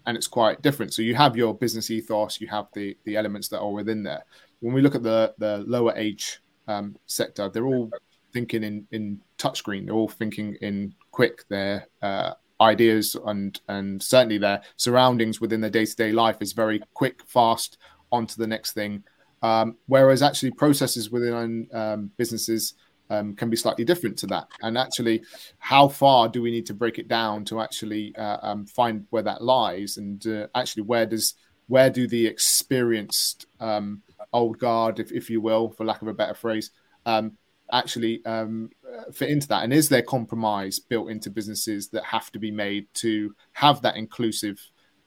and 0.05 0.17
it's 0.17 0.27
quite 0.27 0.61
different 0.61 0.93
so 0.93 1.01
you 1.01 1.15
have 1.15 1.35
your 1.35 1.53
business 1.53 1.89
ethos 1.89 2.39
you 2.41 2.47
have 2.47 2.67
the 2.73 2.95
the 3.05 3.15
elements 3.15 3.47
that 3.47 3.59
are 3.59 3.71
within 3.71 4.03
there 4.03 4.23
when 4.59 4.73
we 4.73 4.81
look 4.81 4.95
at 4.95 5.03
the 5.03 5.33
the 5.37 5.59
lower 5.67 5.93
age 5.95 6.39
um, 6.67 6.95
sector 7.05 7.49
they're 7.49 7.65
all 7.65 7.89
thinking 8.33 8.63
in 8.63 8.87
in 8.91 9.21
touchscreen. 9.37 9.85
They're 9.85 9.95
all 9.95 10.07
thinking 10.07 10.55
in 10.61 10.93
quick. 11.11 11.43
They're 11.49 11.87
uh, 12.01 12.33
ideas 12.59 13.15
and 13.25 13.59
and 13.67 14.01
certainly 14.01 14.37
their 14.37 14.61
surroundings 14.77 15.39
within 15.39 15.61
their 15.61 15.69
day-to-day 15.69 16.11
life 16.11 16.37
is 16.41 16.53
very 16.53 16.81
quick 16.93 17.21
fast 17.27 17.77
onto 18.11 18.35
the 18.37 18.47
next 18.47 18.73
thing. 18.73 19.03
Um, 19.43 19.77
whereas 19.85 20.23
actually 20.23 20.51
processes 20.51 21.11
within 21.11 21.67
um, 21.71 22.11
businesses 22.17 22.73
um, 23.09 23.35
can 23.35 23.49
be 23.49 23.55
slightly 23.55 23.85
different 23.85 24.17
to 24.19 24.27
that. 24.27 24.47
And 24.61 24.77
actually 24.77 25.23
how 25.59 25.87
far 25.87 26.27
do 26.27 26.41
we 26.41 26.51
need 26.51 26.65
to 26.67 26.73
break 26.73 26.97
it 26.97 27.07
down 27.07 27.45
to 27.45 27.61
actually 27.61 28.15
uh, 28.15 28.37
um, 28.41 28.65
find 28.65 29.05
where 29.11 29.23
that 29.23 29.43
lies? 29.43 29.97
And 29.97 30.25
uh, 30.25 30.47
actually 30.55 30.83
where 30.83 31.05
does 31.05 31.35
where 31.67 31.89
do 31.89 32.07
the 32.07 32.25
experienced 32.25 33.45
um, 33.59 34.01
old 34.33 34.57
guard 34.57 34.99
if, 34.99 35.11
if 35.11 35.29
you 35.29 35.41
will 35.41 35.69
for 35.69 35.85
lack 35.85 36.01
of 36.01 36.07
a 36.07 36.13
better 36.13 36.33
phrase 36.33 36.71
um, 37.05 37.37
actually 37.71 38.23
um, 38.25 38.69
fit 39.13 39.29
into 39.29 39.47
that? 39.49 39.63
And 39.63 39.73
is 39.73 39.89
there 39.89 40.01
compromise 40.01 40.79
built 40.79 41.09
into 41.09 41.29
businesses 41.29 41.89
that 41.89 42.03
have 42.03 42.31
to 42.31 42.39
be 42.39 42.51
made 42.51 42.87
to 42.95 43.35
have 43.53 43.81
that 43.81 43.97
inclusive, 43.97 44.59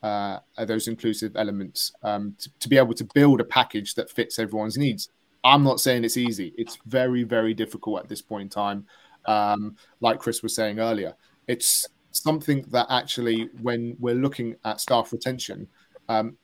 uh, 0.03 0.39
those 0.67 0.89
inclusive 0.89 1.37
elements 1.37 1.93
um, 2.03 2.35
to, 2.39 2.51
to, 2.61 2.69
be 2.69 2.77
able 2.77 2.95
to 2.95 3.05
build 3.15 3.41
a 3.41 3.45
package 3.45 3.95
that 3.95 4.11
fits 4.11 4.39
everyone's 4.39 4.79
needs? 4.79 5.09
I'm 5.43 5.65
not 5.65 5.81
saying 5.81 6.05
it's 6.05 6.17
easy. 6.17 6.53
It's 6.57 6.79
very, 6.87 7.23
very 7.23 7.55
difficult 7.55 8.01
at 8.01 8.09
this 8.09 8.23
point 8.23 8.43
in 8.43 8.49
time. 8.49 8.87
Um, 9.27 9.77
like 10.01 10.19
Kris 10.19 10.43
was 10.43 10.55
saying 10.55 10.79
earlier, 10.79 11.15
it's 11.47 11.87
something 12.13 12.65
that 12.71 12.87
actually, 12.91 13.49
when 13.63 13.97
we're 13.99 14.15
looking 14.15 14.57
at 14.65 14.81
staff 14.81 15.13
retention, 15.13 15.69
um, 16.09 16.37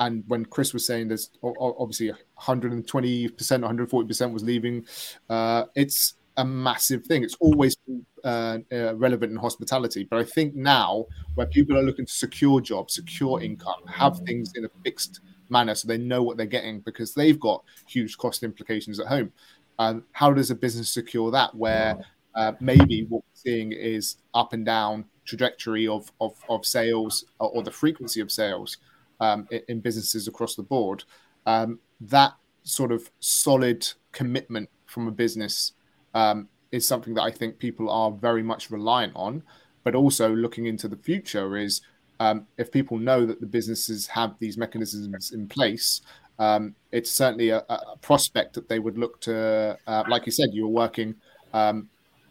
and 0.00 0.24
when 0.26 0.44
Kris 0.44 0.72
was 0.72 0.86
saying 0.86 1.08
there's 1.08 1.30
obviously 1.42 2.12
120%, 2.40 3.30
140% 3.30 4.32
was 4.32 4.42
leaving, 4.42 4.84
uh, 5.28 5.64
it's 5.74 6.14
a 6.36 6.44
massive 6.44 7.04
thing. 7.04 7.22
It's 7.22 7.36
always 7.40 7.76
been 7.76 8.04
uh, 8.24 8.58
uh, 8.72 8.94
relevant 8.96 9.32
in 9.32 9.38
hospitality, 9.38 10.04
but 10.04 10.18
I 10.18 10.24
think 10.24 10.54
now 10.54 11.06
where 11.34 11.46
people 11.46 11.76
are 11.76 11.82
looking 11.82 12.06
to 12.06 12.12
secure 12.12 12.60
jobs, 12.60 12.94
secure 12.94 13.40
income, 13.42 13.86
have 13.86 14.18
things 14.20 14.52
in 14.54 14.64
a 14.64 14.70
fixed 14.84 15.20
manner 15.48 15.74
so 15.74 15.86
they 15.86 15.98
know 15.98 16.22
what 16.22 16.36
they're 16.36 16.46
getting 16.46 16.80
because 16.80 17.14
they've 17.14 17.38
got 17.38 17.62
huge 17.86 18.16
cost 18.16 18.42
implications 18.42 18.98
at 18.98 19.06
home. 19.06 19.32
Um, 19.78 20.04
how 20.12 20.32
does 20.32 20.50
a 20.50 20.54
business 20.54 20.88
secure 20.88 21.30
that? 21.30 21.54
Where 21.54 21.98
uh, 22.34 22.52
maybe 22.60 23.04
what 23.08 23.22
we're 23.22 23.34
seeing 23.34 23.72
is 23.72 24.16
up 24.34 24.52
and 24.52 24.64
down 24.64 25.04
trajectory 25.24 25.86
of 25.86 26.10
of, 26.20 26.34
of 26.48 26.64
sales 26.66 27.24
or, 27.38 27.50
or 27.50 27.62
the 27.62 27.70
frequency 27.70 28.20
of 28.20 28.32
sales 28.32 28.78
um, 29.22 29.46
in, 29.50 29.62
in, 29.68 29.80
businesses 29.80 30.26
across 30.26 30.56
the 30.56 30.62
board. 30.62 31.04
Um, 31.46 31.78
that 32.00 32.34
sort 32.64 32.90
of 32.90 33.10
solid 33.20 33.88
commitment 34.10 34.68
from 34.86 35.06
a 35.06 35.12
business 35.12 35.72
um, 36.12 36.48
is 36.72 36.86
something 36.86 37.14
that 37.14 37.22
I 37.22 37.30
think 37.30 37.58
people 37.58 37.88
are 37.88 38.10
very 38.10 38.42
much 38.42 38.70
reliant 38.70 39.12
on. 39.14 39.42
But 39.84 39.94
also 39.94 40.34
looking 40.34 40.66
into 40.66 40.88
the 40.88 40.96
future 40.96 41.56
is 41.56 41.80
um, 42.20 42.46
if 42.56 42.70
people 42.70 42.98
know 42.98 43.24
that 43.26 43.40
the 43.40 43.46
businesses 43.46 44.06
have 44.08 44.34
these 44.38 44.56
mechanisms 44.58 45.32
in 45.32 45.48
place, 45.48 46.02
um, 46.38 46.74
it's 46.90 47.10
certainly 47.10 47.50
a, 47.50 47.64
a, 47.68 47.96
prospect 48.00 48.54
that 48.54 48.68
they 48.68 48.78
would 48.78 48.96
look 48.98 49.20
to, 49.22 49.76
uh, 49.86 50.04
like 50.08 50.26
you 50.26 50.32
said, 50.32 50.48
you 50.52 50.62
were 50.62 50.76
working 50.84 51.14
um, 51.52 51.88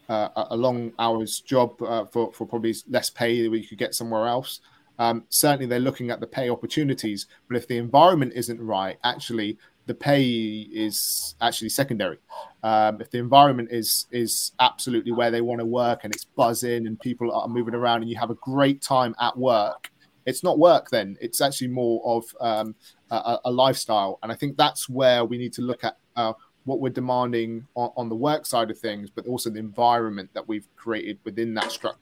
uh, 0.10 0.30
a 0.50 0.56
long 0.56 0.92
hours 0.98 1.40
job 1.42 1.82
uh, 1.82 2.06
for, 2.06 2.32
for 2.34 2.46
probably 2.46 2.76
less 2.90 3.10
pay 3.10 3.48
that 3.48 3.58
you 3.58 3.68
could 3.68 3.78
get 3.78 3.94
somewhere 3.94 4.28
else. 4.28 4.62
Um, 5.02 5.24
certainly, 5.30 5.66
they're 5.66 5.80
looking 5.80 6.12
at 6.12 6.20
the 6.20 6.28
pay 6.28 6.48
opportunities, 6.48 7.26
but 7.48 7.58
if 7.58 7.68
the 7.68 7.78
environment 7.78 8.34
isn't 8.36 8.62
right, 8.62 9.00
actually, 9.04 9.58
the 9.88 9.96
pay 9.96 10.30
is 10.72 11.34
actually 11.42 11.70
secondary. 11.70 12.20
Um, 12.62 13.02
if 13.02 13.10
the 13.10 13.18
environment 13.18 13.70
is 13.72 14.06
is 14.12 14.52
absolutely 14.60 15.12
where 15.12 15.32
they 15.32 15.42
want 15.42 15.58
to 15.60 15.66
work 15.66 16.02
and 16.04 16.14
it's 16.14 16.26
buzzing 16.26 16.86
and 16.86 17.00
people 17.00 17.32
are 17.32 17.48
moving 17.48 17.74
around 17.74 18.02
and 18.02 18.12
you 18.12 18.18
have 18.18 18.30
a 18.30 18.36
great 18.36 18.84
time 18.84 19.16
at 19.20 19.36
work, 19.36 19.90
it's 20.28 20.44
not 20.44 20.60
work 20.60 20.92
then. 20.92 21.18
It's 21.20 21.42
actually 21.42 21.70
more 21.70 22.00
of 22.06 22.24
um, 22.40 22.76
a, 23.10 23.40
a, 23.46 23.52
lifestyle, 23.52 24.20
and 24.22 24.32
I 24.32 24.36
think 24.36 24.56
that's 24.56 24.88
where 24.88 25.26
we 25.26 25.40
need 25.40 25.54
to 25.54 25.64
look 25.64 25.84
at. 25.84 25.98
Uh, 26.16 26.34
what 26.66 26.80
we're 26.80 26.90
demanding 26.90 27.66
on, 27.74 27.90
on, 27.98 28.08
the 28.08 28.16
work 28.16 28.46
side 28.46 28.70
of 28.70 28.78
things, 28.78 29.10
but 29.10 29.26
also 29.26 29.50
the 29.50 29.58
environment 29.58 30.30
that 30.36 30.48
we've 30.48 30.68
created 30.76 31.18
within 31.24 31.56
that 31.56 31.72
structure. 31.72 31.98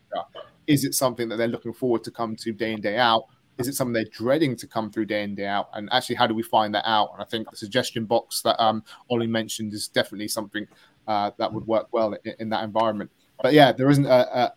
Is 0.69 0.85
it 0.85 0.93
something 0.93 1.27
that 1.29 1.37
they're 1.37 1.47
looking 1.47 1.73
forward 1.73 2.03
to 2.03 2.11
come 2.11 2.35
to 2.35 2.53
day 2.53 2.73
in, 2.73 2.79
day 2.79 2.97
out? 2.97 3.23
Is 3.57 3.67
it 3.67 3.73
something 3.73 3.91
they're 3.91 4.05
dreading 4.05 4.55
to 4.57 4.67
come 4.67 4.91
through 4.91 5.05
day 5.05 5.23
in 5.23 5.33
day 5.33 5.47
out? 5.47 5.69
And 5.73 5.89
actually, 5.91 6.15
how 6.15 6.27
do 6.27 6.35
we 6.35 6.43
find 6.43 6.73
that 6.75 6.87
out? 6.87 7.09
And 7.13 7.21
I 7.23 7.25
think 7.25 7.49
the 7.49 7.57
suggestion 7.57 8.05
box 8.05 8.43
that 8.43 8.61
um, 8.63 8.83
Ollie 9.09 9.25
mentioned 9.25 9.73
is 9.73 9.87
definitely 9.87 10.27
something 10.27 10.67
uh, 11.07 11.31
that 11.39 11.51
would 11.51 11.65
work 11.65 11.87
well 11.91 12.15
in, 12.23 12.35
in, 12.37 12.49
that 12.49 12.63
environment. 12.63 13.09
But 13.41 13.53
yeah, 13.53 13.71
there 13.71 13.89
isn't 13.89 14.05
a, 14.05 14.09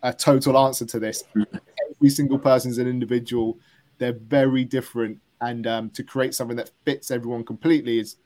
a, 0.03 0.11
a 0.11 0.13
total 0.13 0.59
answer 0.59 0.85
to 0.85 1.01
this. 1.01 1.25
Every 1.35 2.11
single 2.11 2.39
person 2.39 2.71
is 2.71 2.77
an 2.77 2.87
individual. 2.87 3.59
They're 3.97 4.13
very 4.13 4.67
different, 4.67 5.19
and 5.41 5.67
um, 5.67 5.89
to 5.91 6.05
create 6.05 6.35
something 6.35 6.59
that 6.59 6.73
fits 6.85 7.11
everyone 7.11 7.43
completely 7.45 7.99
is 7.99 8.17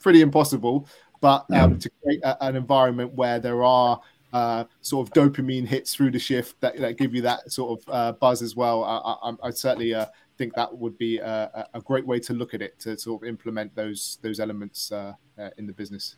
pretty 0.00 0.22
impossible. 0.22 0.88
But 1.20 1.46
um, 1.52 1.78
to 1.78 1.90
create 2.02 2.20
a, 2.24 2.42
an 2.44 2.56
environment 2.56 3.14
where 3.14 3.38
there 3.38 3.62
are 3.62 4.00
uh, 4.32 4.64
sort 4.80 5.06
of 5.06 5.14
dopamine 5.14 5.66
hits 5.66 5.94
through 5.94 6.10
the 6.10 6.18
shift 6.18 6.60
that, 6.60 6.76
that 6.78 6.96
give 6.96 7.14
you 7.14 7.22
that 7.22 7.50
sort 7.50 7.80
of 7.80 7.94
uh, 7.94 8.12
buzz 8.12 8.42
as 8.42 8.54
well. 8.54 8.84
I, 8.84 9.30
I, 9.30 9.48
I 9.48 9.50
certainly 9.50 9.94
uh, 9.94 10.06
think 10.36 10.54
that 10.54 10.76
would 10.76 10.96
be 10.98 11.18
a, 11.18 11.68
a, 11.74 11.80
great 11.80 12.06
way 12.06 12.20
to 12.20 12.32
look 12.32 12.54
at 12.54 12.62
it 12.62 12.78
to 12.80 12.96
sort 12.98 13.22
of 13.22 13.28
implement 13.28 13.74
those 13.74 14.18
those 14.22 14.38
elements 14.38 14.92
uh, 14.92 15.12
uh, 15.38 15.50
in 15.58 15.66
the 15.66 15.72
business. 15.72 16.16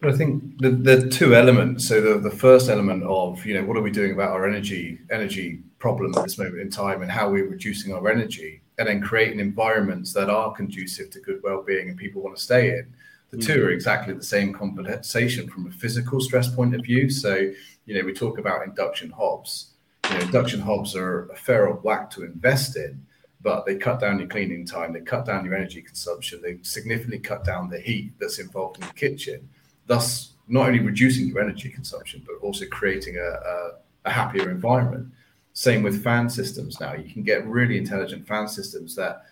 But 0.00 0.12
I 0.12 0.16
think 0.16 0.58
the, 0.58 0.70
the 0.70 1.08
two 1.08 1.34
elements. 1.34 1.88
So 1.88 2.00
the, 2.00 2.18
the 2.18 2.34
first 2.34 2.68
element 2.68 3.04
of 3.04 3.44
you 3.46 3.54
know 3.54 3.64
what 3.64 3.76
are 3.76 3.82
we 3.82 3.90
doing 3.90 4.12
about 4.12 4.30
our 4.30 4.46
energy 4.46 4.98
energy 5.10 5.62
problem 5.78 6.14
at 6.16 6.24
this 6.24 6.38
moment 6.38 6.60
in 6.60 6.70
time, 6.70 7.02
and 7.02 7.10
how 7.10 7.30
we're 7.30 7.48
reducing 7.48 7.94
our 7.94 8.08
energy, 8.08 8.60
and 8.78 8.88
then 8.88 9.00
creating 9.00 9.40
environments 9.40 10.12
that 10.12 10.28
are 10.28 10.52
conducive 10.52 11.10
to 11.10 11.20
good 11.20 11.40
well-being 11.42 11.88
and 11.88 11.96
people 11.96 12.22
want 12.22 12.36
to 12.36 12.42
stay 12.42 12.70
in 12.70 12.92
the 13.34 13.42
two 13.42 13.64
are 13.64 13.70
exactly 13.70 14.14
the 14.14 14.22
same 14.22 14.52
compensation 14.52 15.48
from 15.48 15.66
a 15.66 15.70
physical 15.70 16.20
stress 16.20 16.48
point 16.48 16.74
of 16.74 16.82
view. 16.82 17.10
So, 17.10 17.50
you 17.86 17.94
know, 17.94 18.04
we 18.04 18.12
talk 18.12 18.38
about 18.38 18.64
induction 18.64 19.10
hobs. 19.10 19.72
You 20.08 20.16
know, 20.16 20.20
induction 20.20 20.60
hobs 20.60 20.94
are 20.94 21.28
a 21.30 21.36
fair 21.36 21.68
old 21.68 21.82
whack 21.82 22.10
to 22.10 22.24
invest 22.24 22.76
in, 22.76 23.04
but 23.40 23.66
they 23.66 23.76
cut 23.76 24.00
down 24.00 24.18
your 24.18 24.28
cleaning 24.28 24.66
time, 24.66 24.92
they 24.92 25.00
cut 25.00 25.26
down 25.26 25.44
your 25.44 25.54
energy 25.54 25.82
consumption, 25.82 26.40
they 26.42 26.58
significantly 26.62 27.18
cut 27.18 27.44
down 27.44 27.68
the 27.68 27.80
heat 27.80 28.12
that's 28.18 28.38
involved 28.38 28.80
in 28.80 28.86
the 28.86 28.94
kitchen, 28.94 29.48
thus 29.86 30.34
not 30.48 30.68
only 30.68 30.80
reducing 30.80 31.28
your 31.28 31.40
energy 31.40 31.70
consumption, 31.70 32.22
but 32.26 32.36
also 32.46 32.66
creating 32.66 33.16
a, 33.16 33.20
a, 33.20 33.70
a 34.06 34.10
happier 34.10 34.50
environment. 34.50 35.08
Same 35.54 35.82
with 35.82 36.02
fan 36.02 36.28
systems 36.28 36.80
now. 36.80 36.94
You 36.94 37.10
can 37.12 37.22
get 37.22 37.46
really 37.46 37.78
intelligent 37.78 38.26
fan 38.26 38.48
systems 38.48 38.94
that 38.96 39.24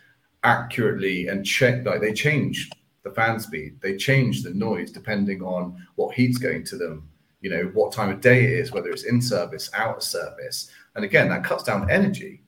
accurately 0.45 1.29
and 1.29 1.45
check 1.45 1.85
like 1.85 2.01
they 2.01 2.13
change 2.13 2.71
the 3.03 3.11
fan 3.11 3.41
speed. 3.41 3.81
They 3.81 3.97
change 3.97 4.43
the 4.43 4.55
noise 4.55 4.91
depending 4.91 5.43
on 5.43 5.85
what 5.97 6.15
heat's 6.15 6.39
going 6.39 6.65
to 6.65 6.77
them, 6.77 7.09
you 7.41 7.51
know, 7.51 7.71
what 7.75 7.93
time 7.93 8.11
of 8.11 8.21
day 8.21 8.45
it 8.45 8.53
is, 8.53 8.73
whether 8.73 8.91
it's 8.91 9.05
in 9.05 9.21
service, 9.21 9.71
out 9.75 9.97
of 9.97 10.03
service. 10.03 10.71
And 10.95 11.05
again, 11.05 11.29
that 11.31 11.45
cuts 11.45 11.65
down 11.65 11.91
energy, 11.91 12.43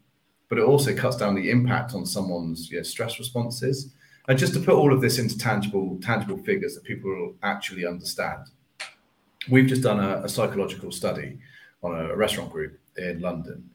but 0.48 0.58
it 0.58 0.64
also 0.64 0.94
cuts 0.94 1.16
down 1.16 1.34
the 1.34 1.50
impact 1.50 1.94
on 1.94 2.06
someone's 2.06 2.70
you 2.70 2.76
know, 2.76 2.82
stress 2.82 3.18
responses. 3.18 3.92
And 4.28 4.38
just 4.38 4.54
to 4.54 4.60
put 4.60 4.74
all 4.74 4.92
of 4.92 5.00
this 5.00 5.18
into 5.18 5.36
tangible, 5.36 5.98
tangible 6.00 6.38
figures 6.38 6.74
that 6.74 6.84
people 6.84 7.10
will 7.10 7.34
actually 7.42 7.86
understand, 7.86 8.46
we've 9.50 9.66
just 9.66 9.82
done 9.82 10.00
a, 10.00 10.22
a 10.24 10.28
psychological 10.28 10.90
study 10.92 11.38
on 11.82 11.98
a 11.98 12.16
restaurant 12.16 12.50
group 12.50 12.78
in 12.96 13.20
London. 13.20 13.68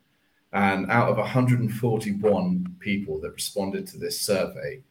And 0.51 0.89
out 0.89 1.09
of 1.09 1.17
141 1.17 2.75
people 2.79 3.19
that 3.21 3.33
responded 3.33 3.85
to 3.87 3.97
this 3.97 4.19
survey, 4.19 4.81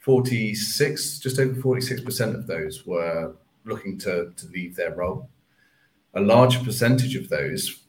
46, 0.00 1.18
just 1.18 1.38
over 1.38 1.54
46% 1.60 2.34
of 2.34 2.46
those 2.46 2.86
were 2.86 3.36
looking 3.64 3.98
to, 3.98 4.32
to 4.36 4.46
leave 4.48 4.74
their 4.74 4.94
role. 4.94 5.28
A 6.14 6.20
large 6.20 6.62
percentage 6.64 7.16
of 7.16 7.28
those, 7.28 7.84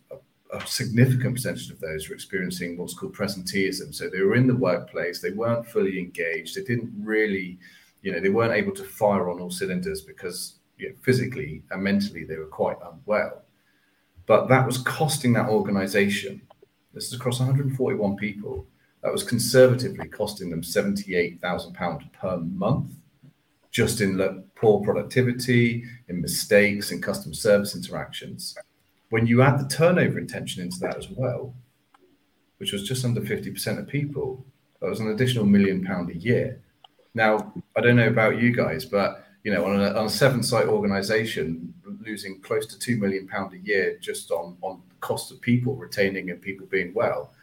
a 0.53 0.65
significant 0.67 1.35
percentage 1.35 1.71
of 1.71 1.79
those, 1.79 2.09
were 2.09 2.15
experiencing 2.15 2.77
what's 2.77 2.93
called 2.93 3.15
presenteeism. 3.15 3.95
So 3.95 4.09
they 4.09 4.21
were 4.21 4.35
in 4.35 4.47
the 4.47 4.55
workplace, 4.55 5.21
they 5.21 5.31
weren't 5.31 5.65
fully 5.65 5.97
engaged, 5.97 6.55
they 6.55 6.63
didn't 6.63 6.93
really, 7.01 7.57
you 8.01 8.11
know, 8.11 8.19
they 8.19 8.29
weren't 8.29 8.53
able 8.53 8.73
to 8.73 8.83
fire 8.83 9.29
on 9.29 9.39
all 9.39 9.49
cylinders 9.49 10.01
because 10.01 10.55
you 10.77 10.89
know, 10.89 10.95
physically 11.01 11.63
and 11.71 11.81
mentally 11.81 12.25
they 12.25 12.35
were 12.35 12.45
quite 12.45 12.77
unwell. 12.91 13.43
But 14.25 14.49
that 14.49 14.65
was 14.65 14.77
costing 14.79 15.33
that 15.33 15.49
organization, 15.49 16.41
this 16.93 17.07
is 17.07 17.13
across 17.13 17.39
141 17.39 18.17
people, 18.17 18.67
that 19.03 19.11
was 19.11 19.23
conservatively 19.23 20.07
costing 20.07 20.49
them 20.49 20.61
£78,000 20.61 22.13
per 22.13 22.37
month, 22.37 22.93
just 23.71 24.01
in 24.01 24.43
poor 24.55 24.83
productivity, 24.83 25.83
in 26.07 26.21
mistakes, 26.21 26.91
in 26.91 27.01
customer 27.01 27.33
service 27.33 27.75
interactions. 27.75 28.55
When 29.09 29.25
you 29.25 29.41
add 29.41 29.59
the 29.59 29.67
turnover 29.67 30.19
intention 30.19 30.61
into 30.61 30.79
that 30.79 30.97
as 30.97 31.09
well, 31.09 31.53
which 32.57 32.71
was 32.71 32.87
just 32.87 33.03
under 33.03 33.21
50% 33.21 33.79
of 33.79 33.87
people, 33.87 34.45
that 34.79 34.89
was 34.89 34.99
an 34.99 35.09
additional 35.09 35.45
million 35.45 35.83
pound 35.83 36.09
a 36.09 36.17
year. 36.17 36.59
Now, 37.13 37.53
I 37.75 37.81
don't 37.81 37.95
know 37.95 38.07
about 38.07 38.39
you 38.39 38.53
guys, 38.53 38.85
but 38.85 39.25
you 39.43 39.51
know, 39.51 39.65
on 39.65 39.81
a, 39.81 39.89
on 39.93 40.05
a 40.05 40.09
seven 40.09 40.43
site 40.43 40.67
organization, 40.67 41.73
losing 42.05 42.39
close 42.41 42.65
to 42.67 42.79
two 42.79 42.97
million 42.97 43.27
pound 43.27 43.53
a 43.53 43.57
year 43.57 43.97
just 43.99 44.31
on 44.31 44.57
on 44.61 44.81
cost 44.99 45.31
of 45.31 45.41
people 45.41 45.75
retaining 45.75 46.29
and 46.29 46.41
people 46.41 46.67
being 46.67 46.93
well, 46.93 47.33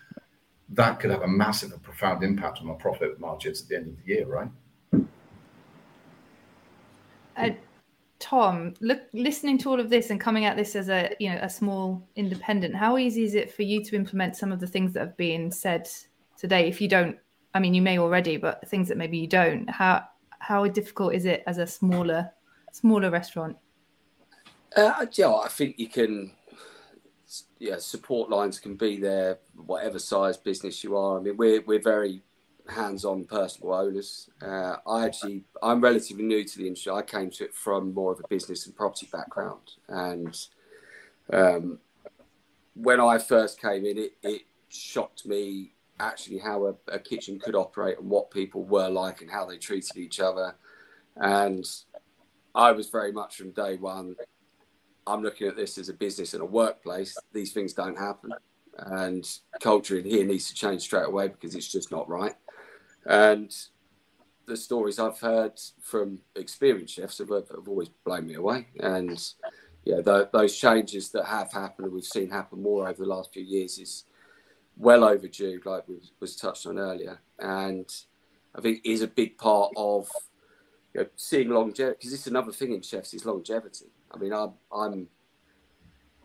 that 0.70 1.00
could 1.00 1.10
have 1.10 1.22
a 1.22 1.28
massive 1.28 1.72
and 1.72 1.82
profound 1.82 2.22
impact 2.22 2.58
on 2.60 2.68
our 2.68 2.74
profit 2.74 3.18
margins 3.18 3.62
at 3.62 3.68
the 3.68 3.76
end 3.76 3.88
of 3.88 3.96
the 3.96 4.12
year, 4.12 4.26
right? 4.26 4.50
Uh, 7.36 7.50
Tom, 8.18 8.74
look, 8.80 9.02
listening 9.12 9.58
to 9.58 9.70
all 9.70 9.78
of 9.78 9.90
this 9.90 10.10
and 10.10 10.20
coming 10.20 10.44
at 10.44 10.56
this 10.56 10.74
as 10.74 10.88
a 10.88 11.14
you 11.20 11.30
know 11.30 11.38
a 11.40 11.48
small 11.48 12.06
independent, 12.16 12.74
how 12.74 12.98
easy 12.98 13.24
is 13.24 13.34
it 13.34 13.52
for 13.52 13.62
you 13.62 13.82
to 13.84 13.94
implement 13.94 14.36
some 14.36 14.50
of 14.50 14.58
the 14.60 14.66
things 14.66 14.92
that 14.92 15.00
have 15.00 15.16
been 15.16 15.52
said 15.52 15.88
today? 16.36 16.68
If 16.68 16.80
you 16.80 16.88
don't, 16.88 17.16
I 17.54 17.60
mean, 17.60 17.74
you 17.74 17.82
may 17.82 17.98
already, 17.98 18.36
but 18.36 18.68
things 18.68 18.88
that 18.88 18.96
maybe 18.96 19.18
you 19.18 19.28
don't. 19.28 19.70
How 19.70 20.04
how 20.40 20.66
difficult 20.66 21.14
is 21.14 21.26
it 21.26 21.44
as 21.46 21.58
a 21.58 21.66
smaller 21.66 22.30
smaller 22.72 23.10
restaurant? 23.10 23.56
Uh, 24.76 25.06
yeah, 25.12 25.32
I 25.32 25.48
think 25.48 25.78
you 25.78 25.88
can. 25.88 26.32
Yeah, 27.58 27.76
support 27.78 28.30
lines 28.30 28.58
can 28.58 28.74
be 28.74 28.96
there, 28.96 29.38
whatever 29.54 29.98
size 29.98 30.36
business 30.36 30.82
you 30.82 30.96
are. 30.96 31.18
I 31.18 31.22
mean, 31.22 31.36
we're 31.36 31.60
we're 31.62 31.82
very 31.82 32.22
hands-on 32.68 33.24
personal 33.24 33.74
owners. 33.74 34.30
Uh, 34.42 34.76
I 34.86 35.04
actually, 35.04 35.44
I'm 35.62 35.80
relatively 35.80 36.24
new 36.24 36.44
to 36.44 36.58
the 36.58 36.66
industry. 36.66 36.92
I 36.92 37.02
came 37.02 37.30
to 37.32 37.44
it 37.44 37.54
from 37.54 37.92
more 37.92 38.12
of 38.12 38.20
a 38.20 38.28
business 38.28 38.66
and 38.66 38.74
property 38.74 39.08
background, 39.12 39.72
and 39.88 40.38
um, 41.32 41.78
when 42.74 43.00
I 43.00 43.18
first 43.18 43.60
came 43.60 43.84
in, 43.84 43.98
it, 43.98 44.12
it 44.22 44.42
shocked 44.68 45.26
me 45.26 45.72
actually 46.00 46.38
how 46.38 46.66
a, 46.66 46.74
a, 46.92 46.98
kitchen 46.98 47.38
could 47.40 47.56
operate 47.56 47.98
and 47.98 48.08
what 48.08 48.30
people 48.30 48.62
were 48.64 48.88
like 48.88 49.20
and 49.20 49.30
how 49.30 49.44
they 49.44 49.56
treated 49.56 49.96
each 49.96 50.20
other. 50.20 50.54
And 51.16 51.64
I 52.54 52.70
was 52.72 52.88
very 52.88 53.10
much 53.10 53.36
from 53.36 53.50
day 53.50 53.76
one. 53.76 54.14
I'm 55.08 55.22
looking 55.22 55.48
at 55.48 55.56
this 55.56 55.78
as 55.78 55.88
a 55.88 55.94
business 55.94 56.34
and 56.34 56.42
a 56.42 56.46
workplace. 56.46 57.16
These 57.32 57.52
things 57.52 57.72
don't 57.72 57.98
happen, 57.98 58.32
and 58.78 59.28
culture 59.60 59.98
in 59.98 60.04
here 60.04 60.24
needs 60.24 60.48
to 60.48 60.54
change 60.54 60.82
straight 60.82 61.06
away 61.06 61.28
because 61.28 61.54
it's 61.54 61.70
just 61.70 61.90
not 61.90 62.08
right. 62.08 62.34
And 63.06 63.54
the 64.46 64.56
stories 64.56 64.98
I've 64.98 65.20
heard 65.20 65.60
from 65.82 66.18
experienced 66.34 66.94
chefs 66.94 67.18
have, 67.18 67.28
have 67.28 67.68
always 67.68 67.88
blown 67.88 68.26
me 68.26 68.34
away. 68.34 68.66
And 68.80 69.22
yeah, 69.84 70.00
the, 70.00 70.28
those 70.32 70.56
changes 70.56 71.10
that 71.10 71.26
have 71.26 71.52
happened 71.52 71.86
and 71.86 71.94
we've 71.94 72.04
seen 72.04 72.30
happen 72.30 72.62
more 72.62 72.88
over 72.88 73.02
the 73.02 73.08
last 73.08 73.32
few 73.32 73.42
years 73.42 73.78
is 73.78 74.04
well 74.76 75.04
overdue, 75.04 75.60
like 75.64 75.86
was, 75.86 76.12
was 76.18 76.34
touched 76.34 76.66
on 76.66 76.78
earlier. 76.78 77.20
And 77.38 77.88
I 78.54 78.60
think 78.60 78.80
is 78.84 79.02
a 79.02 79.08
big 79.08 79.38
part 79.38 79.72
of 79.76 80.08
you 80.94 81.02
know, 81.02 81.06
seeing 81.16 81.50
longevity 81.50 81.96
because 81.98 82.12
it's 82.12 82.26
another 82.26 82.52
thing 82.52 82.72
in 82.72 82.82
chefs 82.82 83.14
is 83.14 83.26
longevity. 83.26 83.86
I 84.12 84.18
mean, 84.18 84.32
I'm, 84.32 84.52
I'm 84.72 85.08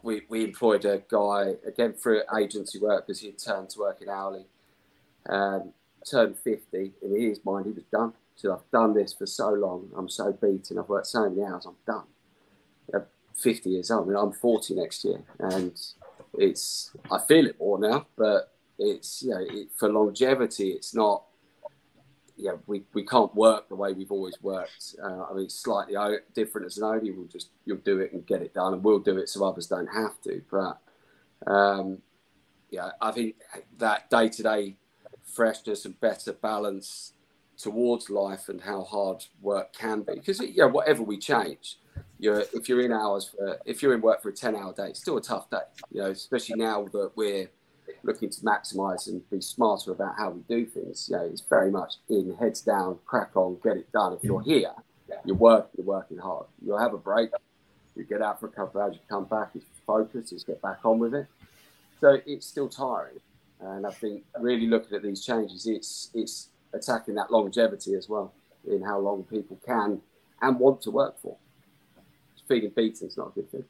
we, 0.01 0.23
we 0.29 0.43
employed 0.43 0.86
a 0.86 1.01
guy 1.09 1.55
again 1.65 1.93
through 1.93 2.21
agency 2.38 2.79
work 2.79 3.07
because 3.07 3.21
he 3.21 3.27
had 3.27 3.39
turned 3.39 3.69
to 3.71 3.79
work 3.79 4.01
in 4.01 4.09
hourly. 4.09 4.45
Um, 5.29 5.73
turned 6.09 6.38
50, 6.38 6.91
in 7.01 7.21
his 7.21 7.39
mind, 7.45 7.65
he 7.65 7.71
was 7.71 7.86
done. 7.86 8.13
So 8.36 8.53
I've 8.53 8.69
done 8.71 8.93
this 8.93 9.13
for 9.13 9.25
so 9.25 9.49
long. 9.49 9.89
I'm 9.95 10.09
so 10.09 10.34
beaten. 10.34 10.77
I've 10.77 10.89
worked 10.89 11.07
so 11.07 11.29
many 11.29 11.43
hours. 11.43 11.65
I'm 11.65 11.75
done. 11.88 12.03
At 12.93 13.07
50 13.36 13.69
years 13.69 13.91
old. 13.91 14.07
I 14.07 14.07
mean, 14.09 14.17
I'm 14.17 14.34
40 14.34 14.75
next 14.75 15.05
year, 15.05 15.21
and 15.39 15.79
it's 16.38 16.91
I 17.11 17.19
feel 17.19 17.45
it 17.45 17.59
more 17.59 17.79
now. 17.79 18.07
But 18.17 18.53
it's 18.77 19.23
you 19.23 19.29
know, 19.29 19.39
it, 19.39 19.69
for 19.77 19.89
longevity, 19.89 20.71
it's 20.71 20.93
not. 20.93 21.23
Yeah, 22.36 22.53
we, 22.65 22.84
we 22.93 23.05
can't 23.05 23.34
work 23.36 23.69
the 23.69 23.75
way 23.75 23.93
we've 23.93 24.11
always 24.11 24.41
worked. 24.41 24.95
Uh, 25.01 25.25
I 25.29 25.34
mean, 25.34 25.45
it's 25.45 25.55
slightly 25.55 25.95
different 26.34 26.65
as 26.65 26.77
an 26.77 26.84
owner. 26.84 27.13
We'll 27.15 27.27
just 27.27 27.49
you'll 27.65 27.77
do 27.77 27.99
it 27.99 28.11
and 28.13 28.25
get 28.25 28.41
it 28.41 28.53
done, 28.53 28.73
and 28.73 28.84
we'll 28.84 28.99
do 28.99 29.17
it 29.17 29.29
so 29.29 29.45
others 29.45 29.67
don't 29.67 29.88
have 29.88 30.19
to. 30.21 30.41
But 30.49 30.79
um, 31.45 31.99
yeah, 32.71 32.91
I 32.99 33.11
think 33.11 33.36
that 33.77 34.09
day 34.09 34.29
to 34.29 34.43
day 34.43 34.77
freshness 35.23 35.86
and 35.86 35.99
better 35.99 36.34
balance 36.34 37.13
towards 37.57 38.09
life 38.09 38.49
and 38.49 38.61
how 38.61 38.84
hard 38.84 39.23
work 39.41 39.73
can 39.73 40.01
be. 40.01 40.15
Because 40.15 40.41
yeah, 40.41 40.65
whatever 40.65 41.03
we 41.03 41.17
change, 41.17 41.77
you're 42.19 42.43
if 42.53 42.67
you're 42.67 42.81
in 42.81 42.91
hours 42.91 43.29
for 43.29 43.59
if 43.65 43.81
you're 43.81 43.93
in 43.93 44.01
work 44.01 44.21
for 44.21 44.29
a 44.29 44.34
ten 44.34 44.55
hour 44.55 44.73
day, 44.73 44.89
it's 44.89 44.99
still 44.99 45.17
a 45.17 45.21
tough 45.21 45.49
day. 45.49 45.57
You 45.91 46.01
know, 46.01 46.09
especially 46.09 46.55
now 46.55 46.86
that 46.93 47.11
we're 47.15 47.49
looking 48.03 48.29
to 48.29 48.41
maximise 48.41 49.07
and 49.07 49.27
be 49.29 49.41
smarter 49.41 49.91
about 49.91 50.15
how 50.17 50.31
we 50.31 50.41
do 50.47 50.65
things. 50.65 51.09
You 51.09 51.17
know, 51.17 51.23
it's 51.23 51.41
very 51.41 51.71
much 51.71 51.95
in 52.09 52.36
heads 52.39 52.61
down, 52.61 52.99
crack 53.05 53.31
on, 53.36 53.57
get 53.63 53.77
it 53.77 53.91
done. 53.91 54.13
If 54.13 54.23
you're 54.23 54.41
here, 54.41 54.71
you're 55.25 55.36
working, 55.36 55.69
you're 55.77 55.86
working 55.86 56.17
hard. 56.17 56.47
You'll 56.65 56.79
have 56.79 56.93
a 56.93 56.97
break, 56.97 57.29
you 57.95 58.03
get 58.03 58.21
out 58.21 58.39
for 58.39 58.47
a 58.47 58.49
couple 58.49 58.81
of 58.81 58.88
hours, 58.88 58.95
you 58.95 59.01
come 59.09 59.25
back, 59.25 59.49
you 59.53 59.61
focus, 59.86 60.31
you 60.31 60.39
get 60.45 60.61
back 60.61 60.79
on 60.84 60.99
with 60.99 61.13
it. 61.13 61.27
So 61.99 62.19
it's 62.25 62.45
still 62.45 62.67
tiring. 62.67 63.19
And 63.59 63.88
I 63.88 63.91
think 63.91 64.23
really 64.39 64.67
looking 64.67 64.95
at 64.95 65.03
these 65.03 65.23
changes, 65.25 65.65
it's 65.67 66.09
it's 66.13 66.49
attacking 66.73 67.15
that 67.15 67.31
longevity 67.31 67.93
as 67.95 68.09
well 68.09 68.34
in 68.67 68.81
how 68.81 68.99
long 68.99 69.23
people 69.23 69.57
can 69.65 70.01
and 70.41 70.59
want 70.59 70.81
to 70.81 70.91
work 70.91 71.19
for. 71.21 71.38
Feeding 72.47 72.71
beaten 72.71 73.07
is 73.07 73.15
not 73.15 73.27
a 73.27 73.31
good 73.31 73.49
thing. 73.49 73.63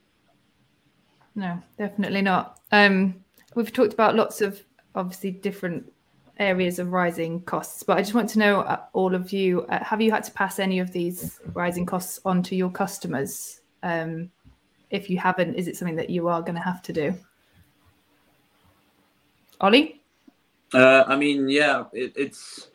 No, 1.35 1.61
definitely 1.77 2.21
not. 2.21 2.59
Um, 2.71 3.22
we've 3.55 3.71
talked 3.71 3.93
about 3.93 4.15
lots 4.15 4.41
of 4.41 4.61
obviously 4.95 5.31
different 5.31 5.91
areas 6.39 6.79
of 6.79 6.91
rising 6.91 7.41
costs, 7.41 7.83
but 7.83 7.97
I 7.97 8.01
just 8.01 8.13
want 8.13 8.29
to 8.29 8.39
know, 8.39 8.61
uh, 8.61 8.81
all 8.93 9.13
of 9.13 9.31
you, 9.31 9.63
uh, 9.63 9.83
have 9.83 10.01
you 10.01 10.11
had 10.11 10.23
to 10.23 10.31
pass 10.31 10.59
any 10.59 10.79
of 10.79 10.91
these 10.91 11.39
rising 11.53 11.85
costs 11.85 12.19
on 12.25 12.41
to 12.43 12.55
your 12.55 12.71
customers? 12.71 13.61
Um, 13.83 14.31
if 14.89 15.09
you 15.09 15.17
haven't, 15.17 15.55
is 15.55 15.67
it 15.67 15.75
something 15.75 15.95
that 15.95 16.09
you 16.09 16.27
are 16.27 16.41
going 16.41 16.55
to 16.55 16.61
have 16.61 16.81
to 16.83 16.93
do? 16.93 17.13
Ollie? 19.61 20.01
Uh, 20.73 21.03
I 21.07 21.15
mean, 21.15 21.49
yeah, 21.49 21.85
it, 21.93 22.13
it's 22.15 22.69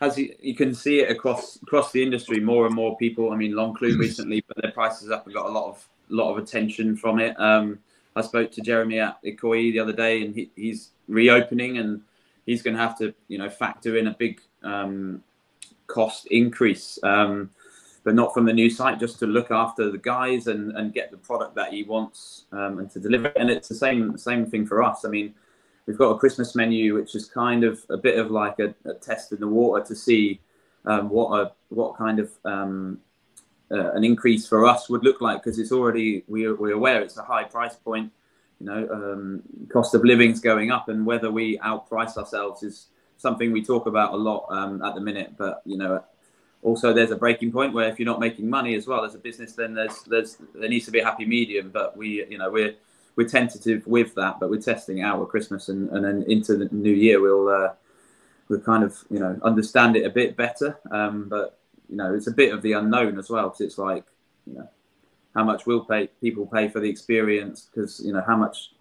as 0.00 0.18
you, 0.18 0.34
you, 0.40 0.54
can 0.54 0.74
see 0.74 1.00
it 1.00 1.10
across 1.10 1.56
across 1.62 1.92
the 1.92 2.02
industry. 2.02 2.40
More 2.40 2.66
and 2.66 2.74
more 2.74 2.96
people. 2.96 3.30
I 3.30 3.36
mean, 3.36 3.54
L'Enclume 3.54 3.98
recently 3.98 4.40
put 4.40 4.56
their 4.60 4.72
prices 4.72 5.10
up 5.10 5.26
and 5.26 5.34
got 5.34 5.46
a 5.46 5.50
lot 5.50 5.68
of 5.68 5.86
lot 6.08 6.32
of 6.32 6.42
attention 6.42 6.96
from 6.96 7.20
it. 7.20 7.38
Um, 7.38 7.78
I 8.14 8.22
spoke 8.22 8.50
to 8.52 8.60
Jeremy 8.60 9.00
at 9.00 9.22
Ikoyi 9.22 9.72
the 9.72 9.80
other 9.80 9.92
day, 9.92 10.24
and 10.24 10.34
he, 10.34 10.50
he's 10.56 10.90
reopening, 11.08 11.78
and 11.78 12.02
he's 12.46 12.62
going 12.62 12.76
to 12.76 12.82
have 12.82 12.98
to, 12.98 13.14
you 13.28 13.38
know, 13.38 13.48
factor 13.48 13.96
in 13.96 14.08
a 14.08 14.14
big 14.14 14.40
um, 14.62 15.22
cost 15.86 16.26
increase, 16.26 16.98
um, 17.02 17.50
but 18.04 18.14
not 18.14 18.34
from 18.34 18.44
the 18.44 18.52
new 18.52 18.68
site, 18.68 18.98
just 18.98 19.18
to 19.20 19.26
look 19.26 19.50
after 19.50 19.90
the 19.90 19.98
guys 19.98 20.46
and, 20.46 20.76
and 20.76 20.92
get 20.92 21.10
the 21.10 21.16
product 21.16 21.54
that 21.54 21.72
he 21.72 21.84
wants 21.84 22.44
um, 22.52 22.78
and 22.78 22.90
to 22.90 23.00
deliver. 23.00 23.28
And 23.28 23.50
it's 23.50 23.68
the 23.68 23.74
same 23.74 24.18
same 24.18 24.44
thing 24.46 24.66
for 24.66 24.82
us. 24.82 25.04
I 25.04 25.08
mean, 25.08 25.34
we've 25.86 25.98
got 25.98 26.10
a 26.10 26.18
Christmas 26.18 26.54
menu, 26.54 26.94
which 26.94 27.14
is 27.14 27.26
kind 27.26 27.64
of 27.64 27.84
a 27.90 27.96
bit 27.96 28.18
of 28.18 28.30
like 28.30 28.58
a, 28.58 28.74
a 28.84 28.94
test 28.94 29.32
in 29.32 29.40
the 29.40 29.48
water 29.48 29.84
to 29.84 29.94
see 29.94 30.40
um, 30.84 31.08
what 31.08 31.38
a 31.38 31.52
what 31.68 31.96
kind 31.96 32.18
of 32.18 32.30
um, 32.44 32.98
uh, 33.72 33.92
an 33.92 34.04
increase 34.04 34.46
for 34.46 34.66
us 34.66 34.88
would 34.88 35.02
look 35.02 35.20
like 35.20 35.42
because 35.42 35.58
it's 35.58 35.72
already 35.72 36.24
we're, 36.28 36.54
we're 36.54 36.74
aware 36.74 37.00
it's 37.00 37.16
a 37.16 37.22
high 37.22 37.44
price 37.44 37.76
point. 37.76 38.12
You 38.60 38.66
know, 38.66 38.88
um, 38.92 39.42
cost 39.72 39.94
of 39.94 40.04
living's 40.04 40.40
going 40.40 40.70
up, 40.70 40.88
and 40.88 41.04
whether 41.04 41.30
we 41.30 41.58
outprice 41.58 42.16
ourselves 42.16 42.62
is 42.62 42.86
something 43.16 43.50
we 43.50 43.64
talk 43.64 43.86
about 43.86 44.12
a 44.12 44.16
lot 44.16 44.46
um, 44.50 44.82
at 44.82 44.94
the 44.94 45.00
minute. 45.00 45.34
But 45.36 45.62
you 45.64 45.78
know, 45.78 46.04
also 46.62 46.92
there's 46.92 47.10
a 47.10 47.16
breaking 47.16 47.50
point 47.50 47.72
where 47.72 47.88
if 47.88 47.98
you're 47.98 48.06
not 48.06 48.20
making 48.20 48.48
money 48.48 48.74
as 48.74 48.86
well 48.86 49.04
as 49.04 49.14
a 49.14 49.18
business, 49.18 49.54
then 49.54 49.74
there's 49.74 50.02
there's 50.02 50.36
there 50.54 50.68
needs 50.68 50.84
to 50.84 50.92
be 50.92 51.00
a 51.00 51.04
happy 51.04 51.24
medium. 51.24 51.70
But 51.70 51.96
we, 51.96 52.26
you 52.26 52.38
know, 52.38 52.50
we're 52.50 52.74
we're 53.16 53.28
tentative 53.28 53.86
with 53.86 54.14
that, 54.14 54.38
but 54.38 54.50
we're 54.50 54.60
testing 54.60 54.98
it 54.98 55.02
out 55.02 55.20
with 55.20 55.28
Christmas 55.28 55.68
and, 55.68 55.88
and 55.90 56.04
then 56.04 56.24
into 56.28 56.56
the 56.56 56.68
new 56.72 56.92
year 56.92 57.20
we'll 57.20 57.48
uh, 57.48 57.72
we'll 58.48 58.60
kind 58.60 58.84
of 58.84 58.96
you 59.10 59.18
know 59.18 59.38
understand 59.42 59.96
it 59.96 60.06
a 60.06 60.10
bit 60.10 60.36
better. 60.36 60.78
Um, 60.90 61.28
but 61.28 61.58
you 61.92 61.98
know 61.98 62.14
it's 62.14 62.26
a 62.26 62.32
bit 62.32 62.54
of 62.54 62.62
the 62.62 62.72
unknown 62.72 63.18
as 63.18 63.28
well 63.28 63.50
because 63.50 63.60
it's 63.60 63.78
like 63.78 64.04
you 64.46 64.54
know 64.54 64.68
how 65.34 65.44
much 65.44 65.66
will 65.66 65.84
pay 65.84 66.08
people 66.20 66.46
pay 66.46 66.66
for 66.68 66.80
the 66.80 66.88
experience 66.88 67.68
because 67.68 68.00
you 68.00 68.12
know 68.12 68.24
how 68.26 68.36
much 68.36 68.72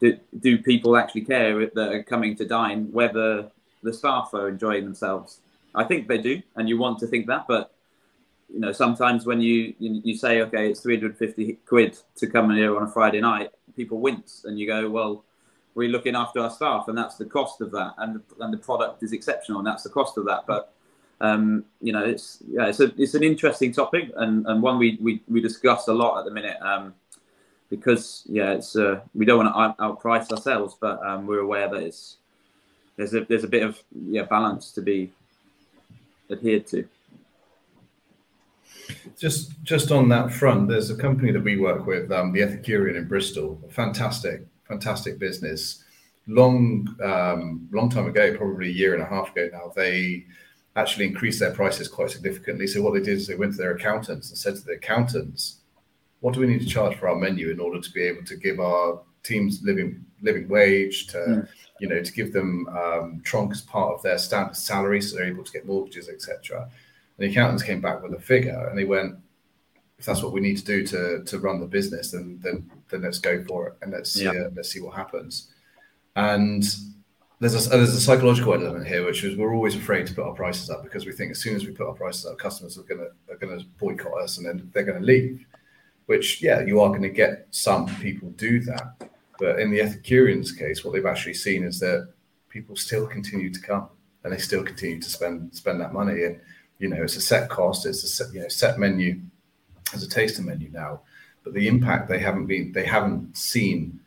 do, 0.00 0.18
do 0.40 0.58
people 0.58 0.96
actually 0.96 1.20
care 1.20 1.66
that 1.66 1.92
are 1.92 2.02
coming 2.02 2.34
to 2.34 2.46
dine 2.46 2.90
whether 2.90 3.50
the 3.82 3.92
staff 3.92 4.30
are 4.32 4.48
enjoying 4.48 4.84
themselves. 4.84 5.40
I 5.74 5.84
think 5.84 6.08
they 6.08 6.18
do, 6.18 6.42
and 6.56 6.68
you 6.68 6.78
want 6.78 6.98
to 7.00 7.06
think 7.06 7.26
that, 7.26 7.46
but 7.46 7.74
you 8.52 8.60
know 8.60 8.72
sometimes 8.72 9.26
when 9.26 9.40
you, 9.40 9.74
you, 9.78 10.00
you 10.04 10.16
say 10.16 10.40
okay 10.42 10.70
it's 10.70 10.80
350 10.80 11.54
quid 11.66 11.98
to 12.16 12.26
come 12.26 12.54
here 12.54 12.76
on 12.76 12.82
a 12.82 12.86
friday 12.86 13.20
night 13.20 13.50
people 13.74 13.98
wince 13.98 14.44
and 14.44 14.58
you 14.58 14.66
go 14.66 14.88
well 14.90 15.24
we're 15.74 15.88
looking 15.88 16.14
after 16.14 16.40
our 16.40 16.50
staff 16.50 16.86
and 16.88 16.96
that's 16.96 17.16
the 17.16 17.24
cost 17.24 17.62
of 17.62 17.70
that 17.70 17.94
and 17.96 18.20
and 18.40 18.52
the 18.52 18.58
product 18.58 19.02
is 19.02 19.14
exceptional 19.14 19.58
and 19.60 19.66
that's 19.66 19.82
the 19.82 19.88
cost 19.88 20.18
of 20.18 20.26
that 20.26 20.44
but 20.46 20.73
um, 21.20 21.64
you 21.80 21.92
know 21.92 22.04
it's 22.04 22.42
yeah 22.48 22.66
it's 22.66 22.80
a 22.80 22.92
it's 23.00 23.14
an 23.14 23.22
interesting 23.22 23.72
topic 23.72 24.10
and, 24.16 24.46
and 24.46 24.62
one 24.62 24.78
we, 24.78 24.98
we 25.00 25.20
we 25.28 25.40
discuss 25.40 25.88
a 25.88 25.92
lot 25.92 26.18
at 26.18 26.24
the 26.24 26.30
minute 26.30 26.56
um, 26.60 26.94
because 27.70 28.24
yeah 28.28 28.52
it's 28.52 28.76
uh, 28.76 29.00
we 29.14 29.24
don't 29.24 29.44
want 29.44 29.76
to 29.76 29.82
outprice 29.82 30.30
ourselves 30.30 30.76
but 30.80 31.04
um, 31.06 31.26
we're 31.26 31.40
aware 31.40 31.68
that 31.68 31.82
it's 31.82 32.18
there's 32.96 33.14
a 33.14 33.24
there's 33.24 33.44
a 33.44 33.48
bit 33.48 33.62
of 33.62 33.80
yeah 34.08 34.22
balance 34.22 34.70
to 34.72 34.82
be 34.82 35.10
adhered 36.30 36.66
to 36.66 36.86
just 39.18 39.62
just 39.62 39.90
on 39.90 40.08
that 40.10 40.32
front, 40.32 40.68
there's 40.68 40.90
a 40.90 40.96
company 40.96 41.32
that 41.32 41.42
we 41.42 41.56
work 41.56 41.86
with, 41.86 42.10
um, 42.12 42.32
the 42.32 42.40
Ethicurean 42.40 42.96
in 42.96 43.08
Bristol, 43.08 43.58
fantastic 43.70 44.46
fantastic 44.68 45.18
business. 45.18 45.84
Long, 46.26 46.88
um, 47.02 47.68
long 47.70 47.90
time 47.90 48.06
ago, 48.06 48.34
probably 48.36 48.68
a 48.68 48.72
year 48.72 48.94
and 48.94 49.02
a 49.02 49.06
half 49.06 49.32
ago 49.32 49.50
now, 49.52 49.72
they 49.76 50.24
actually 50.76 51.06
increased 51.06 51.40
their 51.40 51.52
prices 51.52 51.88
quite 51.88 52.10
significantly. 52.10 52.66
So 52.66 52.82
what 52.82 52.94
they 52.94 53.00
did 53.00 53.16
is 53.18 53.26
they 53.26 53.36
went 53.36 53.52
to 53.52 53.58
their 53.58 53.72
accountants 53.72 54.30
and 54.30 54.38
said 54.38 54.56
to 54.56 54.62
the 54.62 54.72
accountants, 54.72 55.58
"What 56.20 56.34
do 56.34 56.40
we 56.40 56.46
need 56.46 56.60
to 56.60 56.66
charge 56.66 56.96
for 56.96 57.08
our 57.08 57.16
menu 57.16 57.50
in 57.50 57.60
order 57.60 57.80
to 57.80 57.92
be 57.92 58.02
able 58.02 58.24
to 58.24 58.36
give 58.36 58.58
our 58.58 59.00
teams 59.22 59.62
living 59.62 60.04
living 60.20 60.48
wage 60.48 61.06
to 61.08 61.18
mm. 61.18 61.48
you 61.80 61.88
know 61.88 62.02
to 62.02 62.12
give 62.12 62.32
them 62.32 62.68
um, 62.68 63.20
tronc 63.24 63.52
as 63.52 63.62
part 63.62 63.94
of 63.94 64.02
their 64.02 64.18
standard 64.18 64.56
salary, 64.56 65.00
so 65.00 65.16
they're 65.16 65.26
able 65.26 65.44
to 65.44 65.52
get 65.52 65.66
mortgages, 65.66 66.08
etc." 66.08 66.62
And 66.62 67.28
the 67.28 67.30
accountants 67.30 67.62
came 67.62 67.80
back 67.80 68.02
with 68.02 68.12
a 68.12 68.20
figure, 68.20 68.66
and 68.68 68.76
they 68.76 68.84
went, 68.84 69.16
"If 69.98 70.06
that's 70.06 70.22
what 70.22 70.32
we 70.32 70.40
need 70.40 70.56
to 70.56 70.64
do 70.64 70.84
to 70.86 71.22
to 71.24 71.38
run 71.38 71.60
the 71.60 71.66
business, 71.66 72.10
then 72.10 72.40
then 72.42 72.68
then 72.90 73.02
let's 73.02 73.18
go 73.18 73.44
for 73.44 73.68
it 73.68 73.74
and 73.82 73.92
let's 73.92 74.16
yeah. 74.16 74.32
see, 74.32 74.38
uh, 74.38 74.50
let's 74.56 74.70
see 74.70 74.80
what 74.80 74.96
happens." 74.96 75.52
And 76.16 76.64
there's 77.40 77.66
a, 77.66 77.72
uh, 77.72 77.76
there's 77.76 77.94
a 77.94 78.00
psychological 78.00 78.54
element 78.54 78.86
here, 78.86 79.04
which 79.04 79.24
is 79.24 79.36
we're 79.36 79.54
always 79.54 79.74
afraid 79.74 80.06
to 80.06 80.14
put 80.14 80.24
our 80.24 80.34
prices 80.34 80.70
up 80.70 80.82
because 80.82 81.04
we 81.04 81.12
think 81.12 81.32
as 81.32 81.40
soon 81.40 81.56
as 81.56 81.66
we 81.66 81.72
put 81.72 81.86
our 81.86 81.94
prices 81.94 82.26
up, 82.26 82.38
customers 82.38 82.78
are 82.78 82.82
gonna 82.82 83.08
are 83.30 83.36
gonna 83.36 83.60
boycott 83.78 84.20
us 84.22 84.38
and 84.38 84.46
then 84.46 84.70
they're 84.72 84.84
gonna 84.84 85.00
leave. 85.00 85.44
Which 86.06 86.42
yeah, 86.42 86.60
you 86.60 86.80
are 86.80 86.90
going 86.90 87.02
to 87.02 87.08
get 87.08 87.46
some 87.50 87.86
people 87.96 88.28
do 88.32 88.60
that, 88.60 89.08
but 89.38 89.58
in 89.58 89.70
the 89.70 89.78
Ethicureans 89.78 90.56
case, 90.56 90.84
what 90.84 90.92
they've 90.92 91.06
actually 91.06 91.34
seen 91.34 91.64
is 91.64 91.80
that 91.80 92.12
people 92.50 92.76
still 92.76 93.06
continue 93.06 93.50
to 93.50 93.60
come 93.60 93.88
and 94.22 94.32
they 94.32 94.38
still 94.38 94.62
continue 94.62 95.00
to 95.00 95.08
spend 95.08 95.54
spend 95.54 95.80
that 95.80 95.94
money. 95.94 96.24
And 96.24 96.40
you 96.78 96.88
know, 96.88 97.02
it's 97.02 97.16
a 97.16 97.22
set 97.22 97.48
cost, 97.48 97.86
it's 97.86 98.04
a 98.04 98.08
set, 98.08 98.34
you 98.34 98.40
know 98.40 98.48
set 98.48 98.78
menu, 98.78 99.20
as 99.92 100.02
a 100.02 100.08
taster 100.08 100.42
menu 100.42 100.70
now, 100.70 101.00
but 101.42 101.54
the 101.54 101.68
impact 101.68 102.08
they 102.08 102.18
haven't 102.18 102.46
been 102.46 102.70
they 102.72 102.84
haven't 102.84 103.36
seen 103.36 103.98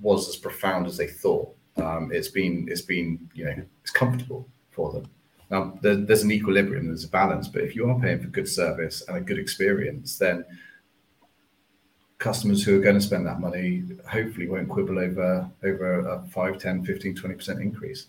was 0.00 0.28
as 0.28 0.36
profound 0.36 0.86
as 0.86 0.96
they 0.96 1.08
thought 1.08 1.54
um, 1.76 2.10
it's 2.12 2.28
been 2.28 2.66
it's 2.70 2.82
been 2.82 3.28
you 3.34 3.44
know 3.44 3.62
it's 3.82 3.90
comfortable 3.90 4.48
for 4.70 4.92
them. 4.92 5.08
Now 5.50 5.78
there, 5.82 5.96
there's 5.96 6.22
an 6.22 6.32
equilibrium, 6.32 6.86
there's 6.86 7.04
a 7.04 7.08
balance, 7.08 7.48
but 7.48 7.62
if 7.62 7.74
you 7.74 7.88
are 7.90 7.98
paying 7.98 8.20
for 8.20 8.28
good 8.28 8.48
service 8.48 9.02
and 9.08 9.16
a 9.16 9.20
good 9.20 9.38
experience, 9.38 10.18
then 10.18 10.44
customers 12.20 12.62
who 12.62 12.78
are 12.78 12.82
going 12.82 12.94
to 12.94 13.00
spend 13.00 13.26
that 13.26 13.40
money 13.40 13.82
hopefully 14.06 14.46
won't 14.46 14.68
quibble 14.68 14.98
over 14.98 15.50
over 15.64 16.00
a 16.00 16.22
5 16.28 16.58
10 16.58 16.84
15 16.84 17.16
20% 17.16 17.60
increase 17.62 18.08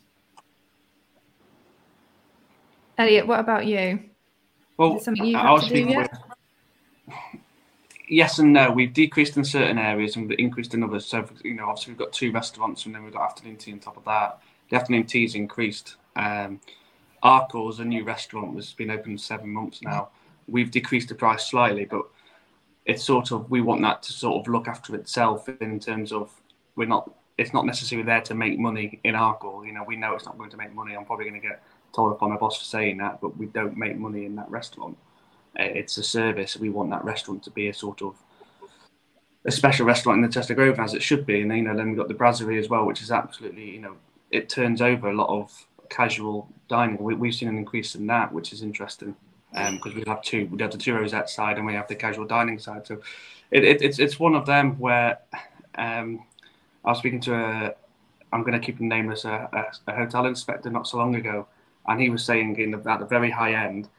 elliot 2.98 3.26
what 3.26 3.40
about 3.40 3.66
you 3.66 4.02
well 4.78 5.00
something 5.00 5.26
you 5.26 5.38
have 5.38 5.64
to 5.64 5.70
do 5.70 5.90
yet? 5.90 6.12
Yes 8.12 8.40
and 8.40 8.54
no. 8.54 8.70
We've 8.70 8.94
decreased 8.94 9.38
in 9.38 9.46
certain 9.46 9.80
areas 9.80 10.16
and 10.16 10.28
we've 10.28 10.38
increased 10.38 10.74
in 10.74 10.84
others. 10.84 11.06
So, 11.06 11.26
you 11.44 11.56
know, 11.56 11.70
obviously 11.70 11.94
we've 11.94 12.00
got 12.00 12.14
two 12.14 12.32
restaurants 12.32 12.86
and 12.86 12.94
then 12.94 13.04
we've 13.04 13.14
got 13.14 13.24
afternoon 13.24 13.58
tea 13.58 13.72
on 13.72 13.80
top 13.80 13.98
of 13.98 14.06
that. 14.06 14.42
The 14.70 14.76
afternoon 14.76 15.06
tea 15.06 15.22
tea's 15.22 15.36
increased. 15.36 15.96
Um, 16.16 16.60
Arkle's 17.24 17.80
a 17.80 17.86
new 17.86 18.04
restaurant 18.04 18.54
that's 18.56 18.74
been 18.74 18.92
open 18.92 19.18
seven 19.18 19.50
months 19.50 19.82
now. 19.82 20.10
We've 20.48 20.70
decreased 20.70 21.10
the 21.10 21.16
price 21.16 21.50
slightly, 21.50 21.86
but 21.86 22.04
it's 22.86 23.04
sort 23.04 23.32
of 23.32 23.50
we 23.50 23.62
want 23.62 23.82
that 23.82 24.04
to 24.04 24.14
sort 24.14 24.42
of 24.42 24.52
look 24.52 24.68
after 24.68 24.96
itself 24.96 25.48
in 25.62 25.80
terms 25.80 26.12
of 26.12 26.32
we're 26.76 26.86
not. 26.86 27.10
It's 27.38 27.54
not 27.54 27.66
necessarily 27.66 28.06
there 28.06 28.22
to 28.22 28.36
make 28.36 28.60
money 28.60 29.00
in 29.04 29.16
Arkle. 29.16 29.66
You 29.66 29.72
know, 29.72 29.84
we 29.88 29.96
know 29.96 30.14
it's 30.14 30.26
not 30.26 30.38
going 30.38 30.50
to 30.52 30.58
make 30.58 30.74
money. 30.76 30.96
I'm 30.96 31.06
probably 31.06 31.30
going 31.30 31.40
to 31.40 31.48
get 31.48 31.64
told 31.94 32.12
upon 32.12 32.30
my 32.30 32.38
boss 32.38 32.58
for 32.58 32.66
saying 32.66 32.98
that, 32.98 33.22
but 33.22 33.38
we 33.38 33.46
don't 33.48 33.78
make 33.78 33.98
money 33.98 34.26
in 34.26 34.36
that 34.36 34.50
restaurant. 34.52 34.98
Uh, 35.60 35.64
it's 35.64 35.98
a 35.98 36.04
service. 36.04 36.58
We 36.58 36.70
want 36.70 36.92
that 36.92 37.04
restaurant 37.04 37.44
to 37.44 37.52
be 37.52 37.68
a 37.68 37.74
sort 37.74 38.02
of 38.02 38.16
a 39.44 39.52
special 39.52 39.86
restaurant 39.86 40.18
in 40.18 40.22
the 40.22 40.34
Chester 40.34 40.54
Grosvenor 40.54 40.84
as 40.84 40.94
it 40.94 41.02
should 41.02 41.26
be. 41.26 41.42
And 41.42 41.56
you 41.56 41.64
know, 41.64 41.76
then 41.76 41.90
we've 41.90 41.98
got 41.98 42.08
the 42.08 42.14
Brasserie 42.14 42.60
as 42.60 42.70
well, 42.70 42.86
which 42.86 43.02
is 43.02 43.12
absolutely 43.12 43.70
you 43.70 43.80
know 43.80 43.96
it 44.32 44.50
turns 44.50 44.82
over 44.82 45.10
a 45.10 45.14
lot 45.14 45.30
of 45.30 45.66
casual 45.90 46.48
dining. 46.70 46.98
We, 46.98 47.28
have 47.28 47.36
seen 47.36 47.50
an 47.50 47.58
increase 47.58 47.96
in 47.96 48.08
that, 48.08 48.32
which 48.32 48.54
is 48.54 48.62
interesting 48.62 49.16
because 49.52 49.92
um, 49.92 49.96
we 49.96 50.04
have 50.08 50.22
two. 50.22 50.48
We 50.48 50.62
have 50.62 50.72
the 50.72 50.78
two 50.78 50.96
rows 50.96 51.14
outside, 51.14 51.58
and 51.58 51.66
we 51.66 51.74
have 51.74 51.88
the 51.88 51.96
casual 51.96 52.26
dining 52.26 52.58
side. 52.60 52.88
So 52.88 53.02
it, 53.52 53.64
it, 53.64 53.82
it's 53.82 54.00
it's 54.00 54.20
one 54.20 54.36
of 54.36 54.46
them 54.46 54.80
where 54.80 55.20
um, 55.76 56.24
I 56.86 56.90
was 56.90 57.00
speaking 57.00 57.22
to 57.22 57.36
a. 57.36 57.76
I'm 58.34 58.44
going 58.44 58.54
to 58.54 58.66
keep 58.66 58.80
him 58.80 58.88
nameless, 58.88 59.26
a, 59.26 59.50
a, 59.52 59.92
a, 59.92 59.94
hotel 59.94 60.26
inspector 60.26 60.70
not 60.70 60.88
so 60.88 60.98
long 60.98 61.16
ago, 61.16 61.48
and 61.86 62.00
he 62.00 62.10
was 62.10 62.24
saying 62.24 62.58
in 62.58 62.72
the, 62.72 62.90
at 62.90 63.02
the 63.02 63.06
very 63.06 63.30
high 63.30 63.66
end, 63.66 63.90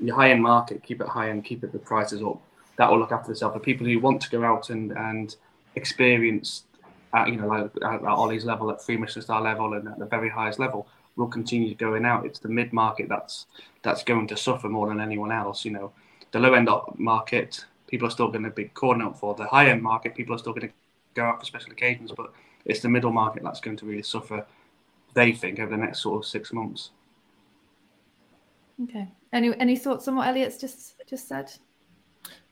your 0.00 0.16
high 0.16 0.30
end 0.30 0.42
market, 0.42 0.82
keep 0.82 1.00
it 1.00 1.08
high 1.08 1.30
end, 1.30 1.44
keep 1.44 1.64
it 1.64 1.72
the 1.72 1.78
prices 1.78 2.22
up. 2.22 2.40
That 2.76 2.90
will 2.90 2.98
look 2.98 3.12
after 3.12 3.32
itself. 3.32 3.54
For 3.54 3.60
people 3.60 3.86
who 3.86 3.98
want 3.98 4.20
to 4.22 4.30
go 4.30 4.44
out 4.44 4.70
and 4.70 4.92
and 4.92 5.34
experience, 5.74 6.64
at, 7.12 7.28
you 7.28 7.36
know, 7.36 7.46
like 7.46 7.70
at, 7.76 7.94
at 7.94 8.02
Ollie's 8.04 8.44
level, 8.44 8.70
at 8.70 8.82
three 8.82 8.96
Michelin 8.96 9.22
star 9.22 9.42
level, 9.42 9.74
and 9.74 9.88
at 9.88 9.98
the 9.98 10.06
very 10.06 10.28
highest 10.28 10.58
level, 10.58 10.88
will 11.16 11.26
continue 11.26 11.74
going 11.74 12.04
out. 12.04 12.24
It's 12.24 12.38
the 12.38 12.48
mid 12.48 12.72
market 12.72 13.08
that's 13.08 13.46
that's 13.82 14.04
going 14.04 14.28
to 14.28 14.36
suffer 14.36 14.68
more 14.68 14.88
than 14.88 15.00
anyone 15.00 15.32
else. 15.32 15.64
You 15.64 15.72
know, 15.72 15.92
the 16.30 16.38
low 16.38 16.54
end 16.54 16.68
market, 16.96 17.64
people 17.86 18.06
are 18.08 18.10
still 18.10 18.28
going 18.28 18.44
to 18.44 18.50
be 18.50 18.66
calling 18.66 19.02
out 19.02 19.18
for. 19.18 19.34
The 19.34 19.46
high 19.46 19.68
end 19.68 19.82
market, 19.82 20.14
people 20.14 20.34
are 20.34 20.38
still 20.38 20.52
going 20.52 20.68
to 20.68 20.74
go 21.14 21.24
out 21.24 21.40
for 21.40 21.46
special 21.46 21.72
occasions, 21.72 22.12
but 22.16 22.32
it's 22.64 22.80
the 22.80 22.88
middle 22.88 23.12
market 23.12 23.42
that's 23.42 23.60
going 23.60 23.76
to 23.78 23.86
really 23.86 24.02
suffer. 24.02 24.46
They 25.14 25.32
think 25.32 25.58
over 25.58 25.70
the 25.70 25.76
next 25.76 26.00
sort 26.00 26.22
of 26.22 26.28
six 26.28 26.52
months. 26.52 26.90
Okay. 28.84 29.08
Any 29.32 29.58
any 29.58 29.76
thoughts 29.76 30.08
on 30.08 30.16
what 30.16 30.28
Elliot's 30.28 30.58
just 30.58 30.94
just 31.08 31.28
said? 31.28 31.50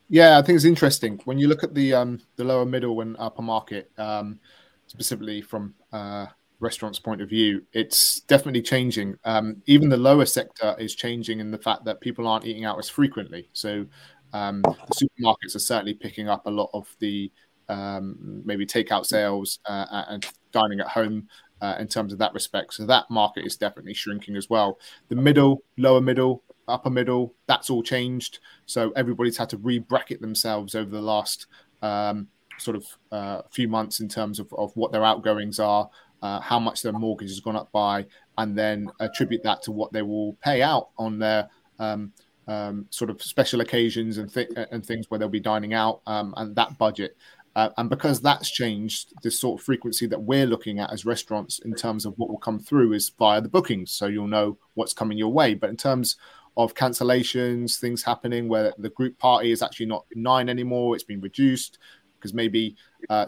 Yeah, 0.09 0.39
I 0.39 0.43
think 0.43 0.57
it's 0.57 0.65
interesting 0.65 1.21
when 1.25 1.39
you 1.39 1.49
look 1.49 1.65
at 1.65 1.75
the 1.75 1.95
um, 1.95 2.21
the 2.37 2.45
lower 2.45 2.65
middle 2.65 3.01
and 3.01 3.17
upper 3.19 3.43
market, 3.43 3.91
um, 3.99 4.39
specifically 4.87 5.41
from 5.41 5.75
uh, 5.93 6.27
restaurants' 6.61 6.99
point 6.99 7.21
of 7.21 7.29
view. 7.29 7.63
It's 7.73 8.21
definitely 8.21 8.63
changing. 8.63 9.17
Um, 9.25 9.63
even 9.67 9.89
the 9.89 9.97
lower 9.97 10.27
sector 10.27 10.77
is 10.79 10.95
changing 10.95 11.41
in 11.41 11.51
the 11.51 11.59
fact 11.59 11.85
that 11.85 12.01
people 12.01 12.27
aren't 12.27 12.45
eating 12.45 12.65
out 12.65 12.79
as 12.79 12.89
frequently. 12.89 13.49
So 13.53 13.87
um, 14.33 14.63
the 14.63 15.09
supermarkets 15.23 15.57
are 15.57 15.61
certainly 15.61 15.95
picking 15.95 16.29
up 16.29 16.47
a 16.47 16.51
lot 16.51 16.71
of 16.73 16.89
the 17.01 17.33
um, 17.69 18.43
maybe 18.45 18.65
takeout 18.67 19.07
sales 19.07 19.59
uh, 19.67 20.05
and 20.09 20.25
dining 20.53 20.81
at 20.81 20.89
home 20.89 21.29
uh, 21.61 21.77
in 21.79 21.89
terms 21.89 22.13
of 22.13 22.19
that 22.19 22.35
respect. 22.35 22.75
So 22.75 22.87
that 22.87 23.11
market 23.11 23.45
is 23.45 23.57
definitely 23.57 23.95
shrinking 23.95 24.37
as 24.37 24.51
well. 24.51 24.79
The 25.09 25.17
middle, 25.17 25.63
lower 25.77 26.01
middle, 26.01 26.43
upper 26.69 26.91
middle, 26.91 27.35
that's 27.47 27.71
all 27.71 27.83
changed. 27.83 28.41
So 28.67 28.91
everybody's 28.97 29.37
had 29.37 29.51
to 29.51 29.57
re-bracket 29.57 30.21
themselves 30.21 30.75
over 30.75 30.91
the 30.91 31.01
last 31.01 31.47
um, 31.83 32.29
sort 32.59 32.77
of 32.77 32.87
uh, 33.13 33.43
few 33.51 33.69
months 33.69 34.01
in 34.01 34.09
terms 34.09 34.39
of, 34.39 34.53
of 34.55 34.73
what 34.75 34.93
their 34.93 35.05
outgoings 35.05 35.61
are, 35.61 35.89
uh, 36.23 36.41
how 36.41 36.59
much 36.59 36.83
their 36.83 36.93
mortgage 36.93 37.31
has 37.31 37.41
gone 37.41 37.57
up 37.57 37.71
by, 37.73 38.07
and 38.39 38.57
then 38.57 38.91
attribute 39.01 39.43
that 39.43 39.63
to 39.63 39.73
what 39.73 39.93
they 39.93 40.03
will 40.03 40.35
pay 40.43 40.63
out 40.63 40.89
on 40.99 41.19
their 41.19 41.49
um, 41.79 42.13
um, 42.49 42.87
sort 42.91 43.11
of 43.11 43.23
special 43.23 43.61
occasions 43.61 44.19
and, 44.19 44.33
th- 44.33 44.49
and 44.71 44.85
things 44.85 45.11
where 45.11 45.19
they'll 45.19 45.29
be 45.29 45.41
dining 45.41 45.75
out 45.75 46.01
um, 46.07 46.33
and 46.37 46.55
that 46.57 46.77
budget. 46.79 47.17
Uh, 47.57 47.71
and 47.79 47.89
because 47.89 48.21
that's 48.21 48.51
changed, 48.51 49.15
the 49.23 49.31
sort 49.31 49.59
of 49.59 49.65
frequency 49.65 50.07
that 50.07 50.23
we're 50.23 50.47
looking 50.47 50.79
at 50.79 50.93
as 50.93 51.07
restaurants 51.07 51.59
in 51.61 51.75
terms 51.75 52.05
of 52.05 52.13
what 52.19 52.29
will 52.29 52.37
come 52.37 52.59
through 52.59 52.93
is 52.93 53.11
via 53.19 53.41
the 53.41 53.49
bookings. 53.49 53.91
So 53.91 54.07
you'll 54.07 54.29
know 54.29 54.59
what's 54.75 54.93
coming 54.93 55.17
your 55.17 55.33
way. 55.33 55.55
But 55.55 55.71
in 55.71 55.77
terms 55.79 56.17
of 56.59 56.75
cancellations, 56.75 57.81
things 57.81 58.03
happening 58.03 58.47
where 58.47 58.75
the 58.77 58.91
group 58.91 59.19
party 59.19 59.53
is 59.53 59.63
actually 59.63 59.87
not 59.87 60.05
nine 60.15 60.51
anymore, 60.51 60.95
it's 60.95 61.05
been 61.05 61.23
reduced 61.23 61.79
because 62.19 62.35
maybe 62.35 62.77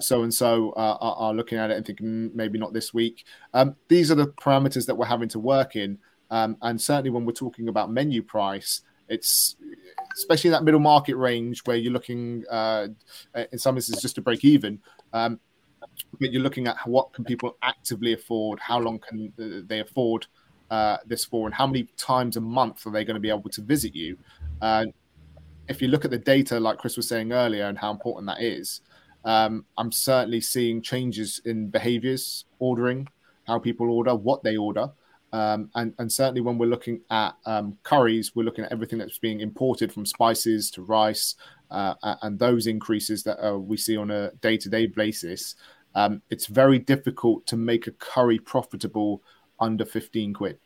so 0.00 0.22
and 0.22 0.32
so 0.32 0.74
are 0.76 1.32
looking 1.32 1.56
at 1.56 1.70
it 1.70 1.78
and 1.78 1.86
thinking 1.86 2.06
mm, 2.06 2.34
maybe 2.34 2.58
not 2.58 2.74
this 2.74 2.92
week. 2.92 3.24
Um, 3.54 3.76
these 3.88 4.10
are 4.10 4.14
the 4.14 4.26
parameters 4.26 4.86
that 4.86 4.94
we're 4.94 5.06
having 5.06 5.28
to 5.30 5.38
work 5.38 5.74
in. 5.74 5.98
Um, 6.30 6.58
and 6.60 6.78
certainly 6.78 7.10
when 7.10 7.24
we're 7.24 7.32
talking 7.32 7.68
about 7.68 7.90
menu 7.90 8.22
price, 8.22 8.82
it's 9.08 9.56
especially 10.16 10.48
in 10.48 10.52
that 10.52 10.64
middle 10.64 10.80
market 10.80 11.16
range 11.16 11.60
where 11.64 11.76
you're 11.76 11.92
looking 11.92 12.44
uh, 12.50 12.88
in 13.52 13.58
some 13.58 13.76
instances 13.76 14.02
just 14.02 14.14
to 14.16 14.20
break 14.20 14.44
even. 14.44 14.80
Um, 15.12 15.40
but 16.20 16.32
you're 16.32 16.42
looking 16.42 16.66
at 16.66 16.76
what 16.86 17.12
can 17.12 17.24
people 17.24 17.56
actively 17.62 18.12
afford, 18.12 18.58
how 18.60 18.78
long 18.78 18.98
can 18.98 19.32
they 19.68 19.80
afford 19.80 20.26
uh, 20.70 20.98
this 21.06 21.24
for, 21.24 21.46
and 21.46 21.54
how 21.54 21.66
many 21.66 21.84
times 21.96 22.36
a 22.36 22.40
month 22.40 22.86
are 22.86 22.90
they 22.90 23.04
going 23.04 23.14
to 23.14 23.20
be 23.20 23.30
able 23.30 23.50
to 23.50 23.62
visit 23.62 23.94
you? 23.94 24.16
Uh, 24.60 24.86
if 25.68 25.82
you 25.82 25.88
look 25.88 26.04
at 26.04 26.10
the 26.10 26.18
data, 26.18 26.58
like 26.58 26.78
Kris 26.78 26.96
was 26.96 27.08
saying 27.08 27.32
earlier, 27.32 27.66
and 27.66 27.78
how 27.78 27.90
important 27.90 28.26
that 28.26 28.42
is, 28.42 28.80
um, 29.24 29.64
I'm 29.76 29.92
certainly 29.92 30.40
seeing 30.40 30.80
changes 30.82 31.40
in 31.44 31.68
behaviors, 31.68 32.44
ordering, 32.58 33.08
how 33.46 33.58
people 33.58 33.90
order, 33.90 34.14
what 34.14 34.42
they 34.42 34.56
order. 34.56 34.90
Um, 35.32 35.70
and, 35.74 35.92
and, 35.98 36.10
certainly 36.10 36.40
when 36.40 36.56
we're 36.56 36.70
looking 36.70 37.02
at 37.10 37.36
um, 37.44 37.76
curries, 37.82 38.34
we're 38.34 38.44
looking 38.44 38.64
at 38.64 38.72
everything 38.72 38.98
that's 38.98 39.18
being 39.18 39.40
imported 39.40 39.92
from 39.92 40.06
spices 40.06 40.70
to 40.70 40.82
rice 40.82 41.34
uh, 41.70 41.94
and 42.22 42.38
those 42.38 42.66
increases 42.66 43.22
that 43.24 43.46
uh, 43.46 43.58
we 43.58 43.76
see 43.76 43.96
on 43.98 44.10
a 44.10 44.30
day 44.40 44.56
to 44.56 44.70
day 44.70 44.86
basis. 44.86 45.54
Um, 45.94 46.22
it's 46.30 46.46
very 46.46 46.78
difficult 46.78 47.46
to 47.46 47.56
make 47.56 47.86
a 47.86 47.92
curry 47.92 48.38
profitable 48.38 49.22
under 49.60 49.84
15 49.84 50.32
quid. 50.32 50.58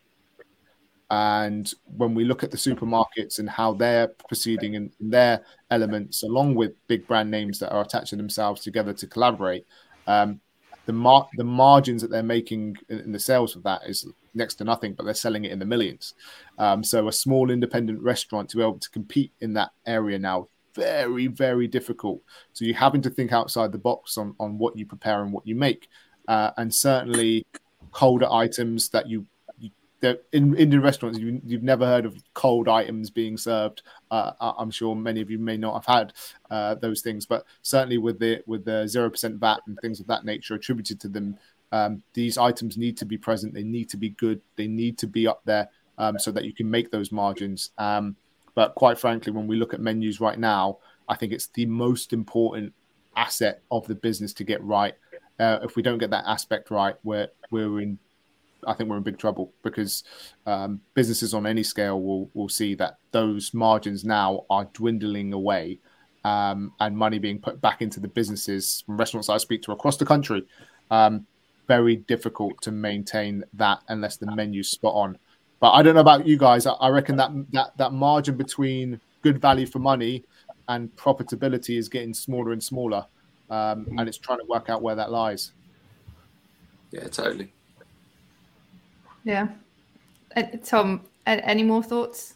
And 1.09 1.71
when 1.85 2.15
we 2.15 2.23
look 2.23 2.43
at 2.43 2.51
the 2.51 2.57
supermarkets 2.57 3.39
and 3.39 3.49
how 3.49 3.73
they're 3.73 4.07
proceeding 4.07 4.73
in, 4.75 4.91
in 4.99 5.09
their 5.09 5.43
elements, 5.69 6.23
along 6.23 6.55
with 6.55 6.71
big 6.87 7.05
brand 7.05 7.29
names 7.29 7.59
that 7.59 7.71
are 7.71 7.81
attaching 7.81 8.17
themselves 8.17 8.61
together 8.61 8.93
to 8.93 9.07
collaborate, 9.07 9.65
um, 10.07 10.39
the 10.85 10.93
mar- 10.93 11.29
the 11.37 11.43
margins 11.43 12.01
that 12.01 12.09
they're 12.09 12.23
making 12.23 12.77
in, 12.89 12.99
in, 13.01 13.11
the 13.11 13.19
sales 13.19 13.55
of 13.55 13.63
that 13.63 13.81
is 13.87 14.07
next 14.33 14.55
to 14.55 14.63
nothing, 14.63 14.93
but 14.93 15.03
they're 15.03 15.13
selling 15.13 15.45
it 15.45 15.51
in 15.51 15.59
the 15.59 15.65
millions. 15.65 16.13
Um, 16.57 16.83
so 16.83 17.07
a 17.07 17.11
small 17.11 17.51
independent 17.51 18.01
restaurant 18.01 18.49
to 18.49 18.57
be 18.57 18.63
able 18.63 18.79
to 18.79 18.89
compete 18.89 19.31
in 19.41 19.53
that 19.53 19.71
area 19.85 20.19
now 20.19 20.47
very 20.75 21.27
very 21.27 21.67
difficult. 21.67 22.21
So 22.53 22.65
you're 22.65 22.75
having 22.75 23.01
to 23.03 23.09
think 23.09 23.31
outside 23.31 23.71
the 23.71 23.77
box 23.77 24.17
on 24.17 24.35
on 24.39 24.57
what 24.57 24.77
you 24.77 24.85
prepare 24.85 25.23
and 25.23 25.31
what 25.31 25.45
you 25.45 25.55
make, 25.55 25.87
uh, 26.27 26.51
and 26.57 26.73
certainly 26.73 27.45
colder 27.91 28.27
items 28.31 28.89
that 28.89 29.07
you 29.07 29.25
in 30.31 30.55
Indian 30.55 30.81
restaurants, 30.81 31.17
you, 31.17 31.41
have 31.51 31.63
never 31.63 31.85
heard 31.85 32.05
of 32.05 32.21
cold 32.33 32.67
items 32.67 33.09
being 33.09 33.37
served. 33.37 33.83
Uh, 34.11 34.31
I'm 34.41 34.71
sure 34.71 34.95
many 34.95 35.21
of 35.21 35.31
you 35.31 35.39
may 35.39 35.57
not 35.57 35.75
have 35.75 35.85
had 35.85 36.13
uh, 36.51 36.75
those 36.75 37.01
things, 37.01 37.25
but 37.25 37.45
certainly 37.61 37.97
with 37.97 38.19
the 38.19 38.43
with 38.45 38.65
the 38.65 38.87
zero 38.87 39.09
percent 39.09 39.37
VAT 39.37 39.61
and 39.67 39.77
things 39.79 39.99
of 39.99 40.07
that 40.07 40.25
nature 40.25 40.55
attributed 40.55 40.99
to 41.01 41.07
them, 41.07 41.37
um, 41.73 42.03
these 42.13 42.37
items 42.37 42.77
need 42.77 42.97
to 42.97 43.05
be 43.05 43.17
present. 43.17 43.55
They 43.55 43.63
need 43.63 43.89
to 43.89 43.97
be 43.97 44.09
good. 44.09 44.39
They 44.57 44.67
need 44.67 44.99
to 44.99 45.07
be 45.07 45.27
up 45.27 45.41
there 45.43 45.69
um, 45.97 46.19
so 46.19 46.31
that 46.31 46.45
you 46.45 46.53
can 46.53 46.69
make 46.69 46.91
those 46.91 47.11
margins. 47.11 47.71
Um, 47.79 48.15
but 48.53 48.75
quite 48.75 48.99
frankly, 48.99 49.33
when 49.33 49.47
we 49.47 49.55
look 49.55 49.73
at 49.73 49.81
menus 49.81 50.21
right 50.21 50.37
now, 50.37 50.77
I 51.09 51.15
think 51.15 51.33
it's 51.33 51.47
the 51.47 51.65
most 51.65 52.13
important 52.13 52.73
asset 53.15 53.63
of 53.71 53.87
the 53.87 53.95
business 53.95 54.33
to 54.33 54.43
get 54.43 54.63
right. 54.63 54.93
Uh, 55.39 55.59
if 55.63 55.75
we 55.75 55.81
don't 55.81 55.97
get 55.97 56.11
that 56.11 56.25
aspect 56.27 56.69
right, 56.69 56.95
we're 57.03 57.27
we're 57.49 57.81
in 57.81 57.97
I 58.67 58.73
think 58.73 58.87
we're 58.87 58.97
in 58.97 59.03
big 59.03 59.17
trouble 59.17 59.51
because 59.63 60.03
um, 60.45 60.79
businesses 60.93 61.33
on 61.33 61.47
any 61.47 61.63
scale 61.63 61.99
will 61.99 62.29
will 62.35 62.49
see 62.49 62.75
that 62.75 62.97
those 63.11 63.51
margins 63.51 64.05
now 64.05 64.45
are 64.47 64.65
dwindling 64.73 65.33
away, 65.33 65.79
um, 66.23 66.71
and 66.79 66.95
money 66.95 67.17
being 67.17 67.39
put 67.39 67.59
back 67.61 67.81
into 67.81 67.99
the 67.99 68.07
businesses 68.07 68.83
from 68.85 68.97
restaurants 68.97 69.27
I 69.27 69.37
speak 69.37 69.63
to 69.63 69.71
across 69.71 69.97
the 69.97 70.05
country. 70.05 70.45
Um, 70.91 71.25
very 71.67 71.97
difficult 71.97 72.61
to 72.61 72.71
maintain 72.71 73.43
that 73.53 73.79
unless 73.87 74.17
the 74.17 74.33
menu's 74.35 74.69
spot 74.69 74.93
on. 74.95 75.17
But 75.59 75.71
I 75.71 75.81
don't 75.81 75.95
know 75.95 76.01
about 76.01 76.27
you 76.27 76.37
guys. 76.37 76.65
I, 76.65 76.73
I 76.73 76.89
reckon 76.89 77.15
that 77.17 77.31
that 77.51 77.77
that 77.77 77.93
margin 77.93 78.35
between 78.35 78.99
good 79.21 79.39
value 79.41 79.65
for 79.65 79.79
money 79.79 80.25
and 80.67 80.93
profitability 80.95 81.77
is 81.77 81.89
getting 81.89 82.13
smaller 82.13 82.51
and 82.51 82.63
smaller, 82.63 83.05
um, 83.49 83.87
and 83.97 84.07
it's 84.07 84.17
trying 84.17 84.39
to 84.39 84.45
work 84.45 84.69
out 84.69 84.81
where 84.81 84.95
that 84.95 85.11
lies. 85.11 85.53
Yeah, 86.91 87.07
totally. 87.07 87.51
Yeah. 89.23 89.47
Uh, 90.35 90.43
Tom, 90.63 91.01
any 91.25 91.63
more 91.63 91.81
thoughts? 91.81 92.35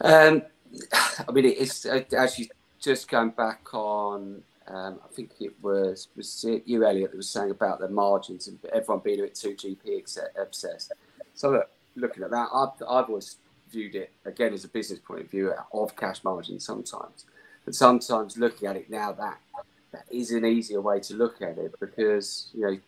Um, 0.00 0.42
I 1.28 1.32
mean, 1.32 1.46
it's 1.46 1.84
uh, 1.84 2.02
actually 2.16 2.50
just 2.80 3.08
going 3.08 3.30
back 3.30 3.74
on. 3.74 4.42
Um, 4.68 4.98
I 5.04 5.14
think 5.14 5.30
it 5.40 5.52
was 5.62 6.08
was 6.16 6.44
it 6.44 6.64
you, 6.66 6.84
Elliot, 6.84 7.12
that 7.12 7.16
was 7.16 7.28
saying 7.30 7.50
about 7.50 7.78
the 7.80 7.88
margins 7.88 8.48
and 8.48 8.58
everyone 8.72 9.02
being 9.04 9.20
a 9.20 9.24
bit 9.24 9.34
too 9.34 9.54
GP 9.54 10.02
obsessed. 10.40 10.92
So 11.34 11.50
look, 11.50 11.70
looking 11.94 12.24
at 12.24 12.30
that, 12.30 12.48
I've, 12.52 12.82
I've 12.82 13.08
always 13.08 13.36
viewed 13.70 13.94
it 13.94 14.12
again 14.24 14.54
as 14.54 14.64
a 14.64 14.68
business 14.68 14.98
point 15.00 15.22
of 15.22 15.30
view 15.30 15.52
of 15.72 15.96
cash 15.96 16.24
margins 16.24 16.64
sometimes, 16.64 17.24
but 17.64 17.74
sometimes 17.74 18.36
looking 18.36 18.68
at 18.68 18.76
it 18.76 18.90
now 18.90 19.12
that 19.12 19.38
that 19.92 20.04
is 20.10 20.32
an 20.32 20.44
easier 20.44 20.80
way 20.80 21.00
to 21.00 21.14
look 21.14 21.40
at 21.42 21.58
it 21.58 21.74
because 21.80 22.48
you 22.52 22.62
know 22.62 22.78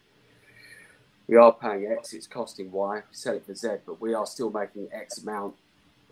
we 1.29 1.37
are 1.37 1.53
paying 1.53 1.87
X, 1.87 2.13
it's 2.15 2.27
costing 2.27 2.73
Y, 2.73 2.97
we 2.97 3.03
sell 3.13 3.35
it 3.35 3.47
for 3.47 3.55
Z, 3.55 3.69
but 3.87 4.01
we 4.01 4.15
are 4.15 4.27
still 4.27 4.51
making 4.51 4.89
X 4.93 5.19
amount 5.19 5.55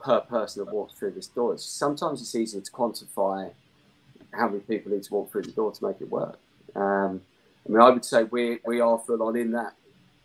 per 0.00 0.20
person 0.20 0.64
that 0.64 0.72
walks 0.72 0.94
through 0.94 1.12
this 1.12 1.26
door. 1.26 1.56
Sometimes 1.58 2.20
it's 2.20 2.34
easier 2.34 2.60
to 2.60 2.70
quantify 2.70 3.50
how 4.32 4.48
many 4.48 4.60
people 4.60 4.92
need 4.92 5.02
to 5.04 5.14
walk 5.14 5.30
through 5.30 5.42
the 5.42 5.52
door 5.52 5.72
to 5.72 5.84
make 5.84 6.00
it 6.00 6.10
work. 6.10 6.38
Um, 6.74 7.22
I 7.66 7.72
mean, 7.72 7.80
I 7.80 7.90
would 7.90 8.04
say 8.04 8.24
we 8.24 8.58
we 8.64 8.80
are 8.80 8.98
full 8.98 9.22
on 9.22 9.36
in 9.36 9.52
that 9.52 9.74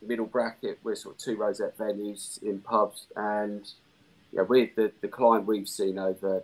middle 0.01 0.25
bracket. 0.25 0.79
We're 0.83 0.95
sort 0.95 1.15
of 1.15 1.21
two 1.21 1.37
rosette 1.37 1.77
venues 1.77 2.41
in 2.43 2.59
pubs, 2.59 3.07
and 3.15 3.69
yeah, 4.31 4.43
we 4.43 4.71
the 4.75 4.91
the 5.01 5.07
climb 5.07 5.45
we've 5.45 5.69
seen 5.69 5.97
over 5.97 6.43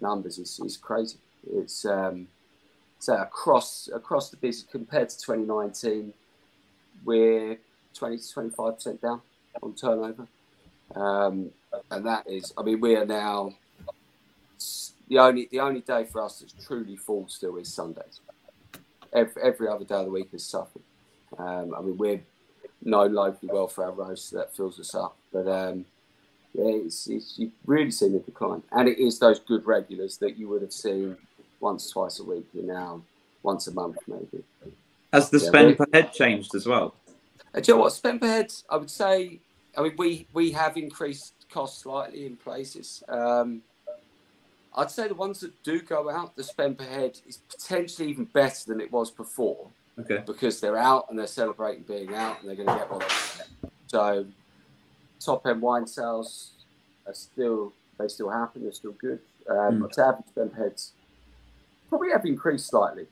numbers 0.00 0.38
is, 0.38 0.60
is 0.60 0.76
crazy. 0.76 1.18
It's 1.52 1.84
um, 1.84 2.28
so 2.98 3.14
across 3.16 3.88
across 3.92 4.30
the 4.30 4.36
business 4.36 4.70
compared 4.70 5.08
to 5.10 5.18
2019, 5.18 6.12
we're 7.04 7.58
20 7.94 8.18
to 8.18 8.22
25% 8.22 9.00
down 9.00 9.20
on 9.62 9.74
turnover. 9.74 10.26
Um, 10.94 11.50
and 11.90 12.06
that 12.06 12.28
is, 12.28 12.52
I 12.56 12.62
mean, 12.62 12.80
we 12.80 12.96
are 12.96 13.04
now 13.04 13.52
the 15.08 15.18
only 15.18 15.48
the 15.50 15.60
only 15.60 15.80
day 15.80 16.04
for 16.04 16.22
us 16.22 16.40
that's 16.40 16.66
truly 16.66 16.96
full 16.96 17.28
still 17.28 17.56
is 17.56 17.72
Sundays. 17.72 18.20
Every, 19.12 19.42
every 19.42 19.68
other 19.68 19.84
day 19.84 19.94
of 19.94 20.04
the 20.04 20.10
week 20.10 20.28
is 20.32 20.44
suffered. 20.44 20.82
Um, 21.38 21.74
I 21.74 21.80
mean, 21.80 21.96
we're 21.96 22.22
known 22.82 23.14
locally 23.14 23.50
well 23.52 23.68
for 23.68 23.84
our 23.84 23.92
roast, 23.92 24.30
so 24.30 24.36
that 24.36 24.54
fills 24.54 24.78
us 24.78 24.94
up. 24.94 25.16
But 25.32 25.48
um, 25.48 25.86
yeah, 26.52 26.72
it's, 26.84 27.06
it's, 27.08 27.38
you've 27.38 27.52
really 27.66 27.90
seen 27.90 28.12
the 28.12 28.18
decline, 28.18 28.62
and 28.72 28.88
it 28.88 28.98
is 28.98 29.18
those 29.18 29.38
good 29.38 29.66
regulars 29.66 30.18
that 30.18 30.36
you 30.36 30.48
would 30.48 30.62
have 30.62 30.72
seen 30.72 31.16
once, 31.60 31.90
twice 31.90 32.20
a 32.20 32.24
week. 32.24 32.46
You're 32.52 32.64
now 32.64 33.02
once 33.42 33.66
a 33.66 33.72
month, 33.72 33.96
maybe. 34.06 34.44
Has 35.12 35.30
the 35.30 35.38
yeah, 35.38 35.48
spend 35.48 35.78
per 35.78 35.86
head 35.92 36.12
changed 36.12 36.54
as 36.54 36.66
well? 36.66 36.94
Uh, 37.54 37.60
do 37.60 37.72
you 37.72 37.76
know 37.76 37.82
what? 37.82 37.92
Spend 37.92 38.20
per 38.20 38.26
head, 38.26 38.52
I 38.68 38.76
would 38.76 38.90
say, 38.90 39.40
I 39.76 39.82
mean, 39.82 39.94
we, 39.96 40.26
we 40.34 40.50
have 40.52 40.76
increased 40.76 41.32
costs 41.50 41.82
slightly 41.82 42.26
in 42.26 42.36
places. 42.36 43.02
Um, 43.08 43.62
I'd 44.76 44.90
say 44.90 45.08
the 45.08 45.14
ones 45.14 45.40
that 45.40 45.62
do 45.62 45.80
go 45.80 46.10
out, 46.10 46.36
the 46.36 46.44
spend 46.44 46.78
per 46.78 46.84
head 46.84 47.18
is 47.26 47.38
potentially 47.38 48.08
even 48.08 48.24
better 48.26 48.64
than 48.66 48.80
it 48.80 48.92
was 48.92 49.10
before. 49.10 49.68
Okay. 49.98 50.22
Because 50.24 50.60
they're 50.60 50.76
out 50.76 51.06
and 51.10 51.18
they're 51.18 51.26
celebrating 51.26 51.82
being 51.82 52.14
out 52.14 52.40
and 52.40 52.48
they're 52.48 52.56
going 52.56 52.68
to 52.68 52.74
get 52.74 52.90
what 52.90 53.00
they. 53.00 53.68
So, 53.88 54.26
top 55.18 55.46
end 55.46 55.60
wine 55.60 55.86
sales 55.86 56.52
are 57.06 57.14
still 57.14 57.72
they 57.98 58.06
still 58.06 58.30
happen. 58.30 58.62
They're 58.62 58.72
still 58.72 58.92
good. 58.92 59.18
Um, 59.50 59.80
mm. 59.80 59.84
I'd 59.86 59.94
say 59.94 60.30
spend 60.30 60.52
per 60.52 60.64
heads 60.64 60.92
probably 61.88 62.10
have 62.10 62.24
increased 62.24 62.68
slightly, 62.68 63.06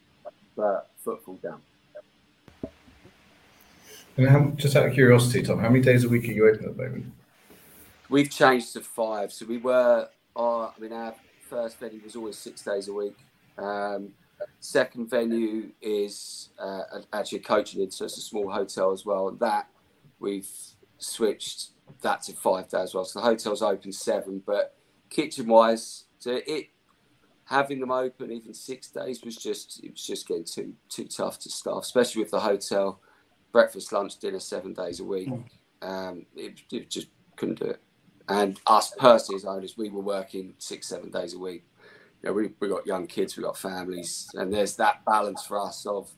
but 0.54 0.90
footfall 1.02 1.38
down. 1.42 1.60
And 4.16 4.28
how, 4.28 4.44
just 4.56 4.76
out 4.76 4.86
of 4.86 4.94
curiosity, 4.94 5.42
Tom, 5.42 5.58
how 5.58 5.68
many 5.68 5.82
days 5.82 6.04
a 6.04 6.08
week 6.08 6.24
are 6.28 6.32
you 6.32 6.48
open 6.48 6.66
at 6.66 6.76
the 6.76 6.82
moment? 6.82 7.12
We've 8.08 8.30
changed 8.30 8.72
to 8.74 8.80
five. 8.80 9.32
So 9.32 9.44
we 9.44 9.58
were, 9.58 10.08
uh, 10.34 10.66
I 10.66 10.72
mean, 10.78 10.92
our 10.92 11.14
first 11.48 11.78
venue 11.78 12.00
was 12.02 12.16
always 12.16 12.38
six 12.38 12.62
days 12.62 12.88
a 12.88 12.92
week. 12.92 13.16
Um, 13.58 14.10
second 14.60 15.08
venue 15.08 15.70
is 15.80 16.50
uh, 16.58 16.82
actually 17.12 17.38
a 17.38 17.42
coaching 17.42 17.82
in, 17.82 17.90
so 17.90 18.04
it's 18.04 18.18
a 18.18 18.20
small 18.20 18.50
hotel 18.50 18.92
as 18.92 19.04
well. 19.04 19.28
And 19.28 19.38
that 19.40 19.68
we've 20.18 20.48
switched 20.98 21.70
that 22.02 22.22
to 22.22 22.32
five 22.32 22.68
days 22.68 22.80
as 22.80 22.94
well. 22.94 23.04
So 23.04 23.20
the 23.20 23.26
hotel's 23.26 23.62
open 23.62 23.92
seven, 23.92 24.42
but 24.44 24.76
kitchen 25.10 25.46
wise, 25.46 26.04
so 26.18 26.40
it 26.46 26.68
having 27.44 27.78
them 27.78 27.92
open 27.92 28.32
even 28.32 28.52
six 28.52 28.88
days 28.88 29.22
was 29.24 29.36
just 29.36 29.82
it 29.84 29.92
was 29.92 30.04
just 30.04 30.26
getting 30.26 30.44
too 30.44 30.74
too 30.88 31.04
tough 31.04 31.38
to 31.40 31.50
staff, 31.50 31.82
especially 31.82 32.22
with 32.22 32.30
the 32.30 32.40
hotel 32.40 33.00
breakfast, 33.52 33.90
lunch, 33.92 34.18
dinner, 34.18 34.40
seven 34.40 34.74
days 34.74 35.00
a 35.00 35.04
week. 35.04 35.30
Mm. 35.30 35.44
Um, 35.80 36.26
it, 36.36 36.60
it, 36.70 36.90
just 36.90 37.08
couldn't 37.36 37.58
do 37.58 37.66
it. 37.66 37.80
And 38.28 38.58
us 38.66 38.92
personally, 38.98 39.36
as 39.36 39.44
owners, 39.44 39.76
we 39.76 39.88
were 39.88 40.00
working 40.00 40.54
six, 40.58 40.88
seven 40.88 41.10
days 41.10 41.34
a 41.34 41.38
week. 41.38 41.64
You 42.22 42.30
know, 42.30 42.32
we 42.34 42.50
we 42.60 42.68
got 42.68 42.86
young 42.86 43.06
kids, 43.06 43.36
we 43.36 43.42
got 43.42 43.56
families, 43.56 44.28
and 44.34 44.52
there's 44.52 44.76
that 44.76 45.04
balance 45.04 45.44
for 45.44 45.60
us 45.60 45.86
of, 45.86 46.10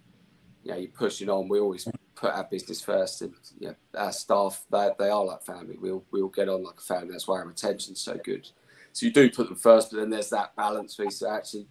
you 0.63 0.73
know, 0.73 0.79
you're 0.79 0.91
pushing 0.91 1.29
on. 1.29 1.49
We 1.49 1.61
always 1.61 1.87
put 2.15 2.33
our 2.33 2.45
business 2.45 2.81
first, 2.81 3.21
and 3.21 3.35
you 3.59 3.69
know, 3.69 3.75
our 3.95 4.13
staff 4.13 4.65
they, 4.71 4.91
they 4.99 5.11
are 5.11 5.25
like 5.25 5.43
family. 5.43 5.77
We'll 5.79 6.05
we'll 6.11 6.29
get 6.29 6.49
on 6.49 6.65
like 6.65 6.79
a 6.79 6.83
family. 6.83 7.11
That's 7.11 7.29
why 7.29 7.41
our 7.41 7.47
retention's 7.47 8.01
so 8.01 8.19
good. 8.25 8.49
So 8.93 9.07
you 9.07 9.13
do 9.13 9.31
put 9.31 9.49
them 9.49 9.57
first, 9.57 9.91
but 9.91 9.99
then 9.99 10.11
there's 10.11 10.31
that 10.31 10.57
balance 10.57 10.97
piece. 10.97 11.19
So 11.19 11.31
actually, 11.31 11.67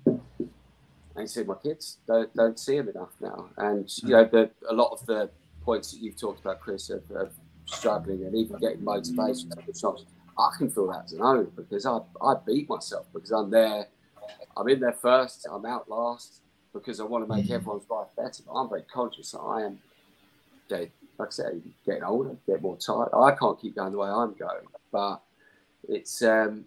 I 1.16 1.26
see 1.26 1.44
my 1.44 1.56
kids. 1.56 1.98
Don't 2.06 2.34
don't 2.36 2.60
see 2.60 2.78
them 2.78 2.90
enough 2.90 3.16
now, 3.20 3.50
and 3.58 3.92
you 4.04 4.10
know, 4.10 4.26
the, 4.26 4.52
a 4.70 4.74
lot 4.74 4.92
of 4.92 5.06
the 5.08 5.32
points 5.64 5.92
that 5.92 6.02
you've 6.02 6.16
talked 6.16 6.40
about, 6.40 6.62
Kris, 6.62 6.90
of, 6.90 7.10
of 7.12 7.34
struggling 7.66 8.24
and 8.24 8.36
even 8.36 8.58
getting 8.60 8.84
motivation 8.84 9.50
push 9.66 9.84
on. 9.84 9.98
I 10.38 10.52
can 10.58 10.70
feel 10.70 10.88
that 10.88 11.06
as 11.06 11.14
an 11.14 11.22
owner 11.22 11.44
because 11.44 11.86
I, 11.86 12.00
I 12.22 12.36
beat 12.46 12.70
myself 12.70 13.08
because 13.14 13.32
I'm 13.32 13.50
there, 13.50 13.88
I'm 14.56 14.68
in 14.70 14.80
there 14.80 14.94
first, 14.94 15.48
I'm 15.52 15.66
out 15.66 15.90
last 15.90 16.42
because 16.74 17.00
I 17.00 17.04
want 17.04 17.28
to 17.28 17.34
make 17.34 17.50
everyone's 17.50 17.90
life 17.90 18.08
better. 18.16 18.44
But 18.46 18.54
I'm 18.54 18.70
very 18.70 18.84
conscious 18.84 19.32
that 19.32 19.40
I 19.40 19.64
am, 19.64 19.80
like 20.70 20.92
I 21.20 21.26
said, 21.30 21.62
getting 21.86 22.04
older, 22.04 22.36
get 22.46 22.62
more 22.62 22.78
tired. 22.78 23.10
I 23.14 23.32
can't 23.32 23.60
keep 23.60 23.76
going 23.76 23.92
the 23.94 23.98
way 23.98 24.10
I'm 24.10 24.34
going, 24.34 24.68
but 24.92 25.22
it's 25.90 26.22
um, 26.22 26.66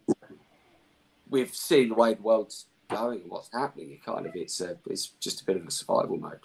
we've 1.29 1.55
seen 1.55 1.91
the 1.91 1.95
way 1.95 2.15
the 2.15 2.23
world's 2.23 2.67
going 2.89 3.21
and 3.21 3.31
what's 3.31 3.51
happening. 3.53 3.93
It 3.93 4.05
kind 4.05 4.27
of 4.27 4.35
it's 4.35 4.61
a, 4.61 4.77
it's 4.89 5.09
just 5.21 5.43
a 5.43 5.45
bit 5.45 5.57
of 5.57 5.67
a 5.67 5.71
survival 5.71 6.17
mode. 6.17 6.41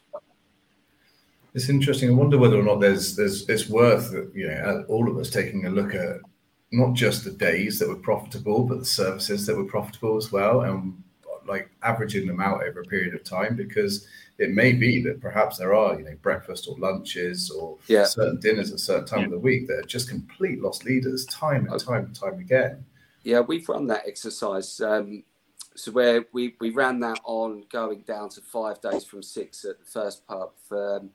It's 1.56 1.70
interesting. 1.70 2.10
I 2.10 2.14
wonder 2.14 2.38
whether 2.38 2.60
or 2.60 2.64
not 2.64 2.82
there's 2.82 3.16
there's 3.16 3.48
it's 3.50 3.70
worth 3.70 4.14
you 4.36 4.48
know 4.48 4.86
all 4.90 5.10
of 5.10 5.18
us 5.18 5.30
taking 5.30 5.66
a 5.66 5.70
look 5.70 5.96
at 5.96 6.20
not 6.72 6.93
just 6.93 7.24
the 7.24 7.32
days 7.32 7.80
that 7.80 7.88
were 7.88 7.95
profitable, 7.95 8.63
but 8.63 8.80
the 8.80 8.86
services 8.86 9.45
that 9.45 9.55
were 9.55 9.66
profitable 9.66 10.18
as 10.18 10.32
well. 10.32 10.61
And 10.61 11.01
like 11.47 11.70
averaging 11.84 12.28
them 12.28 12.39
out 12.41 12.63
over 12.63 12.82
a 12.82 12.86
period 12.86 13.13
of 13.13 13.24
time 13.24 13.55
because 13.55 14.07
it 14.38 14.51
may 14.51 14.74
be 14.74 15.01
that 15.03 15.22
perhaps 15.22 15.57
there 15.57 15.76
are, 15.76 15.97
you 15.97 16.03
know, 16.03 16.16
breakfast 16.22 16.68
or 16.68 16.78
lunches 16.80 17.51
or 17.51 17.78
Yeah. 17.88 18.05
certain 18.05 18.39
dinners 18.39 18.72
at 18.72 18.80
certain 18.80 19.05
time 19.05 19.26
of 19.26 19.32
the 19.32 19.39
week 19.39 19.68
that 19.68 19.80
are 19.80 19.84
just 19.84 20.09
complete 20.09 20.61
lost 20.61 20.86
leaders 20.86 21.26
time 21.28 21.68
and 21.70 21.80
time 21.80 22.05
and 22.05 22.16
time 22.16 22.39
again. 22.39 22.84
Yeah, 23.24 23.41
we've 23.41 23.68
run 23.70 23.88
that 23.88 24.07
exercise. 24.07 24.82
Um, 24.82 25.24
so 25.76 25.91
where 25.91 26.26
we, 26.32 26.55
we 26.59 26.72
ran 26.72 26.99
that 27.01 27.20
on 27.24 27.63
going 27.70 28.01
down 28.01 28.30
to 28.30 28.41
five 28.41 28.82
days 28.82 29.05
from 29.05 29.22
six 29.22 29.66
at 29.66 29.80
the 29.80 29.86
first 29.86 30.26
pub. 30.26 30.51
Um, 30.72 31.11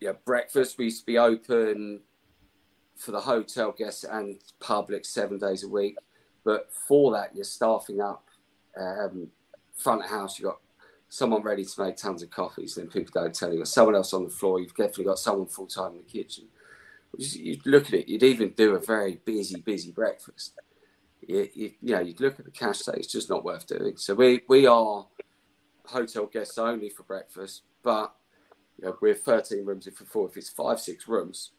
yeah, 0.00 0.12
breakfast 0.24 0.78
we 0.78 0.84
used 0.86 1.00
to 1.00 1.06
be 1.06 1.18
open 1.18 2.00
for 2.96 3.12
the 3.12 3.20
hotel 3.20 3.72
guests 3.76 4.04
and 4.04 4.38
public 4.60 5.04
seven 5.04 5.38
days 5.38 5.64
a 5.64 5.68
week. 5.68 5.96
But 6.44 6.70
for 6.88 7.12
that, 7.12 7.34
you're 7.34 7.44
staffing 7.44 8.00
up 8.00 8.28
um, 8.78 9.28
front 9.76 10.04
of 10.04 10.10
house. 10.10 10.38
You've 10.38 10.50
got 10.50 10.60
someone 11.08 11.42
ready 11.42 11.64
to 11.64 11.82
make 11.82 11.96
tons 11.96 12.22
of 12.22 12.30
coffees, 12.30 12.74
then 12.74 12.88
people 12.88 13.12
don't 13.14 13.34
tell 13.34 13.48
you. 13.48 13.56
You've 13.56 13.64
got 13.64 13.68
someone 13.68 13.94
else 13.94 14.12
on 14.12 14.24
the 14.24 14.30
floor. 14.30 14.60
You've 14.60 14.74
definitely 14.74 15.04
got 15.04 15.18
someone 15.18 15.46
full 15.46 15.66
time 15.66 15.92
in 15.92 15.98
the 15.98 16.04
kitchen. 16.04 16.44
You 17.18 17.58
look 17.64 17.86
at 17.86 17.94
it, 17.94 18.08
you'd 18.08 18.22
even 18.22 18.50
do 18.50 18.74
a 18.74 18.80
very 18.80 19.20
busy, 19.24 19.60
busy 19.60 19.90
breakfast 19.90 20.52
you, 21.26 21.48
you, 21.54 21.72
you 21.82 21.94
know, 21.94 22.00
you'd 22.00 22.20
look 22.20 22.38
at 22.38 22.44
the 22.44 22.50
cash 22.50 22.78
say 22.78 22.92
it's 22.96 23.06
just 23.06 23.30
not 23.30 23.44
worth 23.44 23.66
doing. 23.66 23.96
So 23.96 24.14
we 24.14 24.42
we 24.48 24.66
are 24.66 25.06
hotel 25.84 26.26
guests 26.26 26.58
only 26.58 26.88
for 26.88 27.02
breakfast, 27.02 27.62
but 27.82 28.14
you 28.78 28.86
know, 28.86 28.96
we're 29.00 29.14
13 29.14 29.64
rooms 29.64 29.86
if 29.86 29.94
for 29.94 30.04
four. 30.04 30.28
If 30.28 30.36
it's 30.36 30.50
five, 30.50 30.80
six 30.80 31.08
rooms, 31.08 31.52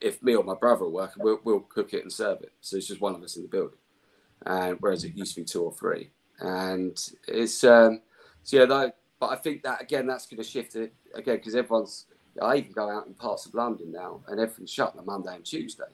if 0.00 0.22
me 0.22 0.34
or 0.34 0.44
my 0.44 0.54
brother 0.54 0.84
are 0.84 0.90
working, 0.90 1.22
we'll, 1.22 1.40
we'll 1.44 1.60
cook 1.60 1.94
it 1.94 2.02
and 2.02 2.12
serve 2.12 2.42
it. 2.42 2.52
So 2.60 2.76
it's 2.76 2.86
just 2.86 3.00
one 3.00 3.14
of 3.14 3.22
us 3.22 3.36
in 3.36 3.42
the 3.42 3.48
building. 3.48 3.78
And 4.44 4.76
whereas 4.80 5.04
it 5.04 5.14
used 5.14 5.34
to 5.34 5.40
be 5.40 5.44
two 5.44 5.62
or 5.62 5.72
three, 5.72 6.10
and 6.40 7.00
it's 7.28 7.62
um, 7.62 8.00
so 8.42 8.56
yeah, 8.56 8.64
though. 8.64 8.90
But 9.20 9.30
I 9.30 9.36
think 9.36 9.62
that 9.62 9.80
again, 9.80 10.08
that's 10.08 10.26
going 10.26 10.42
to 10.42 10.48
shift 10.48 10.74
it 10.74 10.92
again 11.14 11.36
because 11.36 11.54
everyone's. 11.54 12.06
I 12.40 12.56
even 12.56 12.72
go 12.72 12.90
out 12.90 13.06
in 13.06 13.14
parts 13.14 13.46
of 13.46 13.54
London 13.54 13.92
now, 13.92 14.20
and 14.26 14.40
everything's 14.40 14.70
shut 14.70 14.96
on 14.98 15.06
Monday 15.06 15.36
and 15.36 15.44
Tuesday 15.44 15.84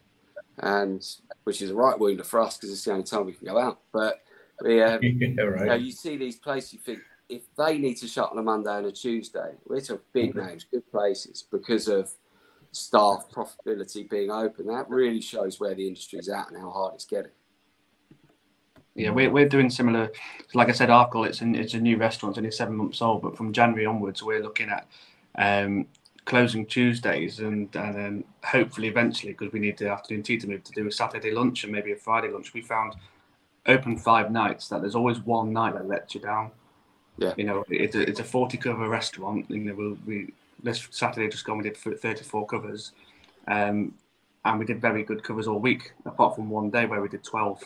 and 0.61 1.05
which 1.45 1.62
is 1.62 1.70
a 1.70 1.74
right 1.74 1.99
wound 1.99 2.24
for 2.26 2.41
us 2.41 2.57
because 2.57 2.72
it's 2.72 2.84
the 2.84 2.93
only 2.93 3.05
time 3.05 3.26
we 3.26 3.32
can 3.32 3.47
go 3.47 3.59
out. 3.59 3.80
But 3.93 4.22
we, 4.62 4.82
um, 4.82 5.01
yeah, 5.03 5.09
you, 5.11 5.34
know, 5.34 5.74
you 5.74 5.93
see 5.93 6.16
these 6.16 6.36
places, 6.36 6.74
you 6.74 6.78
think 6.80 7.01
if 7.28 7.43
they 7.57 7.78
need 7.78 7.95
to 7.97 8.09
shut 8.09 8.30
on 8.30 8.39
a 8.39 8.43
Monday 8.43 8.76
and 8.76 8.86
a 8.86 8.93
Tuesday, 8.93 9.53
we're 9.66 9.80
talking 9.80 10.05
big 10.12 10.34
names, 10.34 10.66
good 10.70 10.89
places 10.91 11.45
because 11.51 11.89
of 11.89 12.11
staff 12.73 13.27
profitability 13.33 14.09
being 14.09 14.31
open. 14.31 14.66
That 14.66 14.89
really 14.89 15.21
shows 15.21 15.59
where 15.59 15.75
the 15.75 15.87
industry's 15.87 16.29
at 16.29 16.51
and 16.51 16.61
how 16.61 16.71
hard 16.71 16.95
it's 16.95 17.05
getting. 17.05 17.33
Yeah, 18.95 19.11
we're, 19.11 19.31
we're 19.31 19.49
doing 19.49 19.71
similar. 19.71 20.11
Like 20.55 20.69
I 20.69 20.73
said, 20.73 20.89
Arkle, 20.89 21.27
it's 21.27 21.41
a, 21.41 21.49
it's 21.55 21.75
a 21.75 21.81
new 21.81 21.97
restaurant, 21.97 22.33
it's 22.33 22.39
only 22.39 22.51
seven 22.51 22.77
months 22.77 23.01
old, 23.01 23.23
but 23.23 23.37
from 23.37 23.53
January 23.53 23.87
onwards, 23.87 24.23
we're 24.23 24.43
looking 24.43 24.71
at 24.71 24.89
um, 25.37 25.87
closing 26.25 26.66
Tuesdays 26.66 27.39
and, 27.39 27.75
and 27.77 27.95
then 27.95 28.25
hopefully 28.45 28.89
eventually, 28.89 29.33
because 29.33 29.53
we 29.53 29.61
need 29.61 29.79
the 29.79 29.89
afternoon 29.89 30.25
tea 30.25 30.37
to 30.39 30.49
move, 30.49 30.64
to 30.64 30.73
do 30.73 30.87
a 30.89 30.93
Saturday 30.93 31.31
lunch 31.31 31.62
and 31.62 31.73
maybe 31.73 31.93
a 31.93 31.97
Friday 31.97 32.29
lunch. 32.29 32.53
We 32.53 32.61
found 32.61 32.97
open 33.66 33.97
five 33.97 34.33
nights 34.33 34.69
that 34.69 34.81
there's 34.81 34.97
always 34.97 35.21
one 35.21 35.53
night 35.53 35.75
that 35.75 35.87
lets 35.87 36.14
you 36.14 36.21
down. 36.21 36.51
Yeah. 37.19 37.35
You 37.37 37.45
know, 37.45 37.64
it's 37.69 37.95
a, 37.95 38.01
it's 38.01 38.21
a 38.21 38.25
40 38.25 38.59
cover 38.59 38.89
restaurant. 38.89 39.49
You 39.49 39.59
know, 39.59 39.75
we'll, 39.75 39.97
we 40.07 40.33
this 40.63 40.87
Saturday 40.91 41.29
just 41.29 41.45
gone, 41.45 41.59
we 41.59 41.65
did 41.65 41.77
34 41.77 42.47
covers. 42.47 42.93
Um, 43.47 43.95
and 44.45 44.59
we 44.59 44.65
did 44.65 44.81
very 44.81 45.03
good 45.03 45.23
covers 45.23 45.47
all 45.47 45.59
week, 45.59 45.93
apart 46.07 46.35
from 46.37 46.49
one 46.49 46.71
day 46.71 46.87
where 46.87 47.03
we 47.03 47.09
did 47.09 47.25
12. 47.25 47.63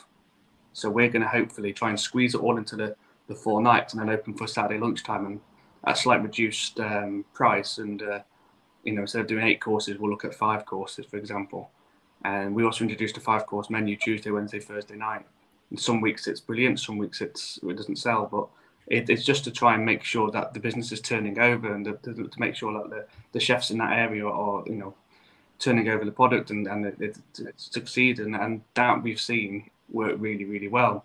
So 0.72 0.90
we're 0.90 1.09
going 1.09 1.22
to 1.22 1.28
hopefully 1.28 1.72
try 1.72 1.90
and 1.90 2.01
squeeze 2.01 2.34
it 2.34 2.40
all 2.40 2.57
into 2.57 2.76
the, 2.76 2.97
the 3.28 3.34
four 3.34 3.62
nights 3.62 3.93
and 3.93 4.03
then 4.03 4.11
open 4.11 4.34
for 4.34 4.47
Saturday 4.47 4.80
lunchtime 4.80 5.26
and 5.26 5.40
at 5.84 5.97
a 5.97 6.01
slight 6.01 6.22
reduced 6.22 6.80
um, 6.80 7.24
price. 7.34 7.78
And, 7.78 8.03
uh, 8.03 8.20
you 8.84 8.93
know, 8.93 9.03
instead 9.03 9.20
of 9.20 9.26
doing 9.26 9.47
eight 9.47 9.61
courses, 9.61 9.99
we'll 9.99 10.11
look 10.11 10.24
at 10.24 10.34
five 10.34 10.64
courses, 10.64 11.07
for 11.07 11.18
example. 11.18 11.70
And 12.24 12.55
we 12.55 12.64
also 12.64 12.84
introduced 12.84 13.16
a 13.16 13.20
five 13.20 13.47
course 13.47 13.68
menu 13.68 13.97
Tuesday, 13.97 14.30
Wednesday, 14.30 14.61
Thursday 14.61 14.97
night. 14.97 15.26
And 15.70 15.78
some 15.78 16.01
weeks 16.01 16.26
it's 16.26 16.40
brilliant, 16.40 16.80
some 16.80 16.99
weeks 16.99 17.20
it's 17.20 17.59
it 17.62 17.76
doesn't 17.76 17.97
sell, 17.97 18.28
but 18.30 18.49
it, 18.86 19.08
it's 19.08 19.24
just 19.24 19.44
to 19.44 19.50
try 19.50 19.74
and 19.74 19.84
make 19.84 20.02
sure 20.02 20.30
that 20.30 20.54
the 20.54 20.60
business 20.60 20.92
is 20.92 21.00
turning 21.00 21.38
over 21.38 21.74
and 21.74 21.86
the, 21.86 21.92
to, 21.92 22.28
to 22.28 22.40
make 22.40 22.54
sure 22.54 22.72
that 22.72 22.90
the, 22.90 23.06
the 23.32 23.40
chefs 23.40 23.70
in 23.70 23.78
that 23.78 23.92
area 23.92 24.26
are, 24.26 24.62
you 24.66 24.76
know, 24.76 24.94
turning 25.58 25.88
over 25.88 26.04
the 26.04 26.10
product 26.10 26.50
and, 26.50 26.66
and 26.66 26.86
it, 26.86 26.96
it, 27.00 27.18
it 27.38 27.54
succeed. 27.56 28.18
And, 28.18 28.34
and 28.34 28.62
that 28.74 29.02
we've 29.02 29.20
seen 29.20 29.70
work 29.90 30.16
really, 30.18 30.44
really 30.44 30.68
well. 30.68 31.04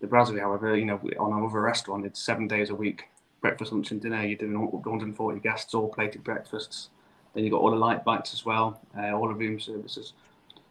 The 0.00 0.06
brasserie, 0.06 0.40
however, 0.40 0.76
you 0.76 0.84
know, 0.84 1.00
on 1.18 1.32
our 1.32 1.46
other 1.46 1.60
restaurant, 1.60 2.06
it's 2.06 2.20
seven 2.20 2.46
days 2.46 2.70
a 2.70 2.74
week, 2.74 3.04
breakfast, 3.40 3.72
lunch, 3.72 3.90
and 3.90 4.00
dinner. 4.00 4.24
You're 4.24 4.38
doing 4.38 4.70
140 4.70 5.40
guests, 5.40 5.74
all 5.74 5.88
plated 5.88 6.22
breakfasts. 6.22 6.90
Then 7.34 7.44
you've 7.44 7.52
got 7.52 7.60
all 7.60 7.70
the 7.70 7.76
light 7.76 8.04
bites 8.04 8.32
as 8.32 8.44
well, 8.44 8.80
uh, 8.96 9.12
all 9.12 9.28
the 9.28 9.34
room 9.34 9.58
services. 9.58 10.12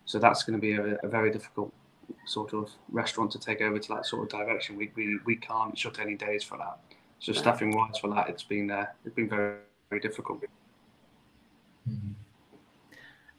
So 0.05 0.19
that's 0.19 0.43
going 0.43 0.57
to 0.57 0.61
be 0.61 0.73
a, 0.73 0.97
a, 1.03 1.07
very 1.07 1.31
difficult 1.31 1.73
sort 2.25 2.53
of 2.53 2.69
restaurant 2.89 3.31
to 3.31 3.39
take 3.39 3.61
over 3.61 3.79
to 3.79 3.87
that 3.89 4.05
sort 4.05 4.23
of 4.23 4.39
direction. 4.39 4.77
We, 4.77 4.91
we, 4.95 5.19
we 5.25 5.35
can't 5.35 5.77
shut 5.77 5.99
any 5.99 6.15
days 6.15 6.43
for 6.43 6.57
that. 6.57 6.79
So 7.19 7.33
staffing 7.33 7.75
wise 7.75 7.97
for 7.97 8.09
that, 8.11 8.29
it's 8.29 8.43
been 8.43 8.69
uh, 8.69 8.85
it's 9.03 9.15
been 9.15 9.29
very 9.29 9.55
very 9.89 9.99
difficult. 9.99 10.43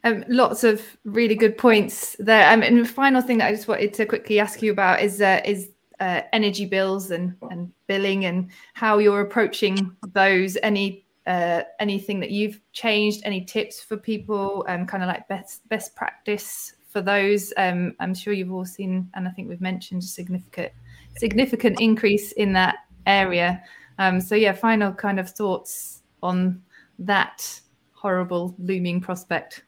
Um, 0.03 0.23
lots 0.27 0.63
of 0.63 0.81
really 1.05 1.35
good 1.35 1.57
points 1.57 2.15
there. 2.19 2.51
Um, 2.51 2.61
and 2.61 2.79
the 2.79 2.87
final 2.87 3.21
thing 3.21 3.37
that 3.39 3.47
I 3.47 3.51
just 3.51 3.67
wanted 3.67 3.93
to 3.95 4.05
quickly 4.05 4.39
ask 4.39 4.61
you 4.61 4.71
about 4.71 5.01
is 5.01 5.21
uh, 5.21 5.41
is 5.45 5.69
uh, 5.99 6.21
energy 6.33 6.65
bills 6.65 7.11
and, 7.11 7.35
and 7.51 7.71
billing 7.87 8.25
and 8.25 8.49
how 8.73 8.97
you're 8.97 9.21
approaching 9.21 9.95
those. 10.13 10.57
Any 10.63 11.05
uh, 11.27 11.63
anything 11.79 12.19
that 12.21 12.31
you've 12.31 12.59
changed? 12.71 13.21
Any 13.23 13.45
tips 13.45 13.81
for 13.81 13.97
people? 13.97 14.65
Um, 14.67 14.85
kind 14.85 15.03
of 15.03 15.07
like 15.07 15.27
best 15.27 15.67
best 15.69 15.95
practice 15.95 16.73
for 16.89 17.01
those. 17.01 17.53
Um, 17.57 17.95
I'm 17.99 18.13
sure 18.13 18.33
you've 18.33 18.51
all 18.51 18.65
seen, 18.65 19.09
and 19.13 19.27
I 19.27 19.31
think 19.31 19.47
we've 19.47 19.61
mentioned 19.61 20.03
a 20.03 20.05
significant 20.05 20.73
significant 21.17 21.79
increase 21.79 22.33
in 22.33 22.53
that 22.53 22.75
area. 23.07 23.63
Um, 23.97 24.21
so 24.21 24.35
yeah, 24.35 24.53
final 24.53 24.93
kind 24.93 25.19
of 25.19 25.29
thoughts 25.29 26.03
on 26.21 26.61
that 26.99 27.61
horrible 27.93 28.55
looming 28.59 29.01
prospect 29.01 29.63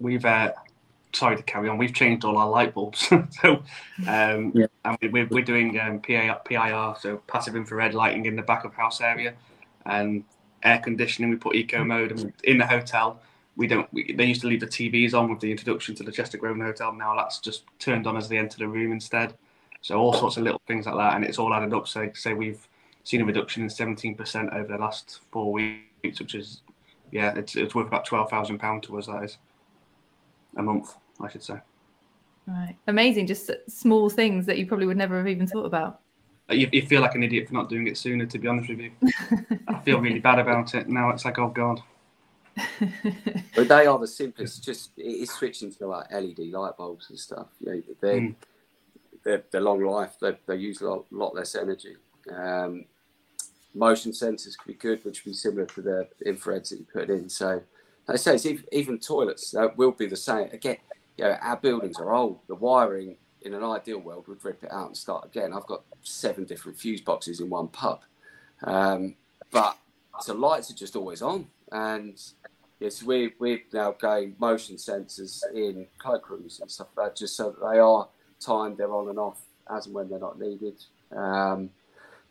we've 0.00 0.24
uh, 0.24 0.52
sorry 1.12 1.36
to 1.36 1.42
carry 1.42 1.68
on. 1.68 1.78
We've 1.78 1.94
changed 1.94 2.24
all 2.24 2.36
our 2.38 2.48
light 2.48 2.74
bulbs, 2.74 3.06
so 3.42 3.62
um, 4.08 4.52
Yeah. 4.54 4.66
and 4.84 4.98
we, 5.00 5.08
we're, 5.08 5.28
we're 5.28 5.44
doing 5.44 5.78
um, 5.78 6.00
PIR, 6.00 6.40
PIR, 6.44 6.94
so 6.98 7.18
passive 7.28 7.54
infrared 7.54 7.94
lighting 7.94 8.26
in 8.26 8.34
the 8.34 8.42
back 8.42 8.64
of 8.64 8.74
house 8.74 9.00
area, 9.00 9.34
and 9.86 10.24
air 10.64 10.78
conditioning. 10.78 11.30
We 11.30 11.36
put 11.36 11.54
eco 11.54 11.84
mode, 11.84 12.12
and 12.12 12.32
in 12.44 12.58
the 12.58 12.66
hotel, 12.66 13.20
we 13.60 13.66
don't. 13.66 13.92
We, 13.92 14.14
they 14.14 14.24
used 14.24 14.40
to 14.40 14.46
leave 14.46 14.60
the 14.60 14.66
TVs 14.66 15.12
on 15.12 15.28
with 15.28 15.40
the 15.40 15.50
introduction 15.50 15.94
to 15.96 16.02
the 16.02 16.10
Chester 16.10 16.38
Grosvenor 16.38 16.64
Hotel. 16.64 16.94
Now 16.94 17.14
that's 17.14 17.38
just 17.40 17.64
turned 17.78 18.06
on 18.06 18.16
as 18.16 18.26
they 18.26 18.38
enter 18.38 18.56
the 18.56 18.66
room 18.66 18.90
instead. 18.90 19.34
So 19.82 19.98
all 19.98 20.14
sorts 20.14 20.38
of 20.38 20.44
little 20.44 20.62
things 20.66 20.86
like 20.86 20.96
that, 20.96 21.14
and 21.14 21.24
it's 21.26 21.38
all 21.38 21.52
added 21.52 21.74
up. 21.74 21.86
So 21.86 22.10
say 22.14 22.32
we've 22.32 22.66
seen 23.04 23.20
a 23.20 23.24
reduction 23.26 23.62
in 23.62 23.68
17% 23.68 24.54
over 24.54 24.66
the 24.66 24.78
last 24.78 25.20
four 25.30 25.52
weeks, 25.52 26.20
which 26.20 26.34
is 26.34 26.62
yeah, 27.12 27.34
it's 27.36 27.54
it's 27.54 27.74
worth 27.74 27.86
about 27.86 28.06
twelve 28.06 28.30
thousand 28.30 28.58
pound 28.60 28.82
to 28.84 28.98
us. 28.98 29.08
That 29.08 29.24
is 29.24 29.36
a 30.56 30.62
month, 30.62 30.94
I 31.20 31.28
should 31.28 31.42
say. 31.42 31.60
Right. 32.46 32.76
Amazing. 32.86 33.26
Just 33.26 33.50
small 33.68 34.08
things 34.08 34.46
that 34.46 34.56
you 34.56 34.64
probably 34.64 34.86
would 34.86 34.96
never 34.96 35.18
have 35.18 35.28
even 35.28 35.46
thought 35.46 35.66
about. 35.66 36.00
Uh, 36.50 36.54
you, 36.54 36.66
you 36.72 36.80
feel 36.86 37.02
like 37.02 37.14
an 37.14 37.22
idiot 37.22 37.48
for 37.48 37.54
not 37.54 37.68
doing 37.68 37.88
it 37.88 37.98
sooner, 37.98 38.24
to 38.24 38.38
be 38.38 38.48
honest 38.48 38.70
with 38.70 38.80
you. 38.80 38.90
I 39.68 39.80
feel 39.80 40.00
really 40.00 40.18
bad 40.18 40.38
about 40.38 40.74
it. 40.74 40.88
Now 40.88 41.10
it's 41.10 41.26
like, 41.26 41.38
oh 41.38 41.48
God. 41.48 41.82
But 43.54 43.68
they 43.68 43.86
are 43.86 43.98
the 43.98 44.06
simplest. 44.06 44.64
Just 44.64 44.90
it 44.96 45.02
is 45.02 45.30
switching 45.30 45.72
to 45.74 45.86
like 45.86 46.10
LED 46.12 46.38
light 46.50 46.76
bulbs 46.76 47.10
and 47.10 47.18
stuff. 47.18 47.48
You 47.60 47.72
know, 47.72 47.82
they're, 48.00 48.20
Mm. 48.20 48.34
they're, 49.24 49.42
they're 49.50 49.60
long 49.60 49.82
life. 49.84 50.16
They, 50.20 50.36
they 50.46 50.56
use 50.56 50.80
a 50.80 50.88
lot, 50.90 51.04
lot 51.10 51.34
less 51.34 51.54
energy. 51.54 51.96
Um, 52.30 52.84
motion 53.74 54.12
sensors 54.12 54.56
could 54.58 54.66
be 54.66 54.74
good, 54.74 55.04
which 55.04 55.24
would 55.24 55.30
be 55.30 55.34
similar 55.36 55.66
to 55.66 55.82
the 55.82 56.08
infrareds 56.26 56.70
that 56.70 56.78
you 56.78 56.86
put 56.92 57.10
in. 57.10 57.28
So, 57.28 57.62
like 58.08 58.14
I 58.14 58.16
say, 58.16 58.34
it's 58.34 58.46
even, 58.46 58.64
even 58.72 58.98
toilets 58.98 59.54
uh, 59.54 59.68
will 59.76 59.92
be 59.92 60.06
the 60.06 60.16
same. 60.16 60.48
Again, 60.52 60.76
you 61.16 61.24
know, 61.24 61.36
our 61.40 61.56
buildings 61.56 61.98
are 61.98 62.12
old. 62.12 62.40
The 62.48 62.54
wiring 62.54 63.16
in 63.42 63.54
an 63.54 63.62
ideal 63.64 63.98
world 63.98 64.26
would 64.28 64.44
rip 64.44 64.62
it 64.64 64.72
out 64.72 64.88
and 64.88 64.96
start 64.96 65.24
again. 65.26 65.52
I've 65.52 65.66
got 65.66 65.82
seven 66.02 66.44
different 66.44 66.78
fuse 66.78 67.00
boxes 67.00 67.40
in 67.40 67.48
one 67.48 67.68
pub, 67.68 68.00
um, 68.64 69.14
but 69.50 69.76
so 70.20 70.34
lights 70.34 70.70
are 70.70 70.74
just 70.74 70.96
always 70.96 71.22
on, 71.22 71.46
and 71.70 72.20
yes, 72.78 73.02
we 73.02 73.32
we're 73.38 73.60
now 73.72 73.92
going 73.92 74.36
motion 74.38 74.76
sensors 74.76 75.42
in 75.54 75.86
cloakrooms 75.98 76.60
and 76.60 76.70
stuff 76.70 76.88
like 76.96 77.08
that, 77.08 77.16
just 77.16 77.36
so 77.36 77.50
that 77.50 77.60
they 77.60 77.78
are 77.78 78.08
timed, 78.40 78.78
they're 78.78 78.94
on 78.94 79.08
and 79.08 79.18
off 79.18 79.40
as 79.70 79.86
and 79.86 79.94
when 79.94 80.08
they're 80.08 80.18
not 80.18 80.38
needed. 80.38 80.82
Um, 81.14 81.70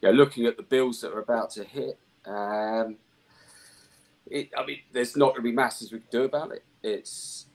looking 0.02 0.46
at 0.46 0.58
the 0.58 0.64
bills 0.64 1.02
that 1.02 1.12
are 1.14 1.20
about 1.20 1.52
to 1.52 1.64
hit, 1.64 1.98
um, 2.26 2.98
it, 4.30 4.50
I 4.58 4.66
mean, 4.66 4.80
there's 4.92 5.16
not 5.16 5.30
going 5.30 5.44
to 5.44 5.50
be 5.50 5.52
masses 5.52 5.92
we 5.92 6.00
can 6.00 6.08
do 6.12 6.24
about 6.24 6.52
it. 6.52 6.64
It's, 6.84 7.46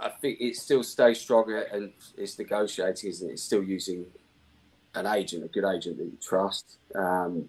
I 0.00 0.10
think 0.10 0.40
it 0.40 0.56
still 0.56 0.82
stays 0.82 1.20
stronger 1.20 1.62
and 1.62 1.92
it's 2.16 2.38
negotiating, 2.38 3.10
isn't 3.10 3.28
it? 3.28 3.32
It's 3.32 3.42
still 3.42 3.62
using 3.62 4.06
an 4.94 5.06
agent, 5.06 5.44
a 5.44 5.48
good 5.48 5.64
agent 5.64 5.98
that 5.98 6.04
you 6.04 6.18
trust. 6.20 6.76
Um, 6.94 7.48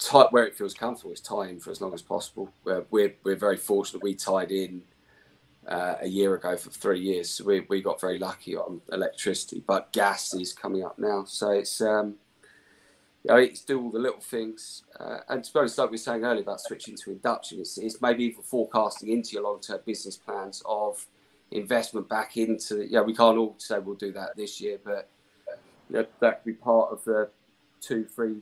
tie 0.00 0.26
where 0.30 0.46
it 0.46 0.56
feels 0.56 0.74
comfortable 0.74 1.12
is 1.12 1.20
tie 1.20 1.48
in 1.48 1.60
for 1.60 1.70
as 1.70 1.80
long 1.80 1.94
as 1.94 2.02
possible. 2.02 2.50
We're, 2.64 2.84
we're, 2.90 3.14
we're 3.22 3.36
very 3.36 3.56
fortunate 3.56 4.02
we 4.02 4.14
tied 4.14 4.50
in 4.50 4.82
uh, 5.68 5.96
a 6.00 6.08
year 6.08 6.34
ago 6.34 6.56
for 6.56 6.70
three 6.70 7.00
years. 7.00 7.30
So 7.30 7.44
we, 7.44 7.60
we 7.68 7.82
got 7.82 8.00
very 8.00 8.18
lucky 8.18 8.56
on 8.56 8.80
electricity, 8.92 9.62
but 9.66 9.92
gas 9.92 10.34
is 10.34 10.52
coming 10.52 10.84
up 10.84 10.98
now. 10.98 11.24
So 11.24 11.50
it's, 11.50 11.80
um, 11.80 12.16
you 13.22 13.30
know, 13.30 13.36
it's 13.36 13.62
do 13.62 13.80
all 13.80 13.90
the 13.90 13.98
little 13.98 14.20
things. 14.20 14.84
Uh, 14.98 15.18
and 15.28 15.48
honest, 15.54 15.78
like 15.78 15.90
we 15.90 15.94
were 15.94 15.98
saying 15.98 16.24
earlier 16.24 16.42
about 16.42 16.62
switching 16.62 16.96
to 16.96 17.10
induction, 17.10 17.60
it's, 17.60 17.76
it's 17.76 18.00
maybe 18.00 18.24
even 18.24 18.42
forecasting 18.42 19.10
into 19.10 19.32
your 19.32 19.42
long 19.42 19.60
term 19.60 19.80
business 19.84 20.16
plans 20.16 20.62
of 20.64 21.06
investment 21.50 22.08
back 22.08 22.36
into, 22.36 22.86
yeah, 22.88 23.02
we 23.02 23.14
can't 23.14 23.36
all 23.36 23.54
say 23.58 23.78
we'll 23.78 23.96
do 23.96 24.12
that 24.12 24.36
this 24.36 24.60
year, 24.60 24.78
but 24.82 25.10
you 25.90 25.96
know, 25.96 26.06
that 26.20 26.42
could 26.42 26.46
be 26.46 26.54
part 26.54 26.92
of 26.92 27.04
the 27.04 27.28
two, 27.80 28.04
three, 28.04 28.36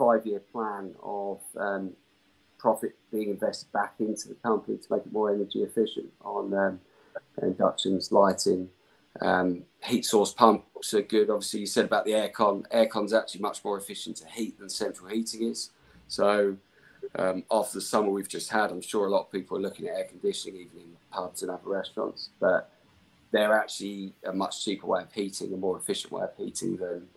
five 0.00 0.26
year 0.26 0.40
plan 0.52 0.94
of 1.02 1.40
um, 1.58 1.92
profit 2.58 2.96
being 3.12 3.28
invested 3.28 3.70
back 3.72 3.94
into 3.98 4.28
the 4.28 4.34
company 4.34 4.78
to 4.78 4.86
make 4.90 5.04
it 5.04 5.12
more 5.12 5.30
energy 5.32 5.62
efficient 5.62 6.10
on 6.22 6.54
um, 6.54 6.80
inductions, 7.42 8.10
lighting, 8.10 8.68
um, 9.20 9.64
heat 9.84 10.04
source 10.06 10.32
pumps 10.32 10.94
are 10.94 11.02
good. 11.02 11.30
Obviously, 11.30 11.60
you 11.60 11.66
said 11.66 11.84
about 11.84 12.04
the 12.04 12.12
aircon. 12.12 12.64
Aircon's 12.70 13.12
actually 13.12 13.40
much 13.40 13.64
more 13.64 13.76
efficient 13.76 14.16
to 14.18 14.26
heat 14.28 14.58
than 14.58 14.68
central 14.68 15.08
heating 15.08 15.42
is. 15.42 15.70
So, 16.08 16.56
um, 17.16 17.44
after 17.50 17.78
the 17.78 17.82
summer 17.82 18.10
we've 18.10 18.28
just 18.28 18.50
had, 18.50 18.70
I'm 18.70 18.80
sure 18.80 19.06
a 19.06 19.10
lot 19.10 19.22
of 19.22 19.32
people 19.32 19.58
are 19.58 19.60
looking 19.60 19.88
at 19.88 19.96
air 19.96 20.04
conditioning, 20.04 20.60
even 20.60 20.78
in 20.78 20.96
pubs 21.10 21.42
and 21.42 21.50
other 21.50 21.68
restaurants. 21.68 22.30
But 22.38 22.72
they're 23.32 23.52
actually 23.52 24.14
a 24.24 24.32
much 24.32 24.64
cheaper 24.64 24.86
way 24.86 25.02
of 25.02 25.12
heating, 25.12 25.52
a 25.52 25.56
more 25.56 25.76
efficient 25.76 26.12
way 26.12 26.22
of 26.22 26.36
heating 26.36 26.76
than 26.76 27.08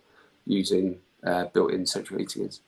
using 0.46 0.98
uh, 1.24 1.46
built-in 1.46 1.86
central 1.86 2.18
heating 2.18 2.44
is. 2.44 2.60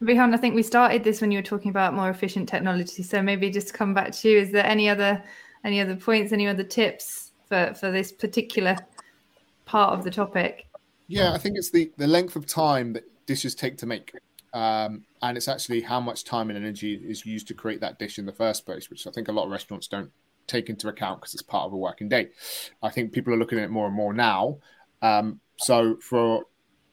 Rehan, 0.00 0.34
I 0.34 0.36
think 0.36 0.54
we 0.54 0.62
started 0.62 1.04
this 1.04 1.20
when 1.20 1.30
you 1.30 1.38
were 1.38 1.44
talking 1.44 1.70
about 1.70 1.94
more 1.94 2.10
efficient 2.10 2.48
technology. 2.48 3.02
So 3.02 3.22
maybe 3.22 3.50
just 3.50 3.72
come 3.72 3.94
back 3.94 4.12
to 4.12 4.28
you. 4.28 4.38
Is 4.38 4.50
there 4.50 4.66
any 4.66 4.88
other 4.88 5.22
any 5.64 5.80
other 5.80 5.94
points, 5.94 6.32
any 6.32 6.48
other 6.48 6.64
tips 6.64 7.32
for, 7.48 7.72
for 7.74 7.92
this 7.92 8.10
particular 8.10 8.76
part 9.64 9.96
of 9.96 10.04
the 10.04 10.10
topic? 10.10 10.66
Yeah, 11.06 11.32
I 11.32 11.38
think 11.38 11.56
it's 11.56 11.70
the, 11.70 11.92
the 11.98 12.06
length 12.06 12.36
of 12.36 12.46
time 12.46 12.94
that 12.94 13.04
dishes 13.26 13.54
take 13.54 13.76
to 13.78 13.86
make. 13.86 14.12
Um, 14.54 15.04
and 15.22 15.36
it's 15.36 15.48
actually 15.48 15.80
how 15.80 16.00
much 16.00 16.24
time 16.24 16.50
and 16.50 16.58
energy 16.58 16.94
is 16.94 17.24
used 17.24 17.46
to 17.48 17.54
create 17.54 17.80
that 17.80 17.98
dish 17.98 18.18
in 18.18 18.26
the 18.26 18.32
first 18.32 18.66
place, 18.66 18.90
which 18.90 19.06
I 19.06 19.10
think 19.10 19.28
a 19.28 19.32
lot 19.32 19.44
of 19.44 19.50
restaurants 19.50 19.86
don't 19.86 20.10
take 20.46 20.68
into 20.68 20.88
account 20.88 21.20
because 21.20 21.34
it's 21.34 21.42
part 21.42 21.66
of 21.66 21.72
a 21.72 21.76
working 21.76 22.08
day. 22.08 22.30
I 22.82 22.90
think 22.90 23.12
people 23.12 23.32
are 23.32 23.38
looking 23.38 23.58
at 23.58 23.64
it 23.64 23.70
more 23.70 23.86
and 23.86 23.94
more 23.94 24.12
now. 24.12 24.58
Um, 25.00 25.40
so 25.58 25.96
for 26.02 26.44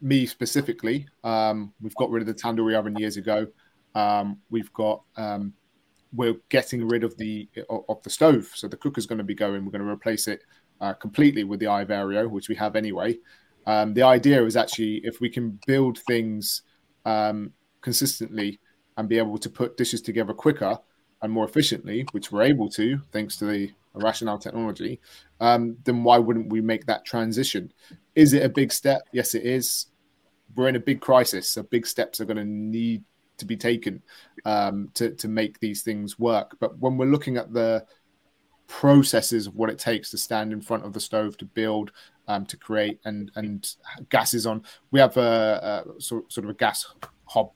me 0.02 0.26
specifically, 0.26 1.08
um, 1.24 1.74
we've 1.82 1.96
got 1.96 2.10
rid 2.10 2.22
of 2.22 2.28
the 2.28 2.34
tandoori 2.34 2.76
oven 2.76 2.96
years 2.96 3.18
ago. 3.18 3.48
Um, 3.96 4.38
we've 4.50 4.72
got 4.74 5.04
um, 5.18 5.54
we're 6.14 6.36
getting 6.50 6.88
rid 6.88 7.04
of 7.04 7.18
the 7.18 7.50
of 7.70 8.02
the 8.04 8.10
stove, 8.10 8.50
so 8.54 8.68
the 8.68 8.78
cooker's 8.78 9.06
going 9.06 9.18
to 9.18 9.24
be 9.24 9.36
going. 9.36 9.66
We're 9.66 9.72
going 9.72 9.86
to 9.86 9.92
replace 9.92 10.28
it 10.28 10.42
uh, 10.82 10.94
completely 10.94 11.44
with 11.44 11.60
the 11.60 11.68
iVario, 11.68 12.30
which 12.30 12.50
we 12.50 12.56
have 12.56 12.76
anyway. 12.76 13.18
Um, 13.68 13.94
the 13.94 14.04
idea 14.04 14.44
is 14.46 14.56
actually 14.56 15.02
if 15.04 15.20
we 15.22 15.30
can 15.30 15.60
build 15.68 16.00
things 16.00 16.64
um, 17.06 17.54
consistently 17.82 18.60
and 18.98 19.08
be 19.08 19.18
able 19.18 19.38
to 19.38 19.50
put 19.50 19.78
dishes 19.78 20.02
together 20.02 20.34
quicker 20.34 20.78
and 21.22 21.32
more 21.32 21.46
efficiently, 21.46 22.06
which 22.12 22.32
we're 22.32 22.44
able 22.44 22.70
to 22.70 23.02
thanks 23.12 23.38
to 23.38 23.46
the 23.46 23.72
Rational 23.96 24.38
technology, 24.38 25.00
um, 25.40 25.76
then 25.84 26.04
why 26.04 26.18
wouldn't 26.18 26.52
we 26.52 26.62
make 26.62 26.86
that 26.86 27.06
transition? 27.06 27.74
Is 28.20 28.34
it 28.34 28.44
a 28.44 28.50
big 28.50 28.74
step? 28.74 29.04
Yes, 29.14 29.34
it 29.34 29.46
is. 29.46 29.86
We're 30.54 30.68
in 30.68 30.76
a 30.76 30.80
big 30.82 31.00
crisis, 31.00 31.50
so 31.50 31.64
big 31.64 31.88
steps 31.88 32.20
are 32.20 32.26
going 32.26 32.36
to 32.36 32.44
need 32.44 33.06
to 33.38 33.46
be 33.46 33.56
taken 33.56 34.04
um, 34.44 34.90
to 34.96 35.12
to 35.12 35.30
make 35.30 35.58
these 35.62 35.84
things 35.84 36.20
work. 36.20 36.58
But 36.60 36.78
when 36.80 36.98
we're 36.98 37.06
looking 37.06 37.38
at 37.38 37.54
the 37.54 37.86
processes 38.68 39.48
of 39.48 39.56
what 39.56 39.70
it 39.70 39.80
takes 39.80 40.12
to 40.12 40.18
stand 40.18 40.52
in 40.52 40.60
front 40.60 40.84
of 40.86 40.92
the 40.92 41.00
stove 41.00 41.38
to 41.38 41.46
build, 41.46 41.94
um, 42.28 42.46
to 42.48 42.58
create, 42.58 43.00
and 43.06 43.32
and 43.36 43.74
gases 44.10 44.46
on, 44.46 44.64
we 44.92 45.00
have 45.00 45.16
a, 45.16 45.86
a 45.88 46.02
sort 46.02 46.30
sort 46.30 46.44
of 46.44 46.50
a 46.50 46.56
gas 46.56 46.94
hob 47.24 47.54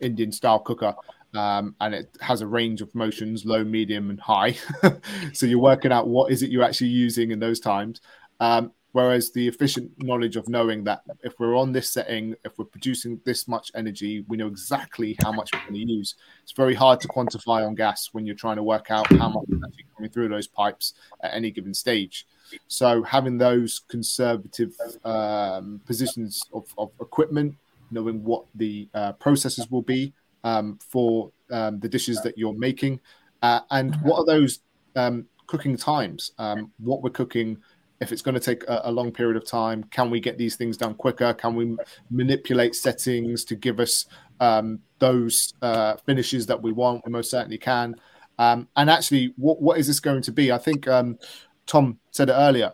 Indian 0.00 0.32
style 0.32 0.60
cooker. 0.60 0.94
Um, 1.34 1.76
and 1.78 1.94
it 1.94 2.16
has 2.22 2.40
a 2.40 2.46
range 2.46 2.80
of 2.80 2.92
motions 2.92 3.44
low 3.44 3.62
medium 3.62 4.10
and 4.10 4.18
high 4.18 4.56
so 5.32 5.46
you're 5.46 5.60
working 5.60 5.92
out 5.92 6.08
what 6.08 6.32
is 6.32 6.42
it 6.42 6.50
you're 6.50 6.64
actually 6.64 6.88
using 6.88 7.30
in 7.30 7.38
those 7.38 7.60
times 7.60 8.00
um, 8.40 8.72
Whereas 8.92 9.30
the 9.30 9.46
efficient 9.46 9.90
knowledge 10.02 10.34
of 10.34 10.48
knowing 10.48 10.82
that 10.84 11.02
if 11.22 11.38
we're 11.38 11.56
on 11.56 11.70
this 11.72 11.90
setting, 11.90 12.34
if 12.44 12.58
we're 12.58 12.64
producing 12.64 13.20
this 13.24 13.46
much 13.46 13.70
energy, 13.74 14.24
we 14.26 14.36
know 14.36 14.48
exactly 14.48 15.16
how 15.22 15.30
much 15.30 15.50
we're 15.52 15.60
going 15.60 15.86
to 15.86 15.92
use. 15.92 16.16
It's 16.42 16.52
very 16.52 16.74
hard 16.74 17.00
to 17.00 17.08
quantify 17.08 17.64
on 17.64 17.76
gas 17.76 18.08
when 18.12 18.26
you're 18.26 18.34
trying 18.34 18.56
to 18.56 18.64
work 18.64 18.90
out 18.90 19.06
how 19.12 19.28
much 19.28 19.44
is 19.48 19.62
actually 19.64 19.86
coming 19.96 20.10
through 20.10 20.28
those 20.28 20.48
pipes 20.48 20.94
at 21.22 21.32
any 21.32 21.52
given 21.52 21.72
stage. 21.72 22.26
So 22.66 23.04
having 23.04 23.38
those 23.38 23.82
conservative 23.88 24.74
um, 25.04 25.80
positions 25.86 26.42
of, 26.52 26.74
of, 26.76 26.90
equipment, 27.00 27.54
knowing 27.92 28.24
what 28.24 28.44
the 28.56 28.88
uh, 28.94 29.12
processes 29.12 29.70
will 29.70 29.82
be 29.82 30.12
um, 30.42 30.80
for 30.80 31.30
um, 31.52 31.78
the 31.78 31.88
dishes 31.88 32.20
that 32.22 32.36
you're 32.36 32.54
making, 32.54 32.98
uh, 33.42 33.60
and 33.70 33.94
what 34.02 34.18
are 34.18 34.26
those 34.26 34.60
um, 34.96 35.26
cooking 35.46 35.76
times, 35.76 36.32
um, 36.38 36.72
what 36.78 37.02
we're 37.02 37.10
cooking 37.10 37.56
if 38.00 38.12
it's 38.12 38.22
going 38.22 38.34
to 38.34 38.40
take 38.40 38.64
a, 38.64 38.82
a, 38.84 38.92
long 38.92 39.12
period 39.12 39.36
of 39.36 39.44
time, 39.44 39.84
can 39.84 40.10
we 40.10 40.20
get 40.20 40.38
these 40.38 40.56
things 40.56 40.76
done 40.76 40.94
quicker? 40.94 41.34
Can 41.34 41.54
we 41.54 41.76
manipulate 42.10 42.74
settings 42.74 43.44
to 43.44 43.54
give 43.54 43.78
us 43.78 44.06
um, 44.40 44.80
those 44.98 45.52
uh, 45.60 45.96
finishes 46.06 46.46
that 46.46 46.60
we 46.60 46.72
want? 46.72 47.04
We 47.04 47.12
most 47.12 47.30
certainly 47.30 47.58
can. 47.58 47.96
Um, 48.38 48.68
and 48.76 48.88
actually, 48.88 49.34
what, 49.36 49.60
what 49.60 49.78
is 49.78 49.86
this 49.86 50.00
going 50.00 50.22
to 50.22 50.32
be? 50.32 50.50
I 50.50 50.56
think 50.56 50.88
um, 50.88 51.18
Tom 51.66 51.98
said 52.10 52.30
it 52.30 52.34
earlier. 52.34 52.72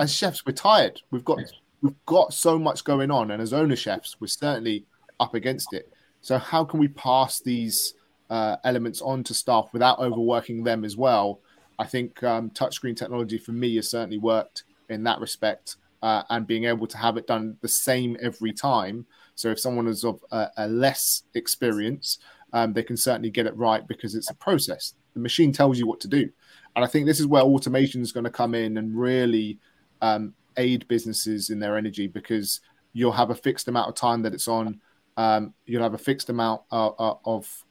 As 0.00 0.12
chefs, 0.12 0.44
we're 0.44 0.52
tired. 0.52 1.00
We've 1.12 1.24
got 1.24 1.38
we've 1.80 1.94
got 2.04 2.34
so 2.34 2.58
much 2.58 2.82
going 2.82 3.12
on, 3.12 3.30
and 3.30 3.40
as 3.40 3.52
owner 3.52 3.76
chefs, 3.76 4.16
we're 4.20 4.26
certainly 4.26 4.84
up 5.20 5.34
against 5.34 5.72
it. 5.72 5.92
So, 6.20 6.38
how 6.38 6.64
can 6.64 6.80
we 6.80 6.88
pass 6.88 7.40
these 7.40 7.94
uh, 8.28 8.56
elements 8.64 9.00
on 9.00 9.22
to 9.22 9.34
staff 9.34 9.68
without 9.72 10.00
overworking 10.00 10.64
them 10.64 10.84
as 10.84 10.96
well? 10.96 11.40
I 11.78 11.86
think 11.86 12.22
um, 12.22 12.50
touchscreen 12.50 12.96
technology 12.96 13.38
for 13.38 13.52
me 13.52 13.76
has 13.76 13.90
certainly 13.90 14.18
worked 14.18 14.64
in 14.88 15.04
that 15.04 15.20
respect, 15.20 15.76
uh, 16.02 16.22
and 16.30 16.46
being 16.46 16.64
able 16.64 16.86
to 16.86 16.96
have 16.98 17.16
it 17.16 17.26
done 17.26 17.56
the 17.60 17.68
same 17.68 18.16
every 18.20 18.52
time. 18.52 19.06
So 19.34 19.50
if 19.50 19.60
someone 19.60 19.86
is 19.86 20.04
of 20.04 20.20
a, 20.32 20.48
a 20.56 20.68
less 20.68 21.22
experience, 21.34 22.18
um, 22.52 22.72
they 22.72 22.82
can 22.82 22.96
certainly 22.96 23.30
get 23.30 23.46
it 23.46 23.56
right 23.56 23.86
because 23.86 24.14
it's 24.14 24.30
a 24.30 24.34
process. 24.34 24.94
The 25.14 25.20
machine 25.20 25.52
tells 25.52 25.78
you 25.78 25.86
what 25.86 26.00
to 26.00 26.08
do, 26.08 26.28
and 26.74 26.84
I 26.84 26.88
think 26.88 27.06
this 27.06 27.20
is 27.20 27.26
where 27.26 27.42
automation 27.42 28.02
is 28.02 28.12
going 28.12 28.24
to 28.24 28.30
come 28.30 28.54
in 28.54 28.78
and 28.78 28.98
really 28.98 29.58
um, 30.00 30.34
aid 30.56 30.86
businesses 30.88 31.50
in 31.50 31.58
their 31.58 31.76
energy 31.76 32.06
because 32.06 32.60
you'll 32.92 33.12
have 33.12 33.30
a 33.30 33.34
fixed 33.34 33.68
amount 33.68 33.88
of 33.88 33.94
time 33.94 34.22
that 34.22 34.34
it's 34.34 34.48
on. 34.48 34.80
Um, 35.16 35.54
you'll 35.66 35.82
have 35.82 35.94
a 35.94 35.98
fixed 35.98 36.30
amount 36.30 36.62
uh, 36.70 36.88
uh, 36.88 37.16
of 37.24 37.64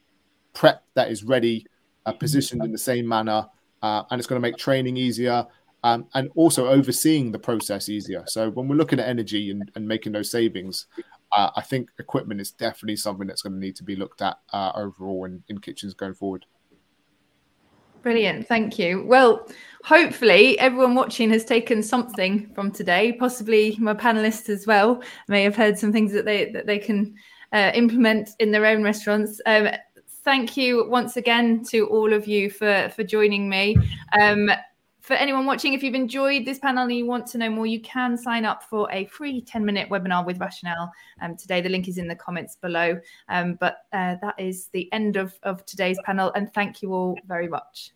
prep 0.53 0.83
that 0.95 1.09
is 1.09 1.23
ready, 1.23 1.65
uh, 2.05 2.11
positioned 2.13 2.63
in 2.63 2.71
the 2.71 2.77
same 2.77 3.07
manner, 3.07 3.47
uh, 3.81 4.03
and 4.09 4.19
it's 4.19 4.27
going 4.27 4.41
to 4.41 4.47
make 4.47 4.57
training 4.57 4.97
easier 4.97 5.45
um, 5.83 6.07
and 6.13 6.29
also 6.35 6.67
overseeing 6.67 7.31
the 7.31 7.39
process 7.39 7.89
easier. 7.89 8.23
So 8.27 8.49
when 8.49 8.67
we're 8.67 8.75
looking 8.75 8.99
at 8.99 9.07
energy 9.07 9.51
and, 9.51 9.71
and 9.75 9.87
making 9.87 10.11
those 10.11 10.31
savings, 10.31 10.87
uh, 11.31 11.51
I 11.55 11.61
think 11.61 11.89
equipment 11.99 12.41
is 12.41 12.51
definitely 12.51 12.95
something 12.95 13.27
that's 13.27 13.41
going 13.41 13.53
to 13.53 13.59
need 13.59 13.75
to 13.77 13.83
be 13.83 13.95
looked 13.95 14.21
at 14.21 14.37
uh, 14.53 14.71
overall 14.75 15.25
in, 15.25 15.43
in 15.49 15.59
kitchens 15.59 15.93
going 15.93 16.13
forward. 16.13 16.45
Brilliant, 18.03 18.47
thank 18.47 18.79
you. 18.79 19.03
Well, 19.05 19.47
hopefully 19.83 20.57
everyone 20.59 20.95
watching 20.95 21.29
has 21.31 21.43
taken 21.43 21.83
something 21.83 22.49
from 22.53 22.71
today. 22.71 23.11
Possibly 23.11 23.75
my 23.79 23.93
panelists 23.93 24.49
as 24.49 24.65
well 24.65 25.01
may 25.27 25.43
have 25.43 25.55
heard 25.55 25.77
some 25.77 25.91
things 25.91 26.13
that 26.13 26.23
they 26.23 26.51
that 26.51 26.65
they 26.65 26.79
can 26.79 27.15
uh, 27.51 27.71
implement 27.73 28.29
in 28.39 28.51
their 28.51 28.65
own 28.65 28.83
restaurants. 28.83 29.41
Um, 29.45 29.69
thank 30.27 30.57
you 30.57 30.85
once 30.89 31.15
again 31.15 31.63
to 31.63 31.87
all 31.87 32.11
of 32.11 32.27
you 32.27 32.49
for 32.49 32.91
for 32.93 33.01
joining 33.01 33.47
me. 33.47 33.77
Um, 34.19 34.51
for 34.99 35.13
anyone 35.13 35.45
watching, 35.45 35.71
if 35.71 35.81
you've 35.81 35.95
enjoyed 35.95 36.43
this 36.43 36.59
panel 36.59 36.83
and 36.83 36.91
you 36.91 37.05
want 37.05 37.25
to 37.27 37.37
know 37.37 37.49
more, 37.49 37.65
you 37.65 37.79
can 37.79 38.17
sign 38.17 38.43
up 38.43 38.61
for 38.61 38.91
a 38.91 39.05
free 39.05 39.39
10 39.39 39.63
minute 39.63 39.89
webinar 39.89 40.25
with 40.25 40.37
Rational 40.37 40.91
um, 41.21 41.37
today. 41.37 41.61
The 41.61 41.69
link 41.69 41.87
is 41.87 41.97
in 41.97 42.09
the 42.09 42.15
comments 42.15 42.57
below. 42.57 42.99
Um, 43.29 43.57
but 43.61 43.85
uh, 43.93 44.15
that 44.21 44.35
is 44.37 44.67
the 44.73 44.91
end 44.91 45.15
of, 45.15 45.33
of 45.43 45.65
today's 45.65 45.97
panel. 46.03 46.33
And 46.35 46.53
thank 46.53 46.81
you 46.81 46.91
all 46.91 47.17
very 47.25 47.47
much. 47.47 47.93